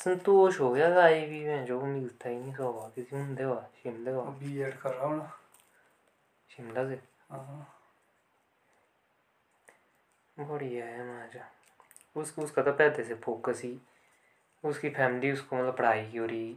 [0.00, 4.10] संतोष हो गया गाय भी मैं जो मिलता ही नहीं सौ किसी मुंडे हुआ शिमले
[4.10, 5.38] हुआ बी एड कर रहा हूँ ना।
[6.50, 7.00] शिमला से?
[7.30, 7.76] हाँ।
[10.36, 11.44] बढ़िया है माजा
[12.16, 13.78] उसको उसका तो पहले से फोकस ही।
[14.64, 16.56] उसकी फैमिली उसको मतलब पढ़ाई की और ही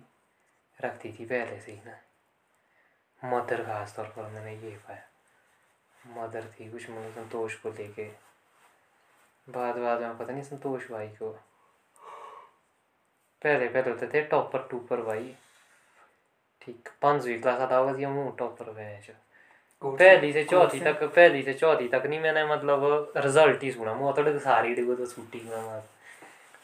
[0.83, 1.99] रखती थी पहले से ही ना।
[3.21, 8.11] मदर खास तौर पर मैंने ये पाया। मदर थी कुछ मतलब संतोष को लेके।
[9.47, 11.39] बाद बाद में पता नहीं संतोष भाई को
[13.43, 15.33] पहले पहले होते थे टॉपर टूपर भाई।
[16.61, 19.17] ठीक पांचवी क्लास आता होगा जी हम टॉपर हैं
[19.81, 24.13] पहली से चौथी तक पहली से चौथी तक नहीं मैंने मतलब रिज़ल्ट ही सुना। मुँह
[24.17, 25.83] थोड़े सारी डिगो तो छुट्टी में। मार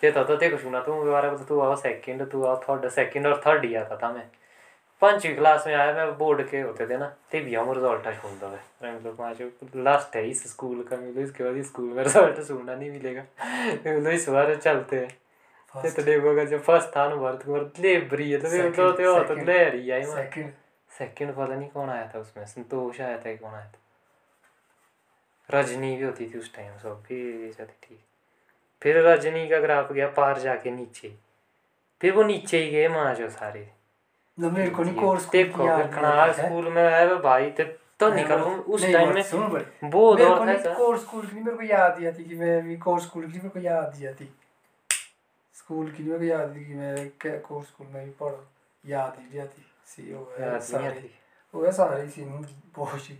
[0.01, 3.41] ते तो तेको सुना तू दोबारा तो तू आओ सेकंड तू आओ थर्ड सेकंड और
[3.47, 4.26] थर्ड ही आता था मैं।
[5.01, 8.47] पांचवी क्लास में आया मैं बोर्ड के होते थे ना ते भी हम रिज़ल्ट सुनता
[8.47, 12.39] है मैं मतलब पाँच लास्ट है इस स्कूल का मतलब इसके बाद स्कूल में रिज़ल्ट
[12.47, 13.22] सुनना नहीं मिलेगा।
[13.73, 15.18] मतलब इस बार चलते हैं।
[15.75, 18.91] ते तो देखो अगर जब फ़र्स्ट था ना भारत ले बरी है तो फिर तो
[18.91, 20.51] तो तो ले रही है मैं। सेकंड
[20.91, 23.79] सेकंड पता नहीं कौन आया था उसमें संतोष आया था कौन आया था?
[25.49, 27.99] रजनी भी होती थी उस टाइम सब भी जाती थी।
[28.81, 31.13] फिर रजनी का ग्राफ गया पार जाके नीचे
[32.01, 33.67] फिर वो नीचे ही गए माँ जो सारे।
[34.37, 37.63] मेरे को नहीं कोर्स देखो फिर खनाल स्कूल में आया वो भाई ते
[37.99, 39.23] तो निकल उस टाइम में
[39.91, 42.61] वो दौर था नहीं कोर्स स्कूल की नहीं मेरे को याद ही आती कि मैं
[42.65, 44.29] भी कोर्स स्कूल की मेरे को याद ही आती।
[45.69, 48.47] स्कूल की मेरे याद थी कि मैं क्या कोर्स स्कूल में भी पढ़ो।
[48.85, 51.11] याद ही आती। सी हो याद नहीं सारे।
[51.55, 52.21] वो है सारे सी
[52.75, 53.19] बहुत ही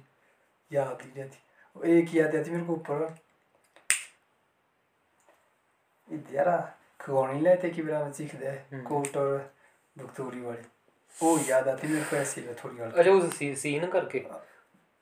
[0.71, 1.38] याद ही नहीं आती।
[1.77, 3.15] वो एक याद आती मेरे को ऊपर।
[7.05, 9.53] कौन ही लेते कि मेरा सीख दे। कोट और
[9.97, 10.67] दुखतोरी वाली।
[11.23, 14.26] वो याद आती मेरे को ऐसी है थोड़ी अच्छा उस सी, सीन करके?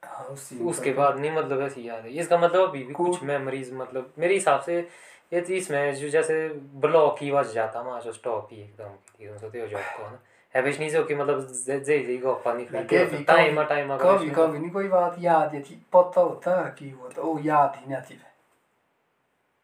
[0.05, 3.73] हाँ उसी उसके बाद नहीं मतलब ऐसी याद है इसका मतलब अभी भी कुछ मेमोरीज
[3.73, 4.87] मतलब मेरे हिसाब से
[5.33, 9.59] ये चीज़ में जो जैसे ब्लॉक ही बच जाता जो स्टॉप ही एकदम की थी
[9.59, 10.19] तो जॉब को है ना।
[10.55, 14.59] है बस नहीं जो कि मतलब जे जे को पानी कभी टाइम टाइम कभी कभी
[14.59, 17.97] नहीं कोई बात याद ये थी पता होता कि वो तो ओ याद ही नहीं
[17.97, 18.19] आती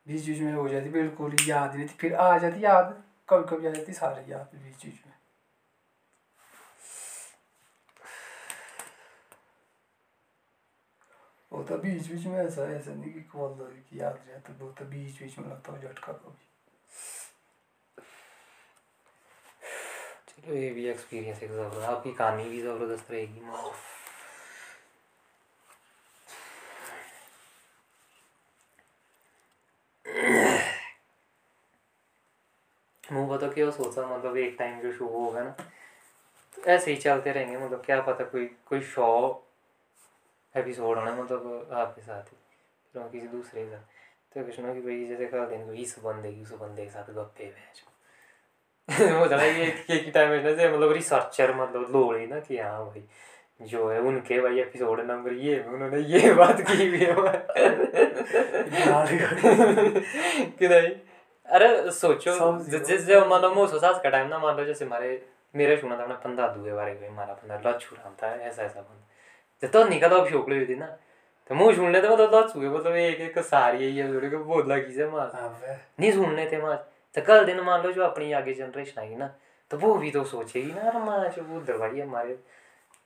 [0.08, 3.68] बीच बीच में हो जाती बिल्कुल याद नहीं थी फिर आ जाती याद कभी कभी
[3.68, 5.03] आ जाती सारी याद बीच बीच
[11.64, 13.54] में वो तो बीच बीच में ऐसा ऐसा नहीं कि कॉल
[13.90, 16.48] की याद रहता वो तो बीच बीच में लगता हो झटका कभी
[20.28, 23.40] चलो ये भी एक्सपीरियंस एक ज़बरदस्त आपकी कहानी भी ज़बरदस्त रहेगी
[33.04, 35.50] मुँह पता क्या सोचा मतलब एक टाइम जो शो होगा ना
[36.56, 39.10] तो ऐसे ही चलते रहेंगे मतलब क्या पता कोई कोई शो
[40.56, 42.38] एपिसोड होना मतलब आपके साथ ही
[42.94, 43.80] फिर हम किसी दूसरे के साथ।
[44.34, 47.14] तो ना कि भाई जैसे कर दिन को इस बंदे की उस बंदे के साथ
[47.14, 47.46] गप्पे
[49.00, 52.40] में हो। जाना ये एक ही टाइम में से मतलब रिसर्चर मतलब लोग ही ना
[52.40, 53.04] कि हाँ भाई
[53.62, 57.14] जो है उनके भाई एपिसोड नंबर ये उन्होंने ये बात की हुई है।
[60.50, 60.90] कि नहीं?
[61.46, 65.26] अरे सोचो जिस लो मूसो सास का टाइम ना मान लो जैसे हमारे
[65.56, 68.82] मेरे सुना था अपने पंदा दुए बारे में हमारा पंदा लच्छू नाम था ऐसा ऐसा
[68.82, 69.08] बंदा।
[69.68, 70.86] तो निकल अब शोक हुई थी ना।
[71.50, 74.78] तो मुँह सुनने थे मतलब लच्छू के मतलब एक एक सारी है ये के बोला
[74.80, 75.32] की से मार।
[76.00, 76.76] नहीं सुनने थे मार।
[77.16, 79.34] तो कल दिन मान लो जो अपनी आगे जनरेशन आएगी ना
[79.72, 82.38] तो वो भी तो सोचेगी ना अरे माँ जो वो दवाई हमारे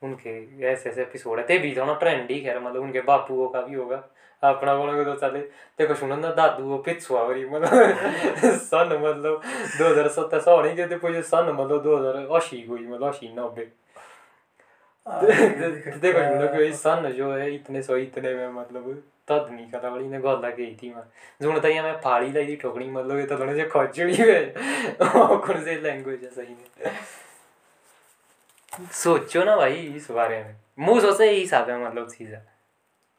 [0.01, 0.31] उनके
[0.65, 3.75] ऐसे ऐसे एपिसोड है ते भी तो ट्रेंड ही खैर मतलब उनके बापू का भी
[3.75, 4.03] होगा
[4.43, 5.39] अपना बोलोगे तो चले।
[5.79, 7.69] देखो सुनो ना दादू वो पिछुआ मतलब
[8.63, 9.41] सन मतलब
[9.77, 13.33] दो हज़ार सत्तर सौ नहीं कहते पूछे सन मतलब दो हज़ार अस्सी कोई मतलब अस्सी
[13.37, 13.67] नब्बे।
[15.07, 20.07] देखो सुनो कि सन जो है इतने सौ इतने में मतलब तद नहीं कता बड़ी
[20.07, 21.03] ने गल्ला गई थी मैं।
[21.41, 24.43] जुन तई मैं फाड़ी लाई थी ठोकनी मतलब ये तो थोड़े से खजुड़ी है
[25.01, 26.91] कौन से लैंग्वेज है सही में।
[28.93, 32.35] सोचो ना भाई इस बारे में। मुँह सोचे यही हिसाब है मतलब चीज़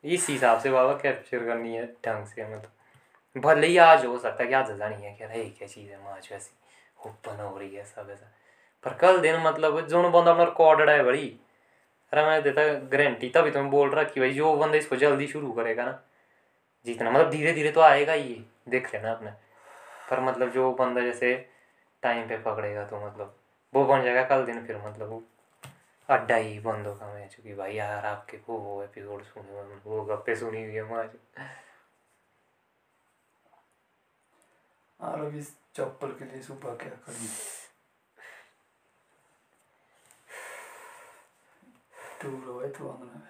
[0.04, 4.42] इस हिसाब से बाबा कैप्चर करनी है ढंग से मतलब। भले ही आज हो सकता
[4.42, 7.74] है कि आज नहीं है क्या है क्या चीज़ है आज वैसी ओपन हो रही
[7.74, 8.32] है सब ऐसा।
[8.84, 11.36] पर कल दिन मतलब जो बंदा अपना रिकॉर्डेड है बड़ी
[12.12, 15.26] अरे मैं देता गारंटी तभी तो मैं बोल रहा कि भाई जो बंदा इसको जल्दी
[15.26, 16.02] शुरू करेगा ना,
[16.86, 19.30] जितना मतलब धीरे धीरे तो आएगा ही, देख लेना आपने
[20.10, 21.50] पर मतलब जो बंदा जैसे
[22.02, 23.36] टाइम पे पकड़ेगा तो मतलब
[23.74, 25.22] वो बन जाएगा कल दिन फिर मतलब वो
[26.08, 30.04] अड्डा ही बंद होगा मैं चूँकि भाई यार आपके वो वो एपिसोड सुने हुए वो
[30.04, 31.10] गप्पे सुनी हुई है आज
[35.00, 37.67] और अभी चप्पल के लिए सुबह क्या करूँ
[42.20, 43.20] तो अंदर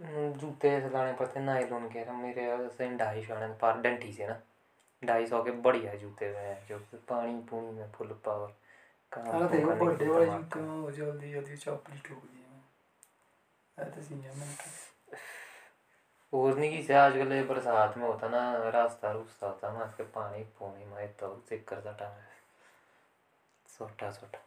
[0.00, 3.80] में जूते ऐसे लाने पड़ते हैं नायलॉन के ना मेरे ऐसे ढाई सौ आने पर
[3.82, 4.40] डंटी से ना
[5.02, 6.78] ढाई सौ के बढ़िया जूते हैं जो
[7.08, 8.54] पानी पूनी में फुल पावर
[9.12, 14.54] देखो बर्थडे वाले जूते। में जल्दी जल्दी चप्पल ठोक दी मैं ऐसे मैंने
[16.32, 20.42] और नहीं किसी आजकल ये बरसात में होता ना रास्ता रुस्ता होता ना उसके पानी
[20.58, 22.24] पूनी में तो चक्कर सटा में
[23.68, 24.38] छोटा छोटा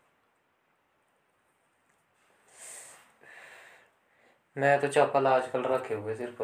[4.56, 6.42] मैं तो चप्पल आजकल रखे हुए सिर्फ़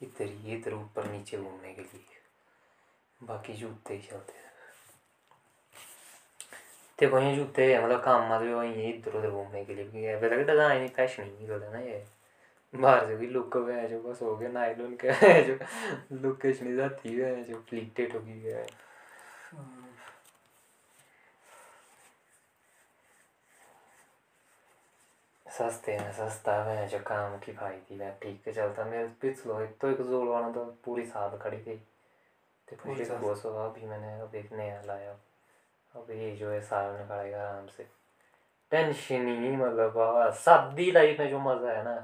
[0.00, 2.22] इधर ही इधर ऊपर नीचे घूमने के लिए
[3.20, 4.52] बाकी जूते ही चलते हैं
[6.98, 10.88] देखो ये जूते हैं मतलब काम मतलब वही इधर उधर घूमने के लिए है डिज़ाइन
[10.88, 12.04] फ़ैशन ही निकलता ना ये
[12.74, 15.58] बाहर से भी लुक है जो बस हो गया नायलॉन का है जो।
[16.12, 18.66] लुक किस नहीं जाती है जो प्लीटेड होगी है।
[25.46, 29.60] सस्ते हैं सस्ता है जो काम की भाई थी मैं ठीक के चलता। मेरे पिछलो
[29.60, 31.76] एक तो एक जोड़ वाला तो पूरी साल खड़ी थी।
[32.68, 33.04] तो पूरी?
[33.04, 35.12] दो सौ अभी मैंने अब एक नया लाया।
[35.94, 37.86] अब ये जो है साल खड़ेगा आराम से।
[38.72, 41.96] टेंशन ही नहीं मतलब बाबा सादी लाइफ में जो मज़ा है ना।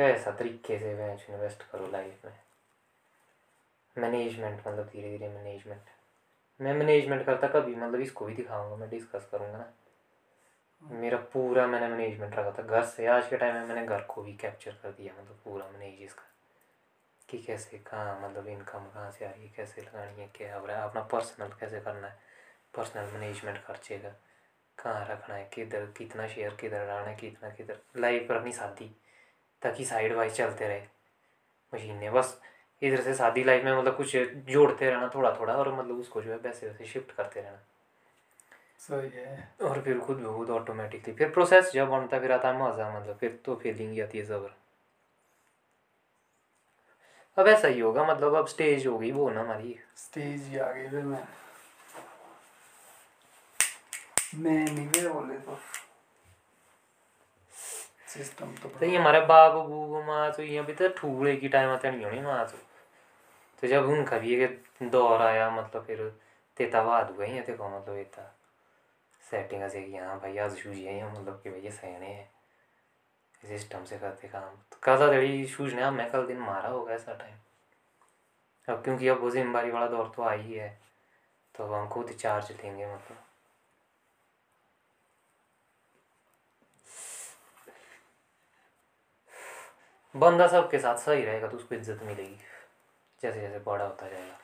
[0.00, 2.38] पैसा तरीके से वैच इन्वेस्ट करो लाइफ में।
[3.96, 5.90] मैनेजमेंट मतलब धीरे धीरे मैनेजमेंट
[6.60, 9.72] मैं मैनेजमेंट करता कभी मतलब इसको भी दिखाऊँगा मैं डिस्कस करूँगा ना।
[10.82, 14.22] मेरा पूरा मैंने मैनेजमेंट रखा था घर से आज के टाइम में मैंने घर को
[14.22, 16.24] भी कैप्चर कर दिया मतलब पूरा मैनेज इसका।
[17.28, 20.66] कि कैसे कहाँ मतलब इनकम कहाँ से आ रही है कैसे लगानी है क्या हो
[20.66, 22.18] रहा है अपना पर्सनल कैसे करना है।
[22.76, 24.14] पर्सनल मैनेजमेंट खर्चे का
[24.78, 28.90] कहाँ रखना है किधर कितना शेयर किधर डालना है कितना किधर लाइफ रखनी सादी
[29.62, 30.82] ताकि साइड वाइज चलते रहे।
[31.72, 32.40] मशीनें बस
[32.82, 34.16] इधर से शादी लाइफ में मतलब कुछ
[34.50, 37.58] जोड़ते रहना थोड़ा थोड़ा और मतलब उसको जो है वैसे वैसे शिफ्ट करते रहना।
[38.80, 42.48] सही है। और फिर खुद ब खुद ऑटोमेटिकली फिर प्रोसेस जब बनता है फिर आता
[42.48, 44.54] है मज़ा मतलब फिर तो फीलिंग ही आती है जबर
[47.36, 50.70] अब ऐसा ही होगा मतलब अब स्टेज हो गई वो ना हमारी। स्टेज ही आ
[50.72, 51.22] गई फिर मैं।
[54.34, 55.58] मैं नहीं बोले तो।
[58.10, 61.70] सिस्टम तो तो ये हमारे बाप बूब माँ तो यहाँ भी तो ठूले की टाइम
[61.70, 62.58] आते नहीं होनी माँ तो
[63.62, 66.02] तो जब उनका भी एक दौर आया मतलब फिर
[66.56, 68.24] तेता बाद हुआ ही देखो मतलब इतना
[69.22, 72.28] सेटिंग ऐसे कि हाँ भाई आज शूज़ है मतलब कि भैया सहने हैं।
[73.48, 77.14] सिस्टम से करते काम। तो कल तेरी शूज़ ने हमें कल दिन मारा होगा ऐसा
[77.14, 77.36] टाइम
[78.68, 80.68] अब क्योंकि अब वो ज़िम्मेदारी वाला दौर तो आई है
[81.54, 83.29] तो हम खुद चार्ज लेंगे मतलब।
[90.14, 92.36] बंदा सबके साथ सही रहेगा तो उसको इज़्ज़त मिलेगी।
[93.20, 94.38] जैसे जैसे बड़ा होता जाएगा।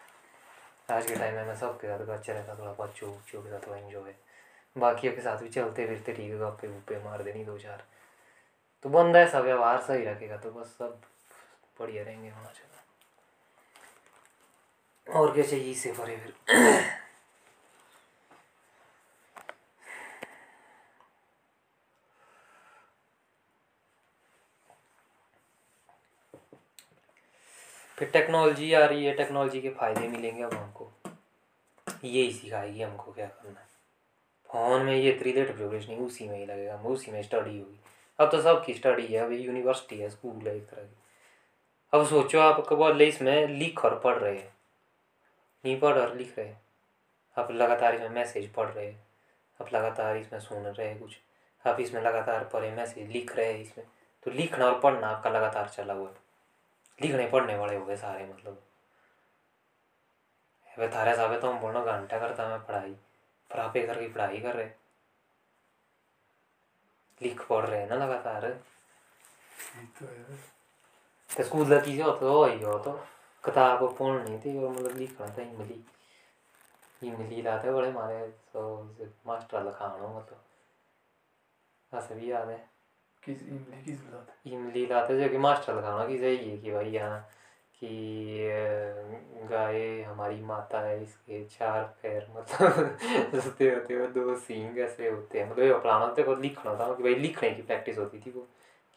[0.89, 3.79] आज के टाइम में मैं सबके साथ अच्छा रहता, थोड़ा बच्चों बच्चों के साथ थोड़ा
[3.79, 4.15] इंजॉय
[4.77, 7.85] बाकियों के साथ भी चलते फिरते ठीक है, गप्पे गुप्पे मार देनी दो चार।
[8.85, 11.01] तो बंदा ऐसा व्यवहार सही रखेगा तो बस सब
[11.81, 12.65] बढ़िया रहेंगे, होना चाहिए।
[15.07, 16.33] और क्या चाहिए इससे परे फिर?
[27.99, 30.93] फिर टेक्नोलॉजी आ रही है टेक्नोलॉजी के फ़ायदे मिलेंगे अब हमको।
[32.05, 33.67] यही सिखाएगी हमको क्या करना है।
[34.53, 37.81] फ़ोन में ये रिलेटिव प्रोग्रेस नहीं, उसी में ही लगेगा हम उसी में स्टडी होगी।
[38.19, 40.97] अब तो सबकी स्टडी है अभी यूनिवर्सिटी है स्कूल है, एक तरह की।
[41.93, 44.55] अब सोचो आप कब इसमें लिख और पढ़ रहे हैं।
[45.65, 46.63] नहीं पढ़ और लिख रहे हैं।
[47.39, 49.07] आप लगातार इसमें मैसेज पढ़ रहे हैं।
[49.61, 51.19] आप लगातार इसमें सुन रहे हैं कुछ।
[51.67, 53.87] आप इसमें लगातार पढ़े मैसेज लिख रहे हैं इसमें।
[54.25, 56.26] तो लिखना और पढ़ना आपका लगातार चला हुआ है।
[56.99, 58.63] लिखने पढ़ने वाले हो गए सारे मतलब।
[60.79, 62.93] वे थारे साहब तो हम बोलना घंटा करता मैं पढ़ाई
[63.51, 64.71] पर आप एक की पढ़ाई कर रहे
[67.21, 68.49] लिख पढ़ रहे हैं ना लगातार।
[70.01, 70.07] तो
[71.31, 72.93] तो स्कूल का चीज़ हो तो ही हो तो
[73.45, 75.85] किताब पढ़नी थी और मतलब लिखना था इमली
[77.03, 78.63] इमली लाते बड़े मारे तो
[79.27, 80.45] मास्टर लिखाना मतलब।
[81.93, 82.76] ऐसे भी याद है।
[83.27, 87.21] किस इमली किस बात इमली लाते जो कि मास्टर लिखाना कि है कि भाई हाँ
[87.83, 88.49] कि
[89.51, 92.99] गाय हमारी माता है, इसके चार पैर मतलब
[93.35, 97.15] होते होते हो दो सींग ऐसे होते हैं मतलब ये तो लिखना था कि भाई
[97.15, 98.47] लिखने की प्रैक्टिस होती थी वो।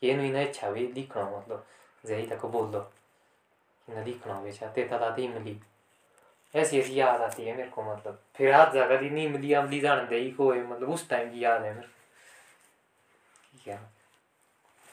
[0.01, 1.65] कि ये नहीं अच्छा भी लिखना मतलब
[2.05, 2.71] यही तक बोल
[3.87, 5.59] ना लिखना बेचा तेता दाती इमली।
[6.55, 10.17] ऐसी ऐसी याद आती है मेरे को मतलब। फिर हाथ जाकर इमली अमली जान दे
[10.17, 13.77] ही कोई मतलब उस टाइम की याद है मेरे को। क्या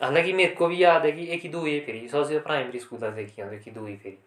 [0.02, 3.00] हालाँकि मेरे को भी याद है कि एक ही दो ही फेरी सबसे प्राइमरी स्कूल
[3.00, 4.18] तक देखी हूँ एक ही दो ही फेरी।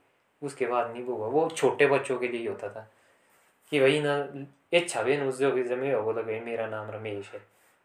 [0.42, 2.92] उसके बाद नहीं वो हुआ वो छोटे बच्चों के लिए होता था।
[3.70, 7.42] कि भाई ना इच्छा भी उस जो जमे हो बोला भाई मेरा नाम रमेश है।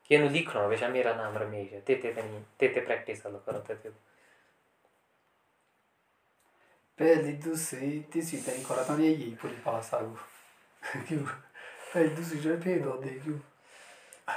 [0.09, 3.75] कि नु लिखना हो मेरा नाम रमेश है। तेते ते नहीं तेते प्रैक्टिस अलग करते
[3.75, 3.89] थे
[6.99, 10.17] पहली दूसरी तीसरी तक करा था यही पूरी पास आगू।
[11.09, 11.21] क्यों?
[11.21, 13.39] पहली दूसरी जो फेल हो दे क्यों?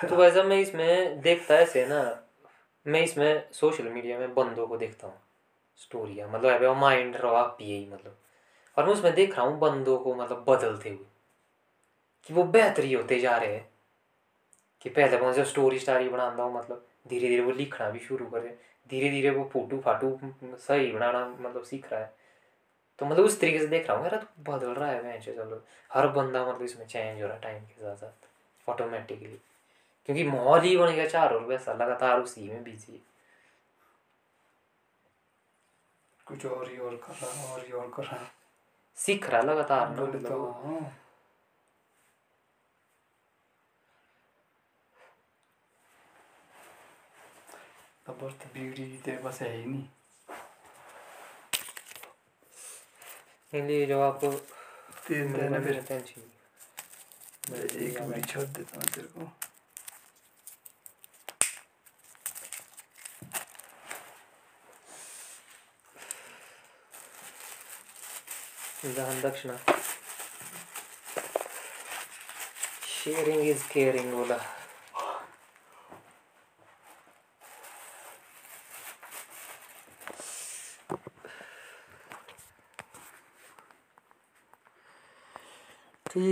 [0.10, 2.24] तो वैसा मैं इसमें देखता ऐसे ना
[2.88, 5.20] मैं इसमें सोशल मीडिया में बंदों को देखता हूँ।
[5.78, 8.18] स्टोरियाँ मतलब अभी माइंड पिए ही मतलब।
[8.78, 11.06] और मैं उसमें देख रहा हूँ बंदों को मतलब बदलते हुए,
[12.26, 13.70] कि वो बेहतरी होते जा रहे हैं।
[14.82, 18.58] कि पहले मैं स्टोरी स्टारी बनाता हूँ मतलब धीरे धीरे वो लिखना भी शुरू करे
[18.90, 22.14] धीरे धीरे वो फ़ोटो फाटू सही बनाना मतलब सीख रहा है।
[23.00, 25.64] तो मतलब उस तरीके से देख रहा हूँ, यार तो बदल रहा है, मैं चलो।
[25.94, 29.40] हर बंदा मतलब इसमें चेंज हो रहा है टाइम के साथ साथ ऑटोमेटिकली
[30.10, 33.00] क्योंकि माहौल ही बन गया चारों ओर वैसा लगातार उसी में बिज़ी है।
[36.28, 38.30] कुछ और ही और कर रहा और ही और कर रहा
[38.98, 40.98] सीख रहा लगातार बोले तो। हाँ
[48.22, 49.88] बस तो बीड़ी तेरे पास है ही नहीं।
[53.54, 54.26] इसलिए जो आप
[55.08, 55.76] तेल देना फिर
[57.78, 59.32] एक बीड़ी छोड़ देता हूँ तेरे को।
[68.86, 69.58] दान दक्षिणा।
[72.88, 74.56] शेयरिंग इज़ केयरिंग बोला। ठीक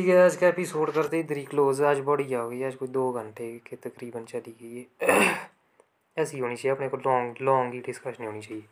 [0.07, 3.11] है, आज का एपिसोड करते इधर ही। क्लोज आज बढ़िया हो गई आज कोई दो
[3.11, 4.87] घंटे के तकरीबन चली गई है।
[6.17, 8.65] ऐसी होनी चाहिए, अपने को लॉन्ग लॉन्ग ही डिस्कशन होनी चाहिए।